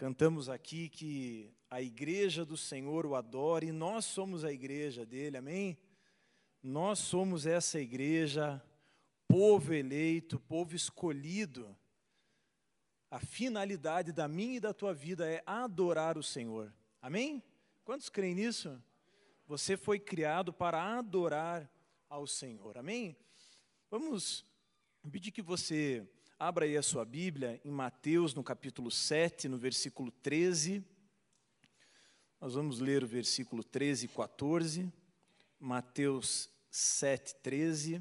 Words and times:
Cantamos 0.00 0.48
aqui 0.48 0.88
que 0.88 1.52
a 1.68 1.82
igreja 1.82 2.42
do 2.42 2.56
Senhor 2.56 3.04
o 3.04 3.14
adora 3.14 3.66
e 3.66 3.70
nós 3.70 4.06
somos 4.06 4.46
a 4.46 4.50
igreja 4.50 5.04
dele, 5.04 5.36
amém? 5.36 5.76
Nós 6.62 7.00
somos 7.00 7.44
essa 7.44 7.78
igreja, 7.78 8.64
povo 9.28 9.74
eleito, 9.74 10.40
povo 10.40 10.74
escolhido. 10.74 11.76
A 13.10 13.20
finalidade 13.20 14.10
da 14.10 14.26
minha 14.26 14.56
e 14.56 14.60
da 14.60 14.72
tua 14.72 14.94
vida 14.94 15.30
é 15.30 15.42
adorar 15.44 16.16
o 16.16 16.22
Senhor, 16.22 16.72
amém? 17.02 17.42
Quantos 17.84 18.08
creem 18.08 18.36
nisso? 18.36 18.82
Você 19.46 19.76
foi 19.76 20.00
criado 20.00 20.50
para 20.50 20.96
adorar 20.96 21.70
ao 22.08 22.26
Senhor, 22.26 22.78
amém? 22.78 23.14
Vamos 23.90 24.46
pedir 25.12 25.30
que 25.30 25.42
você 25.42 26.08
Abra 26.42 26.64
aí 26.64 26.74
a 26.74 26.82
sua 26.82 27.04
Bíblia 27.04 27.60
em 27.62 27.70
Mateus, 27.70 28.32
no 28.32 28.42
capítulo 28.42 28.90
7, 28.90 29.46
no 29.46 29.58
versículo 29.58 30.10
13. 30.10 30.82
Nós 32.40 32.54
vamos 32.54 32.80
ler 32.80 33.04
o 33.04 33.06
versículo 33.06 33.62
13 33.62 34.06
e 34.06 34.08
14. 34.08 34.90
Mateus 35.58 36.48
7, 36.70 37.34
13. 37.42 38.00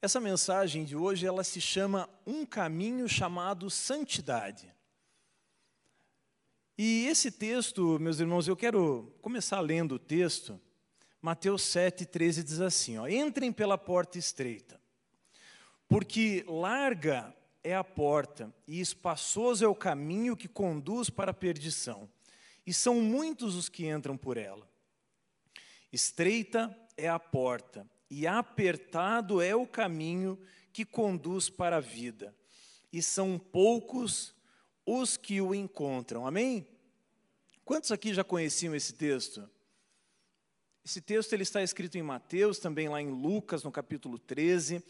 Essa 0.00 0.18
mensagem 0.18 0.86
de 0.86 0.96
hoje, 0.96 1.26
ela 1.26 1.44
se 1.44 1.60
chama 1.60 2.08
Um 2.26 2.46
Caminho 2.46 3.06
Chamado 3.06 3.68
Santidade. 3.68 4.74
E 6.82 7.08
esse 7.08 7.30
texto, 7.30 7.98
meus 8.00 8.20
irmãos, 8.20 8.48
eu 8.48 8.56
quero 8.56 9.14
começar 9.20 9.60
lendo 9.60 9.96
o 9.96 9.98
texto. 9.98 10.58
Mateus 11.20 11.60
7, 11.64 12.06
13 12.06 12.42
diz 12.42 12.58
assim: 12.58 12.96
ó, 12.96 13.06
Entrem 13.06 13.52
pela 13.52 13.76
porta 13.76 14.16
estreita, 14.16 14.80
porque 15.86 16.42
larga 16.48 17.36
é 17.62 17.76
a 17.76 17.84
porta 17.84 18.50
e 18.66 18.80
espaçoso 18.80 19.62
é 19.62 19.68
o 19.68 19.74
caminho 19.74 20.34
que 20.34 20.48
conduz 20.48 21.10
para 21.10 21.32
a 21.32 21.34
perdição, 21.34 22.08
e 22.66 22.72
são 22.72 23.02
muitos 23.02 23.56
os 23.56 23.68
que 23.68 23.86
entram 23.86 24.16
por 24.16 24.38
ela. 24.38 24.66
Estreita 25.92 26.74
é 26.96 27.10
a 27.10 27.18
porta 27.18 27.86
e 28.10 28.26
apertado 28.26 29.42
é 29.42 29.54
o 29.54 29.66
caminho 29.66 30.38
que 30.72 30.86
conduz 30.86 31.50
para 31.50 31.76
a 31.76 31.80
vida, 31.80 32.34
e 32.90 33.02
são 33.02 33.38
poucos 33.38 34.34
os 34.90 35.16
que 35.16 35.40
o 35.40 35.54
encontram. 35.54 36.26
Amém? 36.26 36.66
Quantos 37.64 37.92
aqui 37.92 38.12
já 38.12 38.24
conheciam 38.24 38.74
esse 38.74 38.92
texto? 38.92 39.48
Esse 40.84 41.00
texto 41.00 41.32
ele 41.32 41.44
está 41.44 41.62
escrito 41.62 41.96
em 41.96 42.02
Mateus, 42.02 42.58
também 42.58 42.88
lá 42.88 43.00
em 43.00 43.10
Lucas, 43.10 43.62
no 43.62 43.70
capítulo 43.70 44.18
13. 44.18 44.82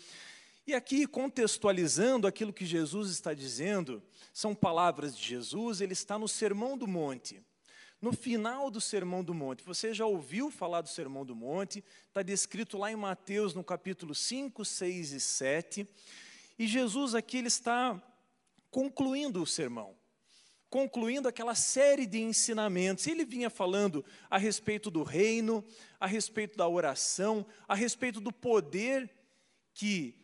E 0.67 0.73
aqui, 0.73 1.07
contextualizando 1.07 2.27
aquilo 2.27 2.53
que 2.53 2.65
Jesus 2.65 3.11
está 3.11 3.35
dizendo, 3.35 4.03
são 4.33 4.55
palavras 4.55 5.15
de 5.15 5.23
Jesus, 5.23 5.81
ele 5.83 5.93
está 5.93 6.19
no 6.19 6.29
Sermão 6.29 6.79
do 6.79 6.87
Monte. 6.87 7.43
No 8.01 8.15
final 8.15 8.71
do 8.71 8.81
Sermão 8.81 9.23
do 9.23 9.35
Monte, 9.35 9.63
você 9.63 9.93
já 9.93 10.07
ouviu 10.07 10.51
falar 10.51 10.81
do 10.81 10.89
Sermão 10.89 11.27
do 11.27 11.37
Monte, 11.37 11.85
está 12.09 12.23
descrito 12.23 12.79
lá 12.79 12.91
em 12.91 12.97
Mateus, 12.97 13.53
no 13.53 13.63
capítulo 13.63 14.15
5, 14.15 14.65
6 14.65 15.13
e 15.13 15.21
7. 15.21 15.89
E 16.59 16.67
Jesus 16.67 17.15
aqui 17.15 17.37
ele 17.37 17.49
está 17.49 18.03
concluindo 18.71 19.43
o 19.43 19.47
sermão, 19.47 19.97
concluindo 20.69 21.29
aquela 21.29 21.55
série 21.55 22.07
de 22.07 22.21
ensinamentos. 22.21 23.07
Ele 23.07 23.25
vinha 23.25 23.51
falando 23.51 24.05
a 24.31 24.39
respeito 24.39 24.91
do 24.91 25.03
reino, 25.03 25.65
a 25.99 26.07
respeito 26.07 26.57
da 26.57 26.69
oração, 26.69 27.45
a 27.67 27.75
respeito 27.75 28.21
do 28.21 28.33
poder 28.33 29.11
que 29.75 30.15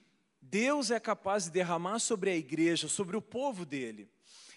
Deus 0.40 0.90
é 0.90 1.00
capaz 1.00 1.44
de 1.44 1.50
derramar 1.50 1.98
sobre 1.98 2.30
a 2.30 2.36
igreja, 2.36 2.88
sobre 2.88 3.16
o 3.16 3.22
povo 3.22 3.64
dele. 3.64 4.08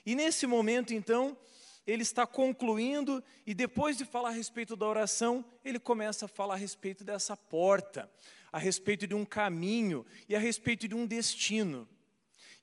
E 0.05 0.15
nesse 0.15 0.45
momento, 0.45 0.93
então, 0.93 1.37
ele 1.85 2.03
está 2.03 2.27
concluindo, 2.27 3.23
e 3.45 3.53
depois 3.53 3.97
de 3.97 4.05
falar 4.05 4.29
a 4.29 4.33
respeito 4.33 4.75
da 4.75 4.85
oração, 4.85 5.43
ele 5.65 5.79
começa 5.79 6.25
a 6.25 6.27
falar 6.27 6.53
a 6.53 6.57
respeito 6.57 7.03
dessa 7.03 7.35
porta, 7.35 8.09
a 8.51 8.59
respeito 8.59 9.07
de 9.07 9.15
um 9.15 9.25
caminho 9.25 10.05
e 10.27 10.35
a 10.35 10.39
respeito 10.39 10.87
de 10.87 10.95
um 10.95 11.05
destino. 11.05 11.87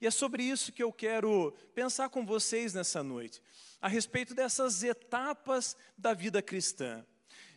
E 0.01 0.07
é 0.07 0.11
sobre 0.11 0.43
isso 0.43 0.73
que 0.73 0.83
eu 0.83 0.93
quero 0.93 1.53
pensar 1.75 2.09
com 2.09 2.25
vocês 2.25 2.75
nessa 2.75 3.03
noite, 3.03 3.43
a 3.81 3.89
respeito 3.89 4.35
dessas 4.35 4.83
etapas 4.83 5.77
da 5.97 6.13
vida 6.13 6.43
cristã. 6.43 7.05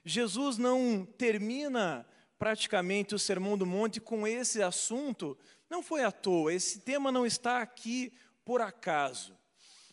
Jesus 0.06 0.58
não 0.58 1.06
termina 1.06 2.08
praticamente 2.38 3.14
o 3.14 3.20
Sermão 3.20 3.58
do 3.58 3.66
Monte 3.66 4.00
com 4.00 4.26
esse 4.26 4.62
assunto, 4.62 5.38
não 5.70 5.84
foi 5.84 6.04
à 6.04 6.12
toa, 6.12 6.54
esse 6.54 6.80
tema 6.80 7.12
não 7.12 7.26
está 7.26 7.62
aqui 7.62 8.14
por 8.46 8.62
acaso. 8.62 9.39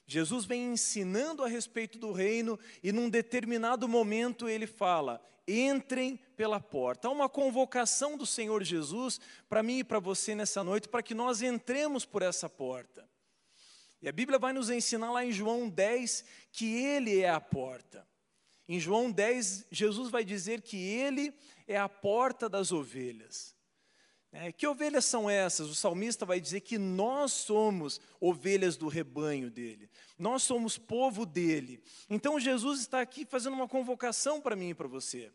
Jesus 0.06 0.44
vem 0.44 0.72
ensinando 0.72 1.43
a 1.43 1.49
respeito 1.49 1.99
do 1.99 2.12
reino 2.12 2.59
e 2.83 2.93
num 2.93 3.11
determinado 3.11 3.89
momento 3.89 4.49
ele 4.49 4.67
fala: 4.67 5.21
entrem 5.49 6.17
pela 6.37 6.61
porta. 6.61 7.09
Há 7.09 7.11
uma 7.11 7.28
convocação 7.28 8.17
do 8.17 8.25
Senhor 8.25 8.62
Jesus 8.62 9.21
para 9.49 9.62
mim 9.62 9.78
e 9.78 9.84
para 9.84 9.99
você 9.99 10.34
nessa 10.34 10.62
noite, 10.62 10.89
para 10.89 11.03
que 11.03 11.15
nós 11.15 11.43
entremos 11.43 12.05
por 12.05 12.22
essa 12.22 12.49
porta. 12.49 13.09
E 14.00 14.09
a 14.09 14.12
Bíblia 14.12 14.39
vai 14.39 14.53
nos 14.53 14.71
ensinar 14.71 15.11
lá 15.11 15.25
em 15.25 15.33
João 15.33 15.69
10 15.69 16.25
que 16.53 16.77
Ele 16.77 17.21
é 17.21 17.31
a 17.31 17.41
porta. 17.41 18.06
Em 18.69 18.78
João 18.78 19.11
10, 19.11 19.67
Jesus 19.71 20.11
vai 20.11 20.25
dizer 20.25 20.61
que 20.61 20.77
Ele 20.77 21.34
é 21.67 21.77
a 21.77 21.88
porta 21.88 22.49
das 22.49 22.71
ovelhas. 22.71 23.56
É, 24.38 24.52
que 24.52 24.66
ovelhas 24.66 25.06
são 25.06 25.30
essas? 25.30 25.70
O 25.70 25.74
salmista 25.74 26.26
vai 26.26 26.38
dizer 26.38 26.60
que 26.60 26.76
nós 26.76 27.32
somos 27.32 27.98
ovelhas 28.20 28.76
do 28.76 28.86
rebanho 28.86 29.50
dele, 29.50 29.88
nós 30.19 30.42
somos 30.42 30.76
povo 30.76 31.24
dele. 31.24 31.82
Então 32.10 32.38
Jesus 32.38 32.80
está 32.80 33.00
aqui 33.00 33.25
fazendo 33.25 33.54
uma 33.54 33.66
convocação 33.66 34.38
para 34.38 34.54
mim 34.54 34.70
e 34.70 34.75
para 34.75 34.86
você. 34.86 35.32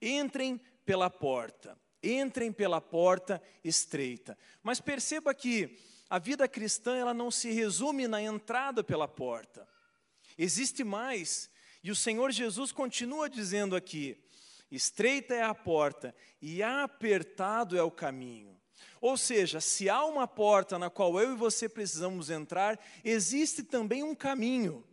Entrem 0.00 0.60
pela 0.86 1.10
porta, 1.10 1.76
entrem 2.00 2.52
pela 2.52 2.80
porta 2.80 3.42
estreita. 3.64 4.38
Mas 4.62 4.80
perceba 4.80 5.34
que 5.34 5.76
a 6.08 6.20
vida 6.20 6.46
cristã 6.46 6.96
ela 6.96 7.12
não 7.12 7.32
se 7.32 7.50
resume 7.50 8.06
na 8.06 8.22
entrada 8.22 8.84
pela 8.84 9.08
porta. 9.08 9.66
Existe 10.38 10.84
mais, 10.84 11.50
e 11.82 11.90
o 11.90 11.96
Senhor 11.96 12.30
Jesus 12.30 12.70
continua 12.70 13.28
dizendo 13.28 13.74
aqui: 13.74 14.16
Estreita 14.70 15.34
é 15.34 15.42
a 15.42 15.54
porta 15.54 16.14
e 16.40 16.62
apertado 16.62 17.76
é 17.76 17.82
o 17.82 17.90
caminho. 17.90 18.58
Ou 19.00 19.16
seja, 19.16 19.60
se 19.60 19.88
há 19.88 20.04
uma 20.04 20.26
porta 20.26 20.78
na 20.78 20.90
qual 20.90 21.18
eu 21.20 21.32
e 21.32 21.36
você 21.36 21.68
precisamos 21.68 22.30
entrar, 22.30 22.78
existe 23.04 23.62
também 23.62 24.02
um 24.02 24.14
caminho. 24.14 24.84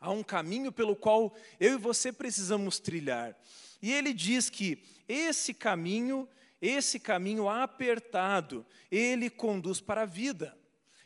Há 0.00 0.10
um 0.10 0.22
caminho 0.22 0.70
pelo 0.70 0.94
qual 0.94 1.34
eu 1.58 1.74
e 1.74 1.78
você 1.78 2.12
precisamos 2.12 2.78
trilhar. 2.78 3.36
E 3.82 3.92
ele 3.92 4.12
diz 4.12 4.48
que 4.48 4.82
esse 5.08 5.52
caminho, 5.52 6.28
esse 6.60 7.00
caminho 7.00 7.48
apertado, 7.48 8.64
ele 8.90 9.28
conduz 9.28 9.80
para 9.80 10.02
a 10.02 10.06
vida. 10.06 10.56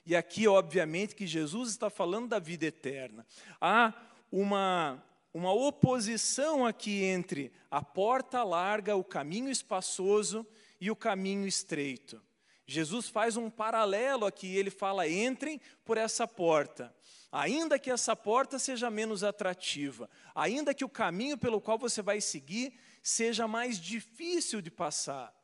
E 0.05 0.15
aqui, 0.17 0.47
obviamente, 0.47 1.15
que 1.15 1.27
Jesus 1.27 1.71
está 1.71 1.89
falando 1.89 2.29
da 2.29 2.39
vida 2.39 2.67
eterna. 2.67 3.27
Há 3.61 3.95
uma 4.31 5.03
uma 5.32 5.53
oposição 5.53 6.66
aqui 6.66 7.03
entre 7.03 7.53
a 7.70 7.82
porta 7.82 8.43
larga, 8.43 8.97
o 8.97 9.04
caminho 9.04 9.50
espaçoso 9.50 10.47
e 10.81 10.91
o 10.91 10.97
caminho 10.97 11.47
estreito. 11.47 12.22
Jesus 12.66 13.09
faz 13.09 13.37
um 13.37 13.50
paralelo 13.50 14.26
aqui, 14.26 14.54
ele 14.56 14.70
fala: 14.70 15.09
entrem 15.09 15.60
por 15.84 15.97
essa 15.97 16.26
porta. 16.26 16.94
Ainda 17.31 17.78
que 17.78 17.91
essa 17.91 18.15
porta 18.15 18.59
seja 18.59 18.91
menos 18.91 19.25
atrativa, 19.25 20.09
ainda 20.34 20.75
que 20.75 20.84
o 20.84 20.88
caminho 20.88 21.38
pelo 21.38 21.62
qual 21.62 21.78
você 21.78 22.03
vai 22.03 22.20
seguir 22.20 22.78
seja 23.03 23.49
mais 23.49 23.81
difícil 23.81 24.61
de 24.61 24.70
passar, 24.70 25.35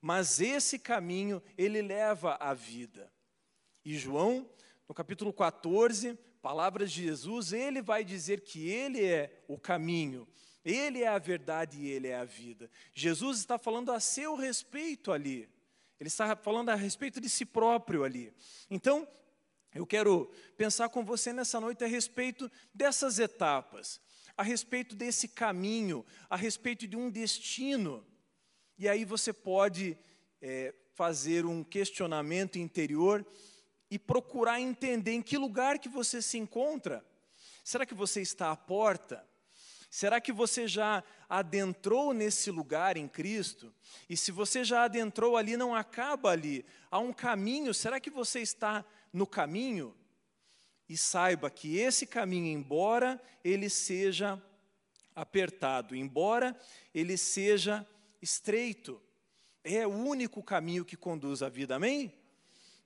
mas 0.00 0.40
esse 0.40 0.78
caminho, 0.78 1.42
ele 1.58 1.82
leva 1.82 2.36
à 2.40 2.54
vida. 2.54 3.12
E 3.84 3.96
João, 3.96 4.48
no 4.88 4.94
capítulo 4.94 5.32
14, 5.32 6.18
palavras 6.42 6.90
de 6.90 7.04
Jesus, 7.04 7.52
ele 7.52 7.80
vai 7.80 8.04
dizer 8.04 8.40
que 8.40 8.68
ele 8.68 9.04
é 9.04 9.42
o 9.46 9.56
caminho, 9.56 10.26
ele 10.64 11.02
é 11.02 11.08
a 11.08 11.18
verdade 11.18 11.78
e 11.78 11.88
ele 11.88 12.08
é 12.08 12.16
a 12.16 12.24
vida. 12.24 12.68
Jesus 12.92 13.38
está 13.38 13.56
falando 13.56 13.92
a 13.92 14.00
seu 14.00 14.34
respeito 14.34 15.12
ali. 15.12 15.48
Ele 15.98 16.08
está 16.08 16.34
falando 16.34 16.70
a 16.70 16.74
respeito 16.74 17.20
de 17.20 17.28
si 17.28 17.44
próprio 17.44 18.02
ali. 18.02 18.32
Então, 18.68 19.06
eu 19.72 19.86
quero 19.86 20.30
pensar 20.56 20.88
com 20.88 21.04
você 21.04 21.32
nessa 21.32 21.60
noite 21.60 21.84
a 21.84 21.86
respeito 21.86 22.50
dessas 22.74 23.20
etapas, 23.20 24.00
a 24.36 24.42
respeito 24.42 24.96
desse 24.96 25.28
caminho, 25.28 26.04
a 26.28 26.36
respeito 26.36 26.88
de 26.88 26.96
um 26.96 27.08
destino. 27.08 28.04
E 28.76 28.88
aí 28.88 29.04
você 29.04 29.32
pode 29.32 29.96
é, 30.40 30.74
fazer 30.94 31.46
um 31.46 31.62
questionamento 31.62 32.58
interior 32.58 33.24
e 33.92 33.98
procurar 33.98 34.58
entender 34.58 35.12
em 35.12 35.20
que 35.20 35.36
lugar 35.36 35.78
que 35.78 35.86
você 35.86 36.22
se 36.22 36.38
encontra. 36.38 37.04
Será 37.62 37.84
que 37.84 37.92
você 37.92 38.22
está 38.22 38.50
à 38.50 38.56
porta? 38.56 39.22
Será 39.90 40.18
que 40.18 40.32
você 40.32 40.66
já 40.66 41.04
adentrou 41.28 42.14
nesse 42.14 42.50
lugar 42.50 42.96
em 42.96 43.06
Cristo? 43.06 43.70
E 44.08 44.16
se 44.16 44.32
você 44.32 44.64
já 44.64 44.84
adentrou 44.84 45.36
ali, 45.36 45.58
não 45.58 45.74
acaba 45.74 46.30
ali. 46.30 46.64
Há 46.90 46.98
um 47.00 47.12
caminho. 47.12 47.74
Será 47.74 48.00
que 48.00 48.08
você 48.08 48.40
está 48.40 48.82
no 49.12 49.26
caminho? 49.26 49.94
E 50.88 50.96
saiba 50.96 51.50
que 51.50 51.76
esse 51.76 52.06
caminho, 52.06 52.46
embora 52.46 53.20
ele 53.44 53.68
seja 53.68 54.42
apertado, 55.14 55.94
embora 55.94 56.58
ele 56.94 57.18
seja 57.18 57.86
estreito, 58.22 58.98
é 59.62 59.86
o 59.86 59.90
único 59.90 60.42
caminho 60.42 60.82
que 60.82 60.96
conduz 60.96 61.42
à 61.42 61.50
vida. 61.50 61.76
Amém? 61.76 62.21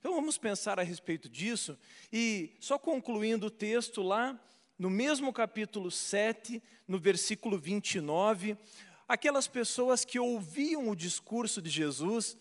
Então 0.06 0.14
vamos 0.14 0.38
pensar 0.38 0.78
a 0.78 0.84
respeito 0.84 1.28
disso 1.28 1.76
e 2.12 2.54
só 2.60 2.78
concluindo 2.78 3.46
o 3.46 3.50
texto 3.50 4.02
lá 4.02 4.40
no 4.78 4.88
mesmo 4.88 5.32
capítulo 5.32 5.90
7, 5.90 6.62
no 6.86 6.96
versículo 6.96 7.58
29, 7.58 8.56
aquelas 9.08 9.48
pessoas 9.48 10.04
que 10.04 10.16
ouviam 10.16 10.88
o 10.88 10.94
discurso 10.94 11.60
de 11.60 11.68
Jesus, 11.68 12.36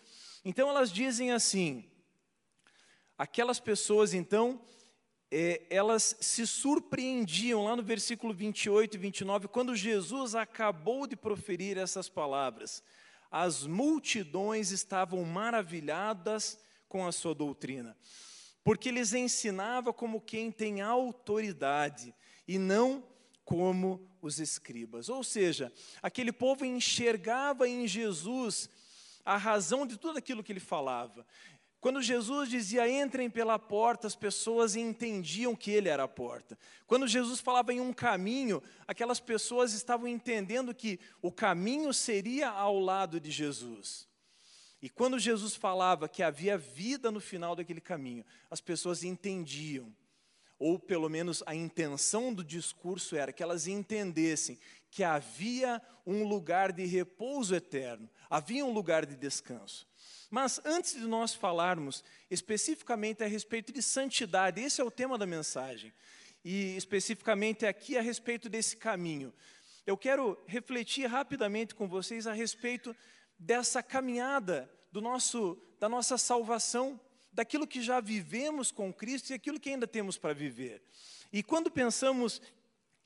então 0.46 0.70
elas 0.70 0.92
dizem 0.92 1.32
assim: 1.32 1.84
aquelas 3.18 3.60
pessoas 3.60 4.14
então, 4.14 4.62
é, 5.32 5.64
elas 5.68 6.16
se 6.22 6.46
surpreendiam, 6.46 7.64
lá 7.64 7.76
no 7.76 7.82
versículo 7.82 8.32
28 8.32 8.94
e 8.94 9.00
29, 9.00 9.48
quando 9.48 9.76
Jesus 9.76 10.36
acabou 10.36 11.08
de 11.08 11.16
proferir 11.16 11.80
essas 11.80 12.08
palavras. 12.08 12.84
As 13.32 13.66
multidões 13.66 14.70
estavam 14.70 15.24
maravilhadas 15.24 16.64
com 16.96 17.06
a 17.06 17.12
sua 17.12 17.36
doutrina, 17.36 17.94
porque 18.64 18.90
lhes 18.90 19.14
ensinava 19.14 19.92
como 19.92 20.22
quem 20.22 20.50
tem 20.50 20.80
autoridade 20.80 22.16
e 22.48 22.58
não 22.58 23.04
como 23.44 24.10
os 24.22 24.40
escribas. 24.40 25.10
Ou 25.10 25.22
seja, 25.22 25.74
aquele 26.02 26.32
povo 26.32 26.64
enxergava 26.64 27.68
em 27.68 27.86
Jesus 27.86 28.70
a 29.26 29.36
razão 29.36 29.86
de 29.86 29.98
tudo 29.98 30.20
aquilo 30.20 30.42
que 30.42 30.54
ele 30.54 30.62
falava. 30.62 31.28
Quando 31.82 32.02
Jesus 32.02 32.50
dizia 32.50 32.90
entrem 32.90 33.30
pela 33.30 33.60
porta, 33.60 34.08
as 34.08 34.16
pessoas 34.16 34.78
entendiam 34.78 35.54
que 35.54 35.72
ele 35.72 35.90
era 35.90 36.06
a 36.06 36.08
porta. 36.08 36.58
Quando 36.88 37.10
Jesus 37.10 37.42
falava 37.42 37.74
em 37.74 37.82
um 37.82 37.92
caminho, 37.92 38.64
aquelas 38.88 39.20
pessoas 39.20 39.74
estavam 39.74 40.08
entendendo 40.08 40.74
que 40.74 40.98
o 41.22 41.30
caminho 41.30 41.94
seria 41.94 42.50
ao 42.50 42.80
lado 42.80 43.20
de 43.20 43.32
Jesus. 43.32 44.08
E 44.82 44.90
quando 44.90 45.18
Jesus 45.18 45.56
falava 45.56 46.08
que 46.08 46.22
havia 46.22 46.58
vida 46.58 47.12
no 47.12 47.20
final 47.20 47.56
daquele 47.56 47.82
caminho, 47.82 48.26
as 48.50 48.62
pessoas 48.62 49.04
entendiam 49.04 49.94
ou 50.58 50.80
pelo 50.80 51.10
menos 51.10 51.44
a 51.46 51.54
intenção 51.54 52.34
do 52.34 52.44
discurso 52.44 53.16
era 53.16 53.34
que 53.34 53.44
elas 53.44 53.68
entendessem 53.68 54.58
que 54.90 55.04
havia 55.04 55.82
um 56.06 56.24
lugar 56.24 56.72
de 56.72 56.86
repouso 56.86 57.54
eterno, 57.54 58.10
havia 58.30 58.66
um 58.66 58.72
lugar 58.72 59.06
de 59.06 59.16
descanso. 59.16 59.86
Mas 60.30 60.62
antes 60.64 60.94
de 60.94 61.06
nós 61.06 61.34
falarmos 61.34 62.04
especificamente 62.32 63.24
a 63.24 63.28
respeito 63.28 63.74
de 63.74 63.82
santidade, 63.82 64.62
esse 64.62 64.80
é 64.80 64.84
o 64.84 64.92
tema 64.92 65.18
da 65.18 65.26
mensagem, 65.26 65.94
e 66.44 66.76
especificamente 66.78 67.66
aqui 67.66 67.98
a 67.98 68.02
respeito 68.02 68.48
desse 68.48 68.78
caminho, 68.78 69.34
eu 69.86 69.98
quero 69.98 70.42
refletir 70.48 71.06
rapidamente 71.08 71.76
com 71.76 71.88
vocês 71.88 72.26
a 72.26 72.34
respeito 72.34 72.96
dessa 73.46 73.84
caminhada 73.84 74.70
do 74.92 75.00
nosso, 75.00 75.58
da 75.80 75.88
nossa 75.88 76.18
salvação 76.18 77.00
daquilo 77.32 77.68
que 77.68 77.82
já 77.82 78.00
vivemos 78.00 78.72
com 78.72 78.92
Cristo 78.92 79.30
e 79.30 79.34
aquilo 79.34 79.60
que 79.60 79.70
ainda 79.70 79.86
temos 79.86 80.18
para 80.18 80.34
viver. 80.34 80.82
E 81.32 81.44
quando 81.44 81.70
pensamos 81.70 82.42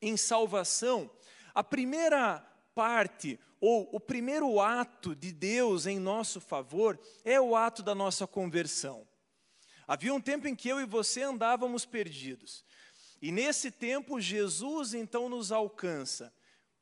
em 0.02 0.16
salvação, 0.16 1.12
a 1.54 1.64
primeira 1.64 2.40
parte, 2.74 3.38
ou 3.60 3.90
o 3.92 4.00
primeiro 4.00 4.62
ato 4.62 5.14
de 5.14 5.34
Deus 5.34 5.86
em 5.86 6.00
nosso 6.00 6.40
favor, 6.40 6.98
é 7.26 7.42
o 7.42 7.56
ato 7.56 7.84
da 7.84 7.94
nossa 7.94 8.26
conversão. 8.26 9.06
Havia 9.86 10.14
um 10.14 10.22
tempo 10.22 10.48
em 10.48 10.56
que 10.56 10.70
eu 10.70 10.80
e 10.80 10.86
você 10.86 11.24
andávamos 11.24 11.86
perdidos. 11.86 12.64
E 13.22 13.30
nesse 13.30 13.72
tempo, 13.72 14.22
Jesus 14.22 14.94
então 14.94 15.28
nos 15.28 15.52
alcança. 15.52 16.32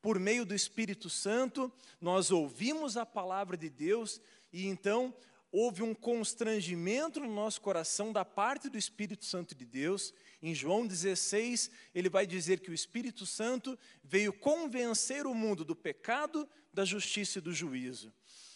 Por 0.01 0.19
meio 0.19 0.45
do 0.45 0.53
Espírito 0.53 1.09
Santo, 1.09 1.71
nós 1.99 2.31
ouvimos 2.31 2.97
a 2.97 3.05
palavra 3.05 3.57
de 3.57 3.69
Deus 3.69 4.21
e 4.51 4.67
então 4.67 5.13
houve 5.51 5.81
um 5.81 5.93
constrangimento 5.93 7.19
no 7.19 7.33
nosso 7.33 7.61
coração 7.61 8.11
da 8.11 8.23
parte 8.23 8.69
do 8.69 8.77
Espírito 8.77 9.25
Santo 9.25 9.55
de 9.55 9.65
Deus. 9.65 10.13
Em 10.41 10.53
João 10.53 10.85
16, 10.85 11.71
ele 11.95 12.09
vai 12.09 12.27
dizer 12.27 12.59
que 12.59 12.69
o 12.69 12.73
Espírito 12.73 13.25
Santo 13.25 13.77
veio 14.03 14.33
convencer 14.33 15.25
o 15.25 15.33
mundo 15.33 15.65
do 15.65 15.75
pecado, 15.75 16.47
da 16.73 16.85
justiça 16.85 17.39
e 17.39 17.41
do 17.41 17.53
juízo. 17.53 18.13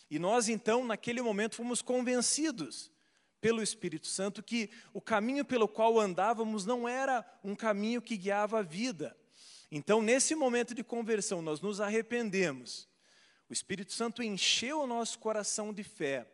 E 0.09 0.19
nós, 0.19 0.49
então, 0.49 0.85
naquele 0.85 1.21
momento, 1.21 1.55
fomos 1.55 1.81
convencidos 1.81 2.91
pelo 3.39 3.63
Espírito 3.63 4.05
Santo 4.05 4.43
que 4.43 4.69
o 4.93 5.01
caminho 5.01 5.43
pelo 5.43 5.67
qual 5.67 5.99
andávamos 5.99 6.65
não 6.65 6.87
era 6.87 7.25
um 7.43 7.55
caminho 7.55 8.01
que 8.01 8.17
guiava 8.17 8.59
a 8.59 8.61
vida. 8.61 9.17
Então, 9.71 10.01
nesse 10.01 10.35
momento 10.35 10.75
de 10.75 10.83
conversão, 10.83 11.41
nós 11.41 11.61
nos 11.61 11.79
arrependemos. 11.79 12.89
O 13.49 13.53
Espírito 13.53 13.93
Santo 13.93 14.21
encheu 14.21 14.81
o 14.81 14.87
nosso 14.87 15.17
coração 15.17 15.73
de 15.73 15.83
fé 15.83 16.27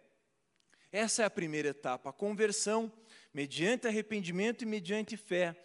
essa 0.92 1.24
é 1.24 1.26
a 1.26 1.30
primeira 1.30 1.70
etapa, 1.70 2.10
a 2.10 2.14
conversão, 2.14 2.92
mediante 3.34 3.88
arrependimento 3.88 4.62
e 4.62 4.66
mediante 4.66 5.18
fé. 5.18 5.56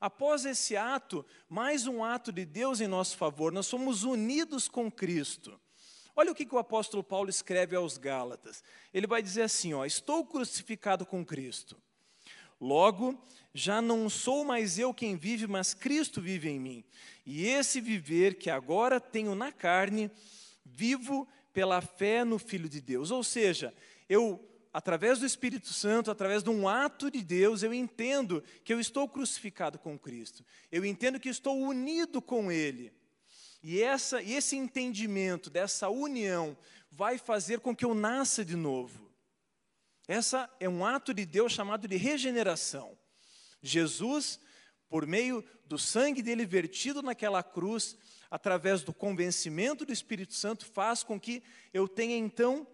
Após 0.00 0.44
esse 0.44 0.76
ato, 0.76 1.26
mais 1.48 1.86
um 1.86 2.04
ato 2.04 2.32
de 2.32 2.44
Deus 2.44 2.80
em 2.80 2.86
nosso 2.86 3.16
favor, 3.16 3.52
nós 3.52 3.66
somos 3.66 4.04
unidos 4.04 4.68
com 4.68 4.90
Cristo. 4.90 5.60
Olha 6.14 6.30
o 6.30 6.34
que, 6.34 6.46
o 6.50 6.58
apóstolo 6.58 7.02
Paulo 7.02 7.28
escreve 7.28 7.74
aos 7.74 7.98
Gálatas. 7.98 8.62
Ele 8.94 9.06
vai 9.06 9.20
dizer 9.20 9.42
assim: 9.42 9.74
ó, 9.74 9.84
Estou 9.84 10.24
crucificado 10.24 11.04
com 11.04 11.24
Cristo. 11.24 11.80
Logo, 12.60 13.16
já 13.54 13.80
não 13.80 14.08
sou 14.08 14.44
mais 14.44 14.78
eu 14.78 14.92
quem 14.92 15.16
vive, 15.16 15.46
mas 15.46 15.74
Cristo 15.74 16.20
vive 16.20 16.48
em 16.48 16.58
mim. 16.58 16.84
E 17.24 17.46
esse 17.46 17.80
viver 17.80 18.34
que 18.34 18.50
agora 18.50 19.00
tenho 19.00 19.34
na 19.34 19.52
carne, 19.52 20.10
vivo 20.64 21.26
pela 21.52 21.80
fé 21.80 22.24
no 22.24 22.38
Filho 22.38 22.68
de 22.68 22.80
Deus. 22.80 23.10
Ou 23.10 23.22
seja, 23.22 23.74
eu 24.08 24.44
através 24.72 25.18
do 25.18 25.26
Espírito 25.26 25.72
Santo, 25.72 26.10
através 26.10 26.42
de 26.42 26.50
um 26.50 26.68
ato 26.68 27.10
de 27.10 27.22
Deus, 27.22 27.62
eu 27.62 27.72
entendo 27.72 28.42
que 28.64 28.72
eu 28.72 28.78
estou 28.78 29.08
crucificado 29.08 29.78
com 29.78 29.98
Cristo. 29.98 30.44
Eu 30.70 30.84
entendo 30.84 31.18
que 31.18 31.28
estou 31.28 31.58
unido 31.58 32.22
com 32.22 32.52
Ele. 32.52 32.92
E 33.62 33.82
essa, 33.82 34.22
esse 34.22 34.56
entendimento 34.56 35.50
dessa 35.50 35.88
união 35.88 36.56
vai 36.90 37.18
fazer 37.18 37.60
com 37.60 37.74
que 37.74 37.84
eu 37.84 37.94
nasça 37.94 38.44
de 38.44 38.56
novo. 38.56 39.07
Essa 40.08 40.50
é 40.58 40.66
um 40.66 40.86
ato 40.86 41.12
de 41.12 41.26
Deus 41.26 41.52
chamado 41.52 41.86
de 41.86 41.96
regeneração. 41.98 42.98
Jesus, 43.60 44.40
por 44.88 45.06
meio 45.06 45.44
do 45.66 45.78
sangue 45.78 46.22
dele 46.22 46.46
vertido 46.46 47.02
naquela 47.02 47.42
cruz, 47.42 47.94
através 48.30 48.82
do 48.82 48.94
convencimento 48.94 49.84
do 49.84 49.92
Espírito 49.92 50.32
Santo, 50.32 50.64
faz 50.64 51.02
com 51.02 51.20
que 51.20 51.42
eu 51.74 51.86
tenha 51.86 52.16
então 52.16 52.66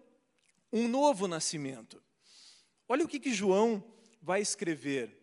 um 0.71 0.87
novo 0.87 1.27
nascimento. 1.27 2.01
Olha 2.87 3.03
o 3.03 3.07
que, 3.07 3.19
que 3.19 3.33
João 3.33 3.83
vai 4.21 4.41
escrever. 4.41 5.21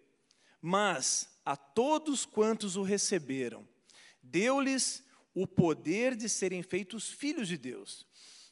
Mas 0.60 1.28
a 1.44 1.56
todos 1.56 2.26
quantos 2.26 2.76
o 2.76 2.82
receberam, 2.82 3.66
deu-lhes 4.22 5.02
o 5.34 5.46
poder 5.46 6.14
de 6.14 6.28
serem 6.28 6.62
feitos 6.62 7.08
filhos 7.08 7.48
de 7.48 7.56
Deus, 7.56 8.06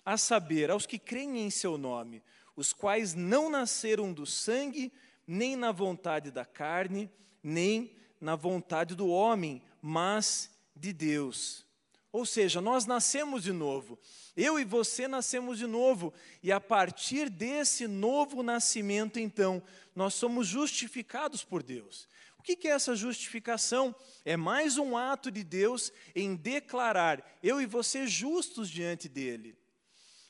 a 0.05 0.17
saber, 0.17 0.71
aos 0.71 0.87
que 0.87 0.99
creem 0.99 1.41
em 1.41 1.51
seu 1.51 1.77
nome, 1.77 2.23
os 2.61 2.75
quais 2.75 3.15
não 3.15 3.49
nasceram 3.49 4.13
do 4.13 4.27
sangue, 4.27 4.93
nem 5.27 5.57
na 5.57 5.73
vontade 5.73 6.31
da 6.31 6.45
carne, 6.45 7.11
nem 7.43 7.97
na 8.21 8.37
vontade 8.37 8.95
do 8.95 9.09
homem, 9.09 9.63
mas 9.81 10.51
de 10.77 10.93
Deus. 10.93 11.65
Ou 12.13 12.27
seja, 12.27 12.61
nós 12.61 12.85
nascemos 12.85 13.45
de 13.45 13.53
novo. 13.53 13.99
Eu 14.37 14.61
e 14.61 14.65
você 14.65 15.09
nascemos 15.09 15.57
de 15.57 15.67
novo. 15.67 16.13
E 16.43 16.53
a 16.53 16.61
partir 16.61 17.31
desse 17.31 17.87
novo 17.87 18.43
nascimento, 18.43 19.19
então, 19.19 19.63
nós 19.97 20.13
somos 20.13 20.47
justificados 20.47 21.43
por 21.43 21.63
Deus. 21.63 22.07
O 22.39 22.43
que 22.43 22.69
é 22.69 22.73
essa 22.73 22.95
justificação? 22.95 23.95
É 24.23 24.37
mais 24.37 24.77
um 24.77 24.99
ato 24.99 25.31
de 25.31 25.43
Deus 25.43 25.91
em 26.15 26.37
declarar 26.37 27.25
eu 27.43 27.59
e 27.59 27.65
você 27.65 28.07
justos 28.07 28.69
diante 28.69 29.09
dele. 29.09 29.57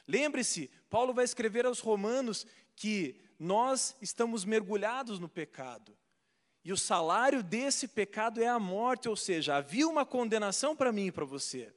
Lembre-se, 0.06 0.68
Paulo 0.90 1.14
vai 1.14 1.25
escrever 1.25 1.64
aos 1.64 1.78
Romanos 1.78 2.47
que 2.75 3.14
nós 3.38 3.97
estamos 4.02 4.44
mergulhados 4.44 5.18
no 5.18 5.28
pecado. 5.28 5.97
E 6.62 6.73
o 6.73 6.76
salário 6.76 7.42
desse 7.42 7.88
pecado 7.88 8.42
é 8.42 8.49
a 8.49 8.59
morte, 8.59 9.09
ou 9.09 9.16
seja, 9.16 9.56
havia 9.56 9.88
uma 9.88 10.04
condenação 10.04 10.76
para 10.76 10.92
mim 10.92 11.06
e 11.06 11.12
para 11.12 11.25
você. 11.25 11.73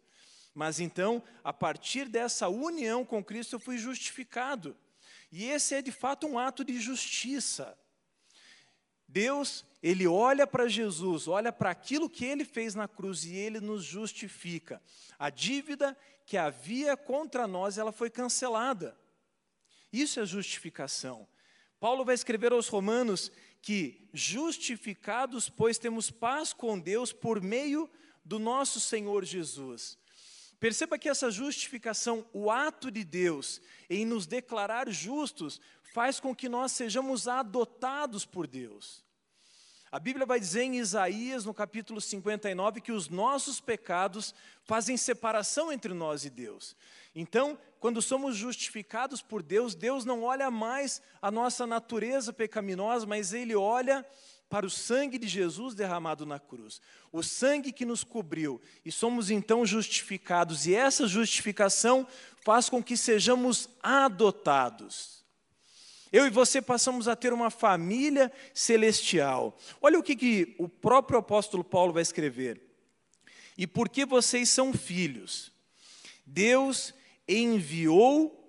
Mas 0.54 0.80
então, 0.80 1.24
a 1.44 1.54
partir 1.54 2.10
dessa 2.10 2.50
união 2.50 3.06
com 3.06 3.24
Cristo, 3.24 3.56
eu 3.56 3.60
fui 3.60 3.78
justificado. 3.78 4.76
E 5.32 5.46
esse 5.46 5.74
é 5.74 5.82
de 5.82 5.92
fato 5.92 6.28
um 6.28 6.38
ato 6.38 6.66
de 6.66 6.80
justiça. 6.80 7.78
Deus, 9.08 9.64
ele 9.82 10.08
olha 10.08 10.46
para 10.46 10.68
Jesus, 10.68 11.28
olha 11.28 11.54
para 11.54 11.70
aquilo 11.70 12.10
que 12.10 12.26
ele 12.26 12.44
fez 12.44 12.76
na 12.76 12.88
cruz 12.88 13.24
e 13.24 13.36
ele 13.36 13.60
nos 13.60 13.84
justifica. 13.84 14.82
A 15.18 15.30
dívida 15.30 15.98
que 16.26 16.36
havia 16.36 16.98
contra 16.98 17.48
nós, 17.48 17.78
ela 17.78 17.92
foi 17.92 18.10
cancelada. 18.10 18.98
Isso 19.94 20.20
é 20.20 20.26
justificação. 20.26 21.28
Paulo 21.80 22.04
vai 22.04 22.16
escrever 22.16 22.52
aos 22.52 22.68
Romanos 22.68 23.32
que, 23.62 24.10
justificados, 24.12 25.50
pois 25.50 25.78
temos 25.78 26.10
paz 26.10 26.52
com 26.52 26.80
Deus 26.80 27.14
por 27.14 27.40
meio 27.40 27.88
do 28.26 28.40
nosso 28.40 28.80
Senhor 28.80 29.24
Jesus. 29.24 29.98
Perceba 30.60 30.98
que 30.98 31.10
essa 31.10 31.30
justificação, 31.30 32.26
o 32.34 32.50
ato 32.50 32.90
de 32.90 33.04
Deus 33.04 33.62
em 33.90 34.06
nos 34.06 34.26
declarar 34.26 34.90
justos, 34.90 35.62
faz 35.84 36.20
com 36.20 36.36
que 36.36 36.50
nós 36.50 36.72
sejamos 36.72 37.28
adotados 37.28 38.26
por 38.26 38.48
Deus. 38.48 39.04
A 39.94 40.00
Bíblia 40.00 40.26
vai 40.26 40.40
dizer 40.40 40.64
em 40.64 40.80
Isaías, 40.80 41.46
no 41.46 41.54
capítulo 41.54 42.02
59, 42.02 42.82
que 42.82 42.92
os 42.92 43.10
nossos 43.10 43.60
pecados 43.60 44.34
fazem 44.64 44.98
separação 44.98 45.72
entre 45.72 45.94
nós 45.94 46.26
e 46.26 46.32
Deus. 46.32 46.76
Então, 47.14 47.56
quando 47.80 48.02
somos 48.02 48.36
justificados 48.36 49.22
por 49.22 49.44
Deus, 49.44 49.76
Deus 49.76 50.04
não 50.04 50.24
olha 50.24 50.50
mais 50.50 51.00
a 51.22 51.30
nossa 51.30 51.68
natureza 51.68 52.34
pecaminosa, 52.34 53.06
mas 53.06 53.34
Ele 53.34 53.56
olha 53.56 54.04
para 54.50 54.66
o 54.66 54.70
sangue 54.70 55.20
de 55.20 55.28
Jesus 55.28 55.76
derramado 55.76 56.26
na 56.26 56.40
cruz, 56.40 56.82
o 57.12 57.22
sangue 57.22 57.72
que 57.72 57.86
nos 57.86 58.04
cobriu, 58.04 58.60
e 58.84 58.92
somos 58.92 59.30
então 59.30 59.64
justificados, 59.64 60.66
e 60.66 60.74
essa 60.74 61.06
justificação 61.06 62.08
faz 62.44 62.68
com 62.68 62.82
que 62.82 62.98
sejamos 62.98 63.70
adotados. 63.84 65.23
Eu 66.14 66.28
e 66.28 66.30
você 66.30 66.62
passamos 66.62 67.08
a 67.08 67.16
ter 67.16 67.34
uma 67.34 67.50
família 67.50 68.32
celestial. 68.54 69.58
Olha 69.82 69.98
o 69.98 70.04
que, 70.04 70.16
que 70.16 70.56
o 70.60 70.70
próprio 70.70 71.18
apóstolo 71.18 71.64
Paulo 71.64 71.92
vai 71.92 72.04
escrever. 72.04 72.62
E 73.58 73.66
porque 73.66 74.06
vocês 74.06 74.48
são 74.48 74.72
filhos, 74.72 75.52
Deus 76.24 76.94
enviou 77.28 78.40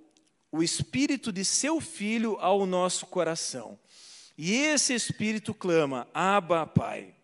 o 0.52 0.62
espírito 0.62 1.32
de 1.32 1.42
seu 1.42 1.80
filho 1.80 2.36
ao 2.38 2.66
nosso 2.66 3.06
coração. 3.06 3.78
E 4.36 4.54
esse 4.54 4.92
espírito 4.92 5.54
clama: 5.54 6.06
Abba, 6.12 6.66
Pai. 6.66 7.14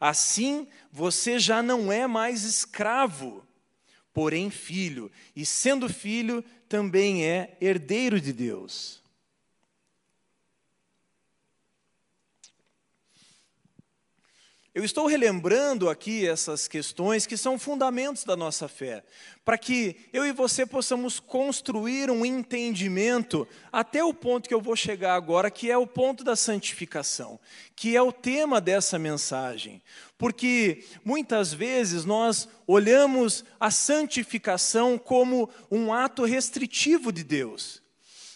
Assim, 0.00 0.66
você 0.90 1.38
já 1.38 1.62
não 1.62 1.92
é 1.92 2.06
mais 2.06 2.44
escravo, 2.44 3.46
porém 4.14 4.48
filho, 4.48 5.10
e 5.36 5.44
sendo 5.44 5.88
filho, 5.88 6.42
também 6.68 7.26
é 7.26 7.56
herdeiro 7.60 8.18
de 8.18 8.32
Deus. 8.32 8.97
Eu 14.78 14.84
estou 14.84 15.08
relembrando 15.08 15.90
aqui 15.90 16.24
essas 16.24 16.68
questões 16.68 17.26
que 17.26 17.36
são 17.36 17.58
fundamentos 17.58 18.22
da 18.22 18.36
nossa 18.36 18.68
fé, 18.68 19.02
para 19.44 19.58
que 19.58 19.96
eu 20.12 20.24
e 20.24 20.30
você 20.30 20.64
possamos 20.64 21.18
construir 21.18 22.12
um 22.12 22.24
entendimento 22.24 23.44
até 23.72 24.04
o 24.04 24.14
ponto 24.14 24.48
que 24.48 24.54
eu 24.54 24.60
vou 24.60 24.76
chegar 24.76 25.16
agora, 25.16 25.50
que 25.50 25.68
é 25.68 25.76
o 25.76 25.84
ponto 25.84 26.22
da 26.22 26.36
santificação, 26.36 27.40
que 27.74 27.96
é 27.96 28.00
o 28.00 28.12
tema 28.12 28.60
dessa 28.60 29.00
mensagem. 29.00 29.82
Porque 30.16 30.84
muitas 31.04 31.52
vezes 31.52 32.04
nós 32.04 32.48
olhamos 32.64 33.44
a 33.58 33.72
santificação 33.72 34.96
como 34.96 35.50
um 35.68 35.92
ato 35.92 36.24
restritivo 36.24 37.10
de 37.10 37.24
Deus. 37.24 37.82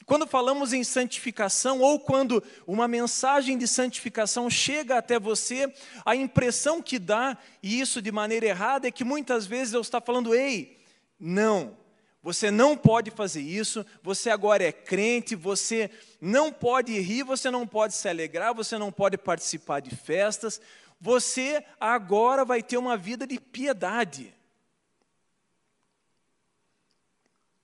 Quando 0.06 0.26
falamos 0.26 0.72
em 0.72 0.82
santificação 0.82 1.80
ou 1.80 2.00
quando 2.00 2.42
uma 2.66 2.88
mensagem 2.88 3.56
de 3.56 3.68
santificação 3.68 4.50
chega 4.50 4.98
até 4.98 5.18
você, 5.18 5.72
a 6.04 6.16
impressão 6.16 6.82
que 6.82 6.98
dá, 6.98 7.36
e 7.62 7.80
isso 7.80 8.02
de 8.02 8.10
maneira 8.10 8.46
errada, 8.46 8.88
é 8.88 8.90
que 8.90 9.04
muitas 9.04 9.46
vezes 9.46 9.72
Deus 9.72 9.86
está 9.86 10.00
falando: 10.00 10.34
ei, 10.34 10.78
não, 11.18 11.76
você 12.22 12.52
não 12.52 12.76
pode 12.76 13.10
fazer 13.10 13.42
isso, 13.42 13.84
você 14.00 14.30
agora 14.30 14.62
é 14.62 14.70
crente, 14.70 15.34
você 15.34 15.90
não 16.20 16.52
pode 16.52 16.96
rir, 17.00 17.24
você 17.24 17.50
não 17.50 17.66
pode 17.66 17.94
se 17.94 18.08
alegrar, 18.08 18.54
você 18.54 18.78
não 18.78 18.92
pode 18.92 19.18
participar 19.18 19.80
de 19.80 19.94
festas, 19.94 20.60
você 21.00 21.64
agora 21.80 22.44
vai 22.44 22.62
ter 22.62 22.76
uma 22.76 22.96
vida 22.96 23.26
de 23.26 23.40
piedade. 23.40 24.32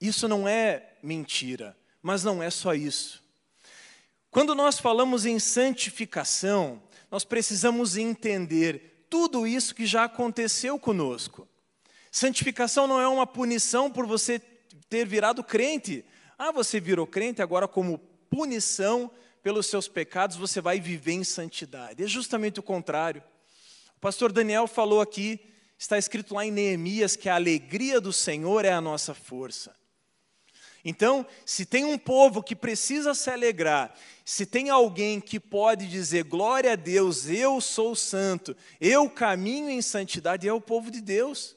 Isso 0.01 0.27
não 0.27 0.49
é 0.49 0.97
mentira. 1.01 1.78
Mas 2.03 2.25
não 2.25 2.43
é 2.43 2.51
só 2.51 2.75
isso. 2.75 3.23
Quando 4.31 4.55
nós 4.55 4.79
falamos 4.79 5.25
em 5.25 5.39
santificação, 5.39 6.83
nós 7.11 7.25
precisamos 7.25 7.97
entender 7.97 9.07
tudo 9.09 9.47
isso 9.47 9.75
que 9.75 9.87
já 9.87 10.05
aconteceu 10.05 10.79
conosco. 10.79 11.49
Santificação 12.11 12.87
não 12.87 13.01
é 13.01 13.09
uma 13.09 13.27
punição 13.27 13.91
por 13.91 14.07
você 14.07 14.39
ter 14.89 15.07
virado 15.07 15.43
crente. 15.43 16.05
Ah, 16.39 16.53
você 16.53 16.79
virou 16.79 17.07
crente, 17.07 17.43
agora, 17.43 17.67
como 17.67 17.99
punição 18.31 19.11
pelos 19.43 19.67
seus 19.67 19.89
pecados, 19.89 20.37
você 20.37 20.61
vai 20.61 20.79
viver 20.79 21.13
em 21.13 21.25
santidade. 21.25 22.03
É 22.03 22.07
justamente 22.07 22.61
o 22.61 22.63
contrário. 22.63 23.23
O 23.97 24.01
pastor 24.01 24.31
Daniel 24.31 24.67
falou 24.67 25.01
aqui, 25.01 25.41
está 25.79 25.97
escrito 25.97 26.35
lá 26.35 26.45
em 26.45 26.51
Neemias, 26.51 27.17
que 27.17 27.29
a 27.29 27.35
alegria 27.35 28.01
do 28.01 28.13
Senhor 28.13 28.65
é 28.65 28.73
a 28.73 28.81
nossa 28.81 29.15
força. 29.15 29.75
Então, 30.85 31.27
se 31.45 31.67
tem 31.67 31.85
um 31.85 31.99
povo 31.99 32.43
que 32.43 32.55
precisa 32.55 33.15
se 33.15 33.31
alegrar, 33.31 33.95
se 34.25 34.47
tem 34.47 34.71
alguém 34.71 35.21
que 35.21 35.41
pode 35.41 35.89
dizer 35.89 36.25
glória 36.25 36.73
a 36.73 36.77
Deus, 36.77 37.29
eu 37.29 37.61
sou 37.61 37.97
santo, 37.97 38.57
eu 38.81 39.09
caminho 39.11 39.69
em 39.71 39.83
santidade, 39.83 40.49
é 40.49 40.53
o 40.53 40.61
povo 40.61 40.91
de 40.91 41.01
Deus. 41.01 41.57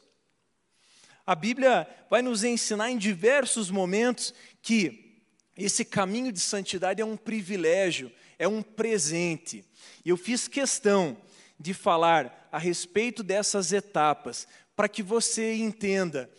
A 1.25 1.35
Bíblia 1.35 1.87
vai 2.09 2.21
nos 2.21 2.43
ensinar 2.43 2.89
em 2.89 2.97
diversos 2.97 3.69
momentos 3.69 4.33
que 4.61 5.21
esse 5.55 5.85
caminho 5.85 6.31
de 6.31 6.39
santidade 6.39 7.01
é 7.01 7.05
um 7.05 7.17
privilégio, 7.17 8.11
é 8.39 8.47
um 8.47 8.61
presente. 8.63 9.63
E 10.03 10.09
eu 10.09 10.17
fiz 10.17 10.47
questão 10.47 11.15
de 11.59 11.73
falar 11.73 12.49
a 12.51 12.57
respeito 12.57 13.21
dessas 13.21 13.71
etapas, 13.71 14.47
para 14.75 14.89
que 14.89 15.03
você 15.03 15.53
entenda 15.53 16.29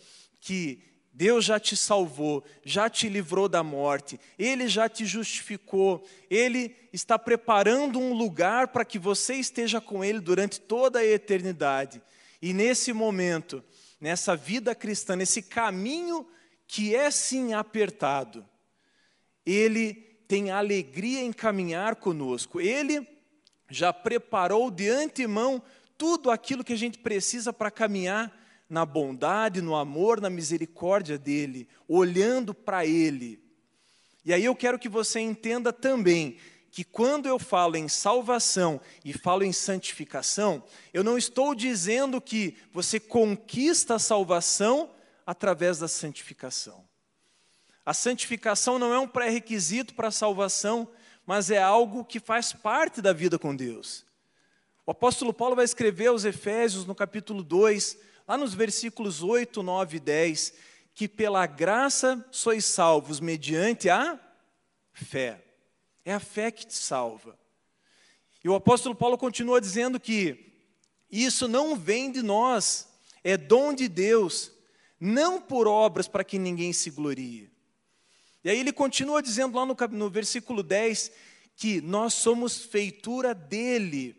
que 0.41 0.92
Deus 1.13 1.45
já 1.45 1.59
te 1.59 1.77
salvou, 1.77 2.43
já 2.65 2.89
te 2.89 3.07
livrou 3.07 3.47
da 3.47 3.61
morte, 3.61 4.19
Ele 4.37 4.67
já 4.67 4.89
te 4.89 5.05
justificou, 5.05 6.03
Ele 6.27 6.75
está 6.91 7.19
preparando 7.19 7.99
um 7.99 8.13
lugar 8.13 8.69
para 8.69 8.83
que 8.83 8.97
você 8.97 9.35
esteja 9.35 9.79
com 9.79 10.03
Ele 10.03 10.19
durante 10.19 10.59
toda 10.59 10.99
a 10.99 11.05
eternidade. 11.05 12.01
E 12.41 12.51
nesse 12.51 12.91
momento, 12.91 13.63
nessa 14.01 14.35
vida 14.35 14.73
cristã, 14.73 15.15
nesse 15.15 15.43
caminho 15.43 16.27
que 16.65 16.95
é 16.95 17.11
sim 17.11 17.53
apertado, 17.53 18.43
Ele 19.45 19.93
tem 20.27 20.49
alegria 20.49 21.21
em 21.21 21.31
caminhar 21.31 21.95
conosco, 21.97 22.59
Ele 22.59 23.07
já 23.69 23.93
preparou 23.93 24.71
de 24.71 24.89
antemão 24.89 25.61
tudo 25.95 26.31
aquilo 26.31 26.63
que 26.63 26.73
a 26.73 26.77
gente 26.77 26.97
precisa 26.97 27.53
para 27.53 27.69
caminhar 27.69 28.42
na 28.73 28.87
bondade, 28.87 29.61
no 29.61 29.75
amor, 29.75 30.19
na 30.19 30.31
misericórdia 30.31 31.15
dele, 31.15 31.69
olhando 31.87 32.55
para 32.55 32.83
ele. 32.83 33.39
E 34.25 34.33
aí 34.33 34.43
eu 34.43 34.55
quero 34.55 34.79
que 34.79 34.89
você 34.89 35.19
entenda 35.19 35.71
também 35.71 36.37
que 36.71 36.83
quando 36.83 37.27
eu 37.27 37.37
falo 37.37 37.75
em 37.75 37.87
salvação 37.87 38.81
e 39.05 39.13
falo 39.13 39.43
em 39.43 39.53
santificação, 39.53 40.63
eu 40.91 41.03
não 41.03 41.19
estou 41.19 41.53
dizendo 41.53 42.19
que 42.19 42.57
você 42.71 42.99
conquista 42.99 43.93
a 43.93 43.99
salvação 43.99 44.89
através 45.23 45.77
da 45.77 45.87
santificação. 45.87 46.83
A 47.85 47.93
santificação 47.93 48.79
não 48.79 48.91
é 48.91 48.97
um 48.97 49.07
pré-requisito 49.07 49.93
para 49.93 50.07
a 50.07 50.11
salvação, 50.11 50.89
mas 51.27 51.51
é 51.51 51.61
algo 51.61 52.03
que 52.03 52.19
faz 52.19 52.51
parte 52.53 53.03
da 53.03 53.13
vida 53.13 53.37
com 53.37 53.55
Deus. 53.55 54.03
O 54.83 54.89
apóstolo 54.89 55.31
Paulo 55.31 55.55
vai 55.55 55.63
escrever 55.63 56.07
aos 56.07 56.25
Efésios, 56.25 56.87
no 56.87 56.95
capítulo 56.95 57.43
2, 57.43 58.11
lá 58.27 58.37
nos 58.37 58.53
versículos 58.53 59.21
8, 59.21 59.61
9 59.61 59.97
e 59.97 59.99
10, 59.99 60.53
que 60.93 61.07
pela 61.07 61.45
graça 61.45 62.25
sois 62.31 62.65
salvos 62.65 63.19
mediante 63.19 63.89
a 63.89 64.19
fé. 64.93 65.43
É 66.05 66.13
a 66.13 66.19
fé 66.19 66.51
que 66.51 66.65
te 66.65 66.75
salva. 66.75 67.37
E 68.43 68.49
o 68.49 68.55
apóstolo 68.55 68.93
Paulo 68.93 69.17
continua 69.17 69.61
dizendo 69.61 69.99
que 69.99 70.53
isso 71.09 71.47
não 71.47 71.75
vem 71.75 72.11
de 72.11 72.21
nós, 72.21 72.87
é 73.23 73.37
dom 73.37 73.73
de 73.73 73.87
Deus, 73.87 74.51
não 74.99 75.39
por 75.39 75.67
obras 75.67 76.07
para 76.07 76.23
que 76.23 76.37
ninguém 76.37 76.73
se 76.73 76.89
glorie. 76.89 77.49
E 78.43 78.49
aí 78.49 78.59
ele 78.59 78.73
continua 78.73 79.21
dizendo 79.21 79.57
lá 79.57 79.65
no, 79.65 79.75
no 79.91 80.09
versículo 80.09 80.61
10 80.61 81.11
que 81.55 81.79
nós 81.81 82.13
somos 82.13 82.65
feitura 82.65 83.33
dele, 83.33 84.15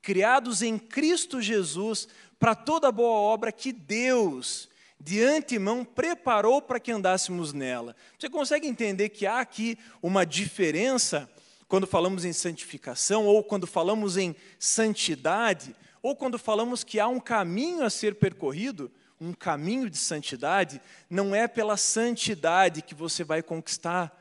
criados 0.00 0.62
em 0.62 0.78
Cristo 0.78 1.40
Jesus 1.40 2.08
para 2.38 2.54
toda 2.54 2.92
boa 2.92 3.18
obra 3.18 3.50
que 3.50 3.72
Deus, 3.72 4.68
de 5.00 5.22
antemão, 5.22 5.84
preparou 5.84 6.62
para 6.62 6.78
que 6.78 6.92
andássemos 6.92 7.52
nela. 7.52 7.96
Você 8.18 8.28
consegue 8.28 8.66
entender 8.66 9.08
que 9.08 9.26
há 9.26 9.40
aqui 9.40 9.78
uma 10.02 10.24
diferença 10.24 11.28
quando 11.66 11.86
falamos 11.86 12.24
em 12.24 12.32
santificação, 12.32 13.26
ou 13.26 13.44
quando 13.44 13.66
falamos 13.66 14.16
em 14.16 14.34
santidade, 14.58 15.76
ou 16.02 16.16
quando 16.16 16.38
falamos 16.38 16.82
que 16.82 16.98
há 16.98 17.06
um 17.06 17.20
caminho 17.20 17.84
a 17.84 17.90
ser 17.90 18.14
percorrido, 18.14 18.90
um 19.20 19.34
caminho 19.34 19.90
de 19.90 19.98
santidade, 19.98 20.80
não 21.10 21.34
é 21.34 21.46
pela 21.46 21.76
santidade 21.76 22.82
que 22.82 22.94
você 22.94 23.22
vai 23.22 23.42
conquistar 23.42 24.14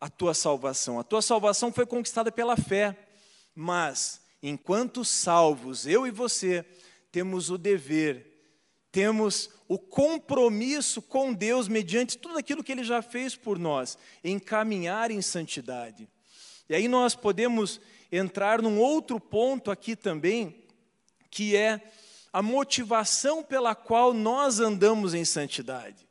a 0.00 0.08
tua 0.08 0.32
salvação. 0.32 0.98
A 0.98 1.04
tua 1.04 1.20
salvação 1.20 1.72
foi 1.72 1.84
conquistada 1.84 2.32
pela 2.32 2.56
fé, 2.56 2.96
mas 3.54 4.20
enquanto 4.42 5.04
salvos, 5.04 5.86
eu 5.86 6.06
e 6.06 6.10
você 6.10 6.64
temos 7.12 7.50
o 7.50 7.58
dever, 7.58 8.26
temos 8.90 9.50
o 9.68 9.78
compromisso 9.78 11.00
com 11.00 11.32
Deus 11.32 11.68
mediante 11.68 12.18
tudo 12.18 12.38
aquilo 12.38 12.64
que 12.64 12.72
ele 12.72 12.82
já 12.82 13.02
fez 13.02 13.36
por 13.36 13.58
nós, 13.58 13.96
em 14.24 14.38
caminhar 14.38 15.10
em 15.10 15.22
santidade. 15.22 16.08
E 16.68 16.74
aí 16.74 16.88
nós 16.88 17.14
podemos 17.14 17.80
entrar 18.10 18.60
num 18.62 18.78
outro 18.78 19.20
ponto 19.20 19.70
aqui 19.70 19.94
também, 19.94 20.64
que 21.30 21.54
é 21.54 21.80
a 22.32 22.42
motivação 22.42 23.42
pela 23.42 23.74
qual 23.74 24.14
nós 24.14 24.58
andamos 24.58 25.12
em 25.12 25.24
santidade. 25.24 26.08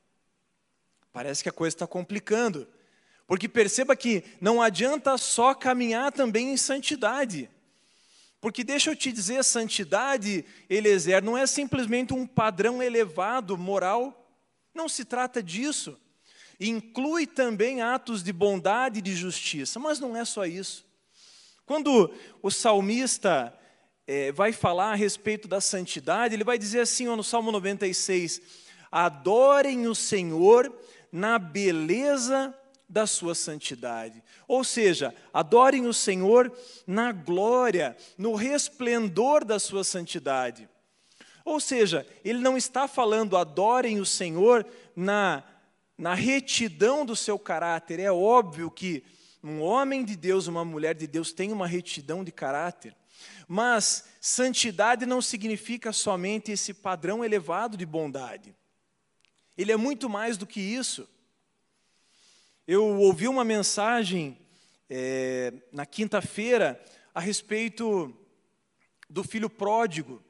Parece 1.12 1.43
que 1.43 1.50
a 1.50 1.53
coisa 1.53 1.75
está 1.75 1.88
complicando, 1.88 2.67
porque 3.25 3.50
perceba 3.50 3.96
que 3.96 4.24
não 4.39 4.62
adianta 4.62 5.17
só 5.17 5.53
caminhar 5.53 6.12
também 6.12 6.53
em 6.53 6.58
santidade. 6.58 7.50
Porque 8.41 8.63
deixa 8.63 8.89
eu 8.89 8.95
te 8.95 9.12
dizer, 9.12 9.43
santidade, 9.43 10.43
Eliezer, 10.69 11.24
não 11.24 11.38
é 11.38 11.48
simplesmente 11.48 12.13
um 12.13 12.27
padrão 12.27 12.83
elevado 12.83 13.57
moral, 13.57 14.27
não 14.74 14.89
se 14.89 15.05
trata 15.05 15.41
disso 15.41 15.98
inclui 16.69 17.25
também 17.25 17.81
atos 17.81 18.24
de 18.24 18.31
bondade 18.31 19.00
e 19.00 19.01
de 19.01 19.15
justiça, 19.15 19.79
mas 19.79 20.00
não 20.00 20.15
é 20.15 20.24
só 20.24 20.45
isso. 20.45 20.86
Quando 21.65 22.13
o 22.41 22.51
salmista 22.51 23.57
é, 24.05 24.31
vai 24.31 24.51
falar 24.51 24.91
a 24.91 24.95
respeito 24.95 25.48
da 25.48 25.60
santidade, 25.60 26.36
ele 26.36 26.43
vai 26.43 26.57
dizer 26.57 26.81
assim 26.81 27.07
ó, 27.07 27.15
no 27.15 27.24
Salmo 27.24 27.51
96: 27.51 28.41
Adorem 28.91 29.88
o 29.88 29.95
Senhor 29.95 30.71
na 31.12 31.39
beleza 31.39 32.53
da 32.91 33.07
sua 33.07 33.33
santidade. 33.33 34.21
Ou 34.48 34.63
seja, 34.63 35.15
adorem 35.33 35.88
o 35.88 35.93
Senhor 35.93 36.51
na 36.86 37.12
glória, 37.12 37.98
no 38.17 38.36
resplendor 38.36 39.43
da 39.43 39.57
sua 39.57 39.83
santidade. 39.83 40.69
Ou 41.43 41.60
seja, 41.60 42.05
ele 42.24 42.39
não 42.39 42.55
está 42.55 42.88
falando 42.88 43.36
adorem 43.36 44.00
o 44.00 44.05
Senhor 44.05 44.65
na 44.95 45.43
na 46.01 46.15
retidão 46.15 47.05
do 47.05 47.15
seu 47.15 47.38
caráter. 47.38 48.00
É 48.00 48.12
óbvio 48.12 48.71
que 48.71 49.03
um 49.43 49.62
homem 49.62 50.03
de 50.03 50.15
Deus, 50.15 50.48
uma 50.48 50.65
mulher 50.65 50.95
de 50.95 51.05
Deus 51.05 51.31
tem 51.31 51.51
uma 51.51 51.67
retidão 51.67 52.24
de 52.24 52.31
caráter. 52.31 52.95
Mas 53.48 54.05
santidade 54.19 55.05
não 55.05 55.21
significa 55.21 55.93
somente 55.93 56.51
esse 56.51 56.74
padrão 56.74 57.24
elevado 57.24 57.77
de 57.77 57.86
bondade. 57.86 58.55
Ele 59.55 59.71
é 59.71 59.77
muito 59.77 60.10
mais 60.10 60.38
do 60.38 60.48
que 60.48 60.60
isso. 60.60 61.07
Eu 62.67 62.85
ouvi 62.99 63.27
uma 63.27 63.43
mensagem 63.43 64.37
é, 64.87 65.51
na 65.71 65.83
quinta-feira 65.83 66.79
a 67.13 67.19
respeito 67.19 68.15
do 69.09 69.23
filho 69.23 69.49
pródigo. 69.49 70.21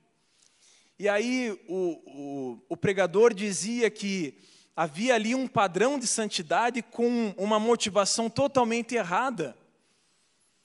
E 0.97 1.09
aí 1.09 1.51
o, 1.67 1.99
o, 2.05 2.65
o 2.69 2.77
pregador 2.77 3.33
dizia 3.33 3.89
que 3.89 4.37
havia 4.73 5.13
ali 5.13 5.35
um 5.35 5.45
padrão 5.45 5.99
de 5.99 6.07
santidade 6.07 6.81
com 6.81 7.33
uma 7.37 7.59
motivação 7.59 8.29
totalmente 8.29 8.95
errada, 8.95 9.57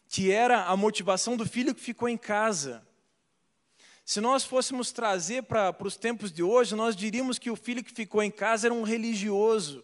que 0.09 0.31
era 0.31 0.67
a 0.67 0.77
motivação 0.77 1.37
do 1.37 1.45
filho 1.45 1.75
que 1.75 1.81
ficou 1.81 2.09
em 2.09 2.17
casa. 2.17 2.87
Se 4.05 4.21
nós 4.21 4.45
fôssemos 4.45 4.93
trazer 4.93 5.43
para, 5.43 5.73
para 5.73 5.89
os 5.89 5.97
tempos 5.97 6.31
de 6.31 6.45
hoje, 6.45 6.77
nós 6.77 6.95
diríamos 6.95 7.41
que 7.41 7.51
o 7.51 7.57
filho 7.57 7.83
que 7.83 7.93
ficou 7.93 8.23
em 8.23 8.31
casa 8.31 8.69
era 8.69 8.75
um 8.75 8.85
religioso. 8.85 9.83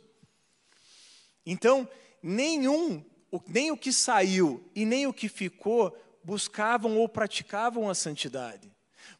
Então, 1.44 1.88
nenhum, 2.22 3.04
nem 3.48 3.70
o 3.70 3.76
que 3.76 3.92
saiu 3.92 4.62
e 4.74 4.84
nem 4.84 5.06
o 5.06 5.12
que 5.12 5.28
ficou 5.28 5.96
buscavam 6.24 6.98
ou 6.98 7.08
praticavam 7.08 7.88
a 7.90 7.94
santidade. 7.94 8.70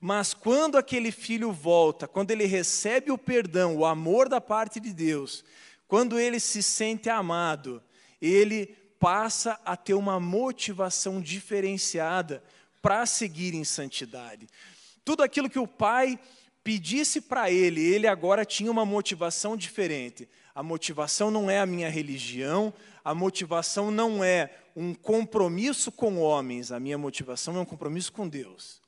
Mas 0.01 0.35
quando 0.35 0.77
aquele 0.77 1.13
filho 1.13 1.53
volta, 1.53 2.09
quando 2.09 2.31
ele 2.31 2.45
recebe 2.45 3.11
o 3.11 3.19
perdão, 3.19 3.77
o 3.77 3.87
amor 3.87 4.29
da 4.29 4.41
parte 4.41 4.81
de 4.81 4.93
Deus, 4.93 5.45
quando 5.87 6.19
ele 6.19 6.41
se 6.41 6.63
sente 6.63 7.09
amado, 7.09 7.83
ele 8.21 8.67
passa 8.99 9.61
a 9.65 9.77
ter 9.77 9.95
uma 9.95 10.19
motivação 10.21 11.21
diferenciada 11.21 12.43
para 12.81 13.05
seguir 13.07 13.55
em 13.55 13.65
santidade. 13.65 14.49
Tudo 15.05 15.23
aquilo 15.23 15.51
que 15.51 15.59
o 15.59 15.67
pai 15.67 16.19
pedisse 16.63 17.21
para 17.21 17.51
ele, 17.51 17.81
ele 17.81 18.07
agora 18.07 18.45
tinha 18.45 18.71
uma 18.71 18.87
motivação 18.87 19.57
diferente. 19.57 20.29
A 20.55 20.63
motivação 20.63 21.31
não 21.31 21.51
é 21.51 21.59
a 21.59 21.67
minha 21.67 21.89
religião, 21.89 22.73
a 23.05 23.15
motivação 23.15 23.91
não 23.91 24.23
é 24.23 24.55
um 24.77 24.95
compromisso 24.95 25.91
com 25.91 26.19
homens, 26.19 26.71
a 26.71 26.79
minha 26.79 26.99
motivação 26.99 27.57
é 27.57 27.61
um 27.61 27.65
compromisso 27.65 28.13
com 28.13 28.29
Deus. 28.29 28.81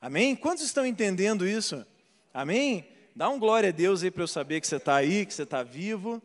Amém? 0.00 0.36
Quantos 0.36 0.64
estão 0.64 0.86
entendendo 0.86 1.46
isso? 1.46 1.84
Amém? 2.32 2.88
Dá 3.14 3.28
um 3.28 3.38
glória 3.38 3.70
a 3.70 3.72
Deus 3.72 4.02
aí 4.02 4.10
para 4.10 4.22
eu 4.22 4.28
saber 4.28 4.60
que 4.60 4.66
você 4.66 4.76
está 4.76 4.94
aí, 4.94 5.26
que 5.26 5.34
você 5.34 5.42
está 5.42 5.62
vivo. 5.64 6.22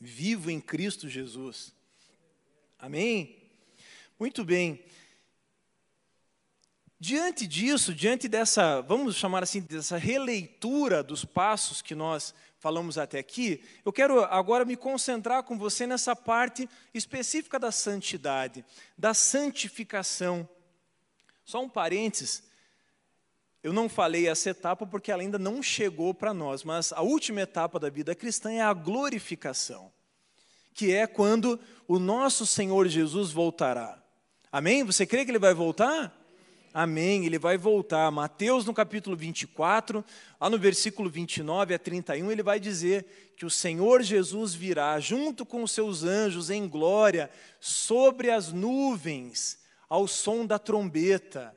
Vivo 0.00 0.50
em 0.50 0.60
Cristo 0.60 1.08
Jesus. 1.08 1.72
Amém? 2.78 3.36
Muito 4.18 4.44
bem. 4.44 4.84
Diante 7.04 7.48
disso, 7.48 7.92
diante 7.92 8.28
dessa, 8.28 8.80
vamos 8.80 9.16
chamar 9.16 9.42
assim, 9.42 9.60
dessa 9.60 9.96
releitura 9.96 11.02
dos 11.02 11.24
passos 11.24 11.82
que 11.82 11.96
nós 11.96 12.32
falamos 12.60 12.96
até 12.96 13.18
aqui, 13.18 13.60
eu 13.84 13.92
quero 13.92 14.22
agora 14.22 14.64
me 14.64 14.76
concentrar 14.76 15.42
com 15.42 15.58
você 15.58 15.84
nessa 15.84 16.14
parte 16.14 16.68
específica 16.94 17.58
da 17.58 17.72
santidade, 17.72 18.64
da 18.96 19.12
santificação. 19.14 20.48
Só 21.44 21.60
um 21.60 21.68
parênteses, 21.68 22.44
eu 23.64 23.72
não 23.72 23.88
falei 23.88 24.28
essa 24.28 24.50
etapa 24.50 24.86
porque 24.86 25.10
ela 25.10 25.22
ainda 25.22 25.40
não 25.40 25.60
chegou 25.60 26.14
para 26.14 26.32
nós, 26.32 26.62
mas 26.62 26.92
a 26.92 27.02
última 27.02 27.40
etapa 27.40 27.80
da 27.80 27.90
vida 27.90 28.14
cristã 28.14 28.52
é 28.52 28.60
a 28.60 28.72
glorificação, 28.72 29.90
que 30.72 30.92
é 30.92 31.08
quando 31.08 31.58
o 31.88 31.98
nosso 31.98 32.46
Senhor 32.46 32.86
Jesus 32.86 33.32
voltará. 33.32 34.00
Amém? 34.52 34.84
Você 34.84 35.04
crê 35.04 35.24
que 35.24 35.32
ele 35.32 35.40
vai 35.40 35.52
voltar? 35.52 36.21
Amém, 36.74 37.26
ele 37.26 37.38
vai 37.38 37.58
voltar. 37.58 38.10
Mateus, 38.10 38.64
no 38.64 38.72
capítulo 38.72 39.14
24, 39.14 40.02
lá 40.40 40.48
no 40.48 40.58
versículo 40.58 41.10
29 41.10 41.74
a 41.74 41.78
31, 41.78 42.32
ele 42.32 42.42
vai 42.42 42.58
dizer 42.58 43.32
que 43.36 43.44
o 43.44 43.50
Senhor 43.50 44.02
Jesus 44.02 44.54
virá 44.54 44.98
junto 44.98 45.44
com 45.44 45.62
os 45.62 45.72
seus 45.72 46.02
anjos 46.02 46.48
em 46.48 46.66
glória 46.66 47.30
sobre 47.60 48.30
as 48.30 48.54
nuvens, 48.54 49.58
ao 49.86 50.08
som 50.08 50.46
da 50.46 50.58
trombeta. 50.58 51.54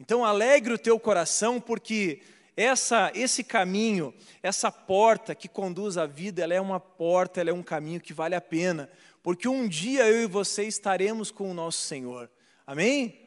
Então, 0.00 0.24
alegre 0.24 0.72
o 0.72 0.78
teu 0.78 0.98
coração, 0.98 1.60
porque 1.60 2.22
essa, 2.56 3.12
esse 3.14 3.44
caminho, 3.44 4.14
essa 4.42 4.72
porta 4.72 5.34
que 5.34 5.48
conduz 5.48 5.98
à 5.98 6.06
vida, 6.06 6.42
ela 6.42 6.54
é 6.54 6.60
uma 6.60 6.80
porta, 6.80 7.42
ela 7.42 7.50
é 7.50 7.52
um 7.54 7.62
caminho 7.62 8.00
que 8.00 8.14
vale 8.14 8.34
a 8.34 8.40
pena, 8.40 8.88
porque 9.22 9.46
um 9.46 9.68
dia 9.68 10.08
eu 10.08 10.22
e 10.22 10.26
você 10.26 10.64
estaremos 10.64 11.30
com 11.30 11.50
o 11.50 11.54
nosso 11.54 11.82
Senhor. 11.82 12.30
Amém? 12.66 13.25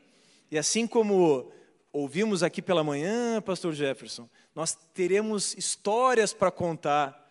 E 0.51 0.57
assim 0.57 0.87
como 0.87 1.51
ouvimos 1.91 2.43
aqui 2.43 2.61
pela 2.61 2.83
manhã, 2.83 3.41
Pastor 3.41 3.73
Jefferson, 3.73 4.29
nós 4.55 4.77
teremos 4.93 5.55
histórias 5.55 6.33
para 6.33 6.51
contar, 6.51 7.27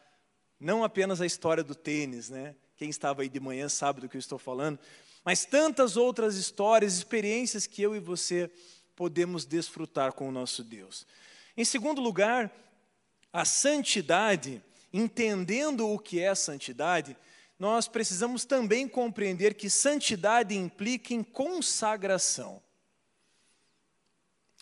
não 0.58 0.84
apenas 0.84 1.20
a 1.20 1.26
história 1.26 1.64
do 1.64 1.74
tênis, 1.74 2.28
né? 2.28 2.54
Quem 2.76 2.88
estava 2.88 3.22
aí 3.22 3.28
de 3.28 3.40
manhã 3.40 3.68
sabe 3.68 4.00
do 4.00 4.08
que 4.08 4.16
eu 4.16 4.20
estou 4.20 4.38
falando, 4.38 4.78
mas 5.24 5.44
tantas 5.44 5.96
outras 5.96 6.36
histórias, 6.36 6.96
experiências 6.96 7.66
que 7.66 7.82
eu 7.82 7.94
e 7.94 8.00
você 8.00 8.50
podemos 8.94 9.44
desfrutar 9.44 10.12
com 10.12 10.28
o 10.28 10.32
nosso 10.32 10.62
Deus. 10.62 11.06
Em 11.56 11.64
segundo 11.64 12.00
lugar, 12.00 12.52
a 13.32 13.44
santidade, 13.44 14.62
entendendo 14.92 15.88
o 15.88 15.98
que 15.98 16.20
é 16.20 16.34
santidade, 16.34 17.16
nós 17.58 17.88
precisamos 17.88 18.44
também 18.44 18.86
compreender 18.86 19.54
que 19.54 19.68
santidade 19.68 20.56
implica 20.56 21.12
em 21.12 21.24
consagração. 21.24 22.62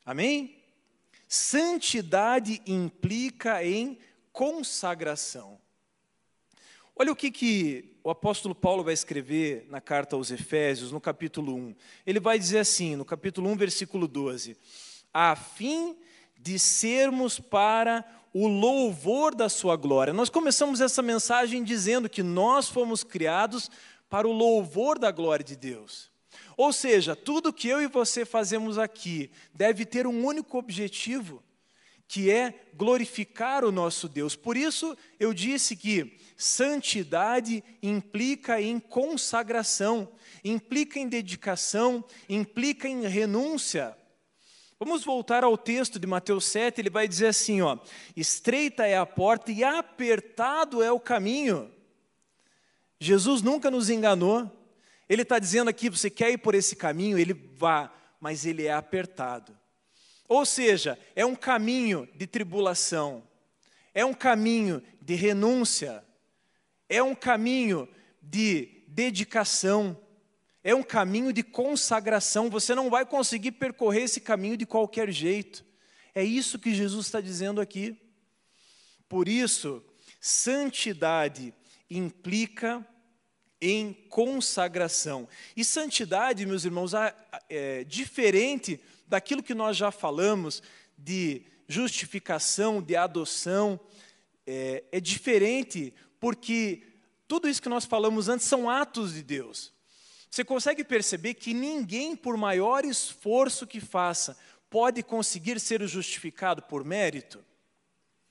Amém? 0.06 0.56
Santidade 1.26 2.62
implica 2.64 3.64
em 3.64 3.98
consagração. 4.32 5.58
Olha 6.94 7.10
o 7.10 7.16
que, 7.16 7.28
que 7.28 7.96
o 8.04 8.10
apóstolo 8.10 8.54
Paulo 8.54 8.84
vai 8.84 8.94
escrever 8.94 9.66
na 9.68 9.80
carta 9.80 10.14
aos 10.14 10.30
Efésios, 10.30 10.92
no 10.92 11.00
capítulo 11.00 11.56
1. 11.56 11.74
Ele 12.06 12.20
vai 12.20 12.38
dizer 12.38 12.60
assim, 12.60 12.94
no 12.94 13.04
capítulo 13.04 13.50
1, 13.50 13.56
versículo 13.56 14.06
12: 14.06 14.56
A 15.12 15.34
fim 15.34 15.96
de 16.38 16.56
sermos 16.56 17.40
para 17.40 18.04
o 18.32 18.46
louvor 18.46 19.34
da 19.34 19.48
sua 19.48 19.74
glória. 19.74 20.12
Nós 20.12 20.30
começamos 20.30 20.80
essa 20.80 21.02
mensagem 21.02 21.64
dizendo 21.64 22.08
que 22.08 22.22
nós 22.22 22.68
fomos 22.68 23.02
criados 23.02 23.68
para 24.08 24.28
o 24.28 24.32
louvor 24.32 25.00
da 25.00 25.10
glória 25.10 25.44
de 25.44 25.56
Deus. 25.56 26.14
Ou 26.56 26.72
seja, 26.72 27.14
tudo 27.14 27.52
que 27.52 27.68
eu 27.68 27.82
e 27.82 27.86
você 27.86 28.24
fazemos 28.24 28.78
aqui 28.78 29.30
deve 29.52 29.84
ter 29.84 30.06
um 30.06 30.24
único 30.24 30.56
objetivo, 30.56 31.42
que 32.08 32.30
é 32.30 32.68
glorificar 32.74 33.64
o 33.64 33.72
nosso 33.72 34.08
Deus. 34.08 34.34
Por 34.34 34.56
isso 34.56 34.96
eu 35.18 35.34
disse 35.34 35.76
que 35.76 36.16
santidade 36.36 37.62
implica 37.82 38.60
em 38.60 38.78
consagração, 38.78 40.08
implica 40.44 40.98
em 40.98 41.08
dedicação, 41.08 42.04
implica 42.28 42.88
em 42.88 43.06
renúncia. 43.06 43.96
Vamos 44.78 45.04
voltar 45.04 45.42
ao 45.42 45.58
texto 45.58 45.98
de 45.98 46.06
Mateus 46.06 46.46
7, 46.46 46.80
ele 46.80 46.90
vai 46.90 47.08
dizer 47.08 47.28
assim, 47.28 47.60
ó: 47.60 47.78
Estreita 48.14 48.86
é 48.86 48.96
a 48.96 49.06
porta 49.06 49.50
e 49.50 49.64
apertado 49.64 50.82
é 50.82 50.92
o 50.92 51.00
caminho. 51.00 51.70
Jesus 52.98 53.42
nunca 53.42 53.70
nos 53.70 53.90
enganou. 53.90 54.50
Ele 55.08 55.22
está 55.22 55.38
dizendo 55.38 55.68
aqui, 55.68 55.88
você 55.88 56.10
quer 56.10 56.30
ir 56.30 56.38
por 56.38 56.54
esse 56.54 56.74
caminho, 56.74 57.18
ele 57.18 57.32
vá, 57.32 57.92
mas 58.20 58.44
ele 58.44 58.66
é 58.66 58.72
apertado. 58.72 59.56
Ou 60.28 60.44
seja, 60.44 60.98
é 61.14 61.24
um 61.24 61.36
caminho 61.36 62.08
de 62.14 62.26
tribulação, 62.26 63.22
é 63.94 64.04
um 64.04 64.14
caminho 64.14 64.82
de 65.00 65.14
renúncia, 65.14 66.04
é 66.88 67.02
um 67.02 67.14
caminho 67.14 67.88
de 68.20 68.82
dedicação, 68.88 69.96
é 70.64 70.74
um 70.74 70.82
caminho 70.82 71.32
de 71.32 71.44
consagração. 71.44 72.50
Você 72.50 72.74
não 72.74 72.90
vai 72.90 73.06
conseguir 73.06 73.52
percorrer 73.52 74.02
esse 74.02 74.20
caminho 74.20 74.56
de 74.56 74.66
qualquer 74.66 75.10
jeito. 75.12 75.64
É 76.12 76.24
isso 76.24 76.58
que 76.58 76.74
Jesus 76.74 77.06
está 77.06 77.20
dizendo 77.20 77.60
aqui. 77.60 77.96
Por 79.08 79.28
isso, 79.28 79.84
santidade 80.20 81.54
implica 81.88 82.84
em 83.60 83.92
consagração. 84.08 85.28
E 85.56 85.64
santidade, 85.64 86.46
meus 86.46 86.64
irmãos, 86.64 86.92
é 87.48 87.84
diferente 87.84 88.80
daquilo 89.06 89.42
que 89.42 89.54
nós 89.54 89.76
já 89.76 89.90
falamos 89.90 90.62
de 90.96 91.42
justificação, 91.68 92.80
de 92.82 92.96
adoção, 92.96 93.78
é, 94.46 94.84
é 94.92 95.00
diferente 95.00 95.92
porque 96.20 96.82
tudo 97.26 97.48
isso 97.48 97.60
que 97.60 97.68
nós 97.68 97.84
falamos 97.84 98.28
antes 98.28 98.46
são 98.46 98.70
atos 98.70 99.14
de 99.14 99.22
Deus. 99.22 99.72
Você 100.30 100.44
consegue 100.44 100.84
perceber 100.84 101.34
que 101.34 101.54
ninguém, 101.54 102.14
por 102.14 102.36
maior 102.36 102.84
esforço 102.84 103.66
que 103.66 103.80
faça, 103.80 104.36
pode 104.70 105.02
conseguir 105.02 105.58
ser 105.58 105.86
justificado 105.86 106.62
por 106.62 106.84
mérito? 106.84 107.44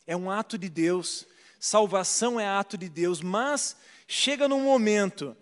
É 0.05 0.15
um 0.15 0.29
ato 0.29 0.57
de 0.57 0.69
Deus, 0.69 1.25
salvação 1.59 2.39
é 2.39 2.47
ato 2.47 2.77
de 2.77 2.87
Deus, 2.87 3.21
mas 3.21 3.75
chega 4.07 4.47
num 4.47 4.63
momento 4.63 5.35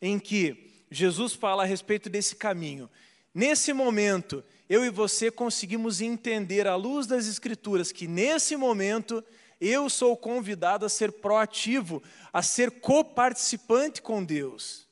em 0.00 0.18
que 0.18 0.70
Jesus 0.90 1.32
fala 1.34 1.62
a 1.62 1.66
respeito 1.66 2.08
desse 2.08 2.36
caminho. 2.36 2.90
Nesse 3.32 3.72
momento, 3.72 4.44
eu 4.68 4.84
e 4.84 4.90
você 4.90 5.30
conseguimos 5.30 6.00
entender, 6.00 6.66
à 6.66 6.74
luz 6.74 7.06
das 7.06 7.26
Escrituras, 7.26 7.92
que 7.92 8.08
nesse 8.08 8.56
momento 8.56 9.24
eu 9.60 9.88
sou 9.90 10.16
convidado 10.16 10.86
a 10.86 10.88
ser 10.88 11.12
proativo, 11.12 12.02
a 12.32 12.42
ser 12.42 12.80
coparticipante 12.80 14.00
com 14.00 14.24
Deus. 14.24 14.88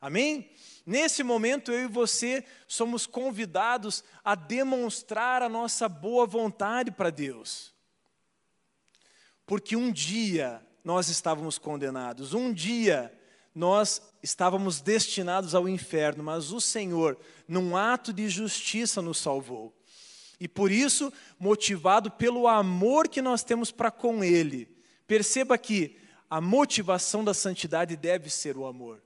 Amém? 0.00 0.50
Nesse 0.86 1.22
momento, 1.22 1.70
eu 1.70 1.84
e 1.84 1.86
você 1.86 2.44
somos 2.66 3.06
convidados 3.06 4.02
a 4.24 4.34
demonstrar 4.34 5.42
a 5.42 5.48
nossa 5.48 5.88
boa 5.88 6.26
vontade 6.26 6.90
para 6.90 7.10
Deus. 7.10 7.74
Porque 9.44 9.76
um 9.76 9.92
dia 9.92 10.64
nós 10.84 11.08
estávamos 11.08 11.58
condenados, 11.58 12.34
um 12.34 12.52
dia 12.52 13.12
nós 13.54 14.00
estávamos 14.22 14.80
destinados 14.80 15.54
ao 15.54 15.68
inferno, 15.68 16.22
mas 16.22 16.52
o 16.52 16.60
Senhor, 16.60 17.18
num 17.48 17.76
ato 17.76 18.12
de 18.12 18.28
justiça, 18.28 19.02
nos 19.02 19.18
salvou. 19.18 19.74
E 20.38 20.48
por 20.48 20.70
isso, 20.70 21.12
motivado 21.38 22.10
pelo 22.10 22.46
amor 22.48 23.08
que 23.08 23.20
nós 23.20 23.42
temos 23.42 23.70
para 23.70 23.90
com 23.90 24.24
Ele, 24.24 24.68
perceba 25.06 25.58
que 25.58 25.96
a 26.30 26.40
motivação 26.40 27.24
da 27.24 27.34
santidade 27.34 27.96
deve 27.96 28.30
ser 28.30 28.56
o 28.56 28.64
amor. 28.64 29.02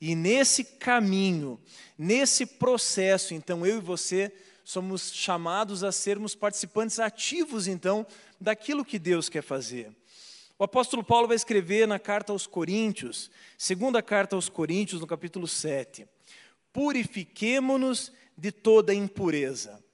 E 0.00 0.14
nesse 0.14 0.64
caminho, 0.64 1.60
nesse 1.98 2.46
processo, 2.46 3.34
então 3.34 3.66
eu 3.66 3.78
e 3.78 3.80
você 3.80 4.32
somos 4.64 5.12
chamados 5.12 5.84
a 5.84 5.92
sermos 5.92 6.34
participantes 6.34 6.98
ativos, 6.98 7.66
então, 7.66 8.06
daquilo 8.40 8.84
que 8.84 8.98
Deus 8.98 9.28
quer 9.28 9.42
fazer. 9.42 9.94
O 10.58 10.64
apóstolo 10.64 11.02
Paulo 11.02 11.26
vai 11.26 11.36
escrever 11.36 11.86
na 11.86 11.98
carta 11.98 12.32
aos 12.32 12.46
Coríntios, 12.46 13.30
segunda 13.58 14.02
carta 14.02 14.36
aos 14.36 14.48
Coríntios, 14.48 15.00
no 15.00 15.06
capítulo 15.06 15.48
7. 15.48 16.08
Purifiquemo-nos 16.72 18.12
de 18.36 18.52
toda 18.52 18.94
impureza 18.94 19.84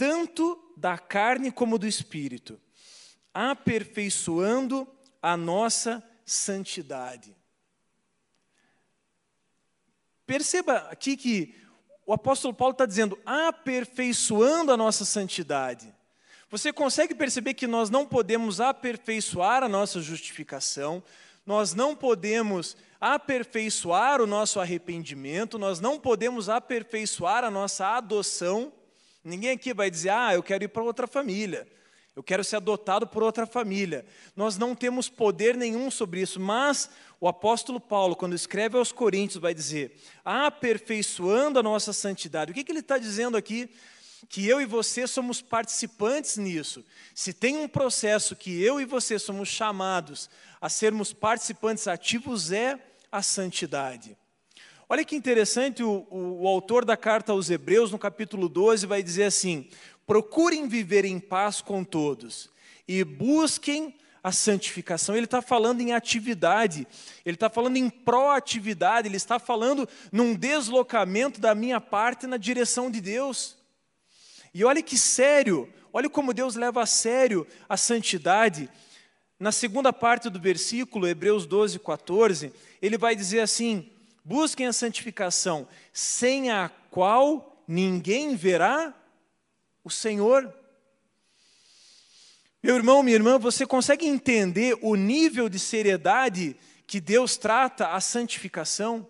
tanto 0.00 0.58
da 0.78 0.96
carne 0.96 1.52
como 1.52 1.78
do 1.78 1.86
espírito, 1.86 2.58
aperfeiçoando 3.34 4.88
a 5.20 5.36
nossa 5.36 6.02
santidade. 6.24 7.36
Perceba 10.24 10.88
aqui 10.90 11.18
que 11.18 11.54
o 12.06 12.14
apóstolo 12.14 12.54
Paulo 12.54 12.72
está 12.72 12.86
dizendo, 12.86 13.20
aperfeiçoando 13.26 14.72
a 14.72 14.76
nossa 14.78 15.04
santidade. 15.04 15.94
Você 16.50 16.72
consegue 16.72 17.14
perceber 17.14 17.54
que 17.54 17.66
nós 17.66 17.90
não 17.90 18.04
podemos 18.04 18.60
aperfeiçoar 18.60 19.62
a 19.62 19.68
nossa 19.68 20.00
justificação, 20.00 21.02
nós 21.46 21.74
não 21.74 21.96
podemos 21.96 22.76
aperfeiçoar 23.00 24.20
o 24.20 24.26
nosso 24.26 24.60
arrependimento, 24.60 25.58
nós 25.58 25.80
não 25.80 25.98
podemos 25.98 26.48
aperfeiçoar 26.48 27.44
a 27.44 27.50
nossa 27.50 27.86
adoção, 27.96 28.72
Ninguém 29.22 29.50
aqui 29.50 29.74
vai 29.74 29.90
dizer, 29.90 30.10
ah, 30.10 30.34
eu 30.34 30.42
quero 30.42 30.64
ir 30.64 30.68
para 30.68 30.82
outra 30.82 31.06
família, 31.06 31.68
eu 32.16 32.22
quero 32.22 32.42
ser 32.42 32.56
adotado 32.56 33.06
por 33.06 33.22
outra 33.22 33.46
família. 33.46 34.04
Nós 34.34 34.56
não 34.56 34.74
temos 34.74 35.08
poder 35.10 35.56
nenhum 35.56 35.90
sobre 35.90 36.22
isso, 36.22 36.40
mas 36.40 36.88
o 37.20 37.28
apóstolo 37.28 37.78
Paulo, 37.78 38.16
quando 38.16 38.34
escreve 38.34 38.78
aos 38.78 38.92
Coríntios, 38.92 39.40
vai 39.40 39.52
dizer, 39.52 39.94
aperfeiçoando 40.24 41.58
a 41.58 41.62
nossa 41.62 41.92
santidade. 41.92 42.50
O 42.50 42.54
que, 42.54 42.64
que 42.64 42.72
ele 42.72 42.80
está 42.80 42.96
dizendo 42.96 43.36
aqui? 43.36 43.70
Que 44.28 44.46
eu 44.46 44.60
e 44.60 44.66
você 44.66 45.06
somos 45.06 45.40
participantes 45.40 46.36
nisso. 46.36 46.84
Se 47.14 47.32
tem 47.32 47.56
um 47.56 47.68
processo 47.68 48.36
que 48.36 48.62
eu 48.62 48.80
e 48.80 48.84
você 48.84 49.18
somos 49.18 49.48
chamados 49.48 50.28
a 50.60 50.68
sermos 50.68 51.12
participantes 51.12 51.88
ativos, 51.88 52.52
é 52.52 52.78
a 53.10 53.22
santidade. 53.22 54.16
Olha 54.88 55.04
que 55.04 55.14
interessante, 55.14 55.82
o, 55.82 56.06
o, 56.10 56.42
o, 56.42 56.48
autor 56.48 56.84
da 56.84 56.96
carta 56.96 57.32
aos 57.32 57.48
Hebreus, 57.48 57.92
no 57.92 57.98
capítulo 57.98 58.48
12, 58.48 58.86
vai 58.86 59.02
dizer 59.02 59.24
assim: 59.24 59.68
procurem 60.06 60.66
viver 60.66 61.04
em 61.04 61.20
paz 61.20 61.60
com 61.60 61.84
todos 61.84 62.50
e 62.88 63.04
busquem 63.04 63.94
a 64.22 64.32
santificação. 64.32 65.14
Ele 65.14 65.26
está 65.26 65.40
falando 65.40 65.80
em 65.80 65.92
atividade, 65.92 66.86
ele 67.24 67.36
está 67.36 67.48
falando 67.48 67.76
em 67.76 67.88
proatividade, 67.88 69.06
ele 69.06 69.16
está 69.16 69.38
falando 69.38 69.88
num 70.10 70.34
deslocamento 70.34 71.40
da 71.40 71.54
minha 71.54 71.80
parte 71.80 72.26
na 72.26 72.36
direção 72.36 72.90
de 72.90 73.00
Deus. 73.00 73.59
E 74.52 74.64
olha 74.64 74.82
que 74.82 74.98
sério, 74.98 75.72
olha 75.92 76.10
como 76.10 76.34
Deus 76.34 76.56
leva 76.56 76.82
a 76.82 76.86
sério 76.86 77.46
a 77.68 77.76
santidade. 77.76 78.68
Na 79.38 79.52
segunda 79.52 79.92
parte 79.92 80.28
do 80.28 80.40
versículo, 80.40 81.06
Hebreus 81.06 81.46
12, 81.46 81.78
14, 81.78 82.52
ele 82.82 82.98
vai 82.98 83.14
dizer 83.14 83.40
assim: 83.40 83.90
busquem 84.24 84.66
a 84.66 84.72
santificação, 84.72 85.66
sem 85.92 86.50
a 86.50 86.68
qual 86.90 87.64
ninguém 87.66 88.34
verá 88.34 88.94
o 89.84 89.90
Senhor. 89.90 90.52
Meu 92.62 92.76
irmão, 92.76 93.02
minha 93.02 93.16
irmã, 93.16 93.38
você 93.38 93.66
consegue 93.66 94.06
entender 94.06 94.76
o 94.82 94.94
nível 94.94 95.48
de 95.48 95.58
seriedade 95.58 96.56
que 96.86 97.00
Deus 97.00 97.38
trata 97.38 97.88
a 97.88 98.00
santificação? 98.00 99.06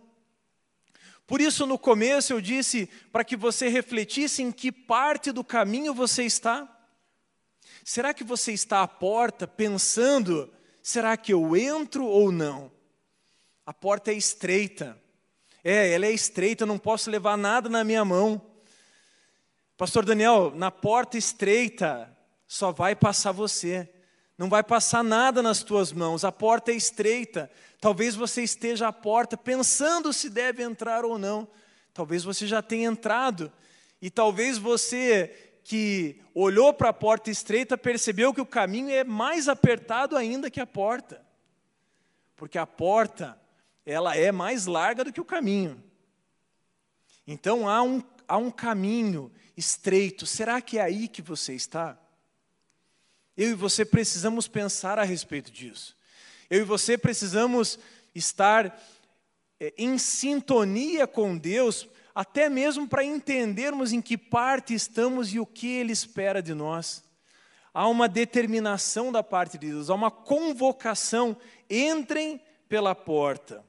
Por 1.30 1.40
isso, 1.40 1.64
no 1.64 1.78
começo, 1.78 2.32
eu 2.32 2.40
disse 2.40 2.88
para 3.12 3.22
que 3.22 3.36
você 3.36 3.68
refletisse 3.68 4.42
em 4.42 4.50
que 4.50 4.72
parte 4.72 5.30
do 5.30 5.44
caminho 5.44 5.94
você 5.94 6.24
está. 6.24 6.68
Será 7.84 8.12
que 8.12 8.24
você 8.24 8.50
está 8.50 8.82
à 8.82 8.88
porta 8.88 9.46
pensando, 9.46 10.52
será 10.82 11.16
que 11.16 11.32
eu 11.32 11.56
entro 11.56 12.04
ou 12.04 12.32
não? 12.32 12.72
A 13.64 13.72
porta 13.72 14.10
é 14.10 14.14
estreita. 14.14 15.00
É, 15.62 15.92
ela 15.92 16.06
é 16.06 16.10
estreita, 16.10 16.64
eu 16.64 16.66
não 16.66 16.80
posso 16.80 17.08
levar 17.08 17.38
nada 17.38 17.68
na 17.68 17.84
minha 17.84 18.04
mão. 18.04 18.44
Pastor 19.76 20.04
Daniel, 20.04 20.52
na 20.56 20.72
porta 20.72 21.16
estreita 21.16 22.10
só 22.44 22.72
vai 22.72 22.96
passar 22.96 23.30
você. 23.30 23.88
Não 24.40 24.48
vai 24.48 24.62
passar 24.62 25.04
nada 25.04 25.42
nas 25.42 25.62
tuas 25.62 25.92
mãos. 25.92 26.24
A 26.24 26.32
porta 26.32 26.72
é 26.72 26.74
estreita. 26.74 27.50
Talvez 27.78 28.14
você 28.14 28.42
esteja 28.42 28.88
à 28.88 28.92
porta 28.92 29.36
pensando 29.36 30.14
se 30.14 30.30
deve 30.30 30.62
entrar 30.62 31.04
ou 31.04 31.18
não. 31.18 31.46
Talvez 31.92 32.24
você 32.24 32.46
já 32.46 32.62
tenha 32.62 32.88
entrado. 32.88 33.52
E 34.00 34.08
talvez 34.08 34.56
você 34.56 35.58
que 35.62 36.22
olhou 36.34 36.72
para 36.72 36.88
a 36.88 36.92
porta 36.94 37.30
estreita 37.30 37.76
percebeu 37.76 38.32
que 38.32 38.40
o 38.40 38.46
caminho 38.46 38.88
é 38.88 39.04
mais 39.04 39.46
apertado 39.46 40.16
ainda 40.16 40.50
que 40.50 40.58
a 40.58 40.66
porta. 40.66 41.22
Porque 42.34 42.56
a 42.56 42.66
porta, 42.66 43.38
ela 43.84 44.16
é 44.16 44.32
mais 44.32 44.64
larga 44.64 45.04
do 45.04 45.12
que 45.12 45.20
o 45.20 45.24
caminho. 45.26 45.84
Então 47.26 47.68
há 47.68 47.82
um, 47.82 48.02
há 48.26 48.38
um 48.38 48.50
caminho 48.50 49.30
estreito. 49.54 50.24
Será 50.24 50.62
que 50.62 50.78
é 50.78 50.80
aí 50.80 51.08
que 51.08 51.20
você 51.20 51.52
está? 51.52 51.98
Eu 53.40 53.52
e 53.52 53.54
você 53.54 53.86
precisamos 53.86 54.46
pensar 54.46 54.98
a 54.98 55.02
respeito 55.02 55.50
disso. 55.50 55.96
Eu 56.50 56.60
e 56.60 56.62
você 56.62 56.98
precisamos 56.98 57.78
estar 58.14 58.78
é, 59.58 59.72
em 59.78 59.96
sintonia 59.96 61.06
com 61.06 61.38
Deus, 61.38 61.88
até 62.14 62.50
mesmo 62.50 62.86
para 62.86 63.02
entendermos 63.02 63.94
em 63.94 64.02
que 64.02 64.18
parte 64.18 64.74
estamos 64.74 65.32
e 65.32 65.40
o 65.40 65.46
que 65.46 65.68
Ele 65.68 65.90
espera 65.90 66.42
de 66.42 66.52
nós. 66.52 67.02
Há 67.72 67.88
uma 67.88 68.06
determinação 68.10 69.10
da 69.10 69.22
parte 69.22 69.56
de 69.56 69.68
Deus, 69.68 69.88
há 69.88 69.94
uma 69.94 70.10
convocação: 70.10 71.34
entrem 71.70 72.42
pela 72.68 72.94
porta. 72.94 73.64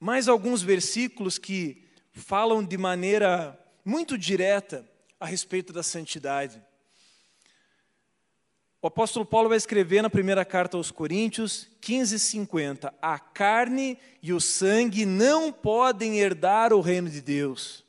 Mais 0.00 0.26
alguns 0.26 0.62
versículos 0.62 1.36
que 1.36 1.84
falam 2.14 2.64
de 2.64 2.78
maneira 2.78 3.62
muito 3.84 4.16
direta 4.16 4.90
a 5.20 5.26
respeito 5.26 5.70
da 5.70 5.82
santidade. 5.82 6.66
O 8.80 8.86
apóstolo 8.86 9.26
Paulo 9.26 9.48
vai 9.48 9.58
escrever 9.58 10.02
na 10.02 10.08
primeira 10.08 10.44
carta 10.44 10.76
aos 10.76 10.92
Coríntios 10.92 11.66
15:50, 11.80 12.94
a 13.02 13.18
carne 13.18 13.98
e 14.22 14.32
o 14.32 14.40
sangue 14.40 15.04
não 15.04 15.50
podem 15.50 16.20
herdar 16.20 16.72
o 16.72 16.80
reino 16.80 17.10
de 17.10 17.20
Deus. 17.20 17.84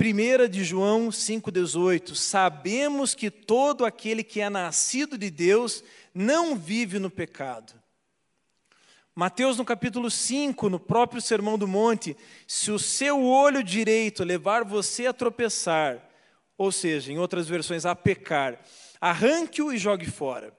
1 0.00 0.48
de 0.48 0.64
João 0.64 1.10
5,18: 1.10 2.14
Sabemos 2.14 3.14
que 3.14 3.30
todo 3.30 3.84
aquele 3.84 4.24
que 4.24 4.40
é 4.40 4.48
nascido 4.48 5.18
de 5.18 5.28
Deus 5.28 5.84
não 6.14 6.56
vive 6.56 6.98
no 6.98 7.10
pecado. 7.10 7.74
Mateus, 9.14 9.58
no 9.58 9.64
capítulo 9.64 10.10
5, 10.10 10.70
no 10.70 10.80
próprio 10.80 11.20
Sermão 11.20 11.58
do 11.58 11.68
Monte: 11.68 12.16
Se 12.46 12.70
o 12.70 12.78
seu 12.78 13.22
olho 13.24 13.62
direito 13.62 14.24
levar 14.24 14.64
você 14.64 15.06
a 15.06 15.12
tropeçar, 15.12 16.07
ou 16.58 16.72
seja, 16.72 17.12
em 17.12 17.18
outras 17.18 17.48
versões, 17.48 17.86
a 17.86 17.94
pecar, 17.94 18.60
arranque-o 19.00 19.72
e 19.72 19.78
jogue 19.78 20.06
fora. 20.06 20.52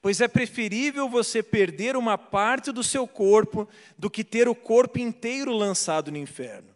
Pois 0.00 0.20
é 0.20 0.28
preferível 0.28 1.08
você 1.08 1.42
perder 1.42 1.96
uma 1.96 2.16
parte 2.16 2.72
do 2.72 2.82
seu 2.82 3.06
corpo 3.06 3.68
do 3.98 4.08
que 4.08 4.24
ter 4.24 4.48
o 4.48 4.54
corpo 4.54 4.98
inteiro 4.98 5.52
lançado 5.52 6.10
no 6.10 6.16
inferno. 6.16 6.74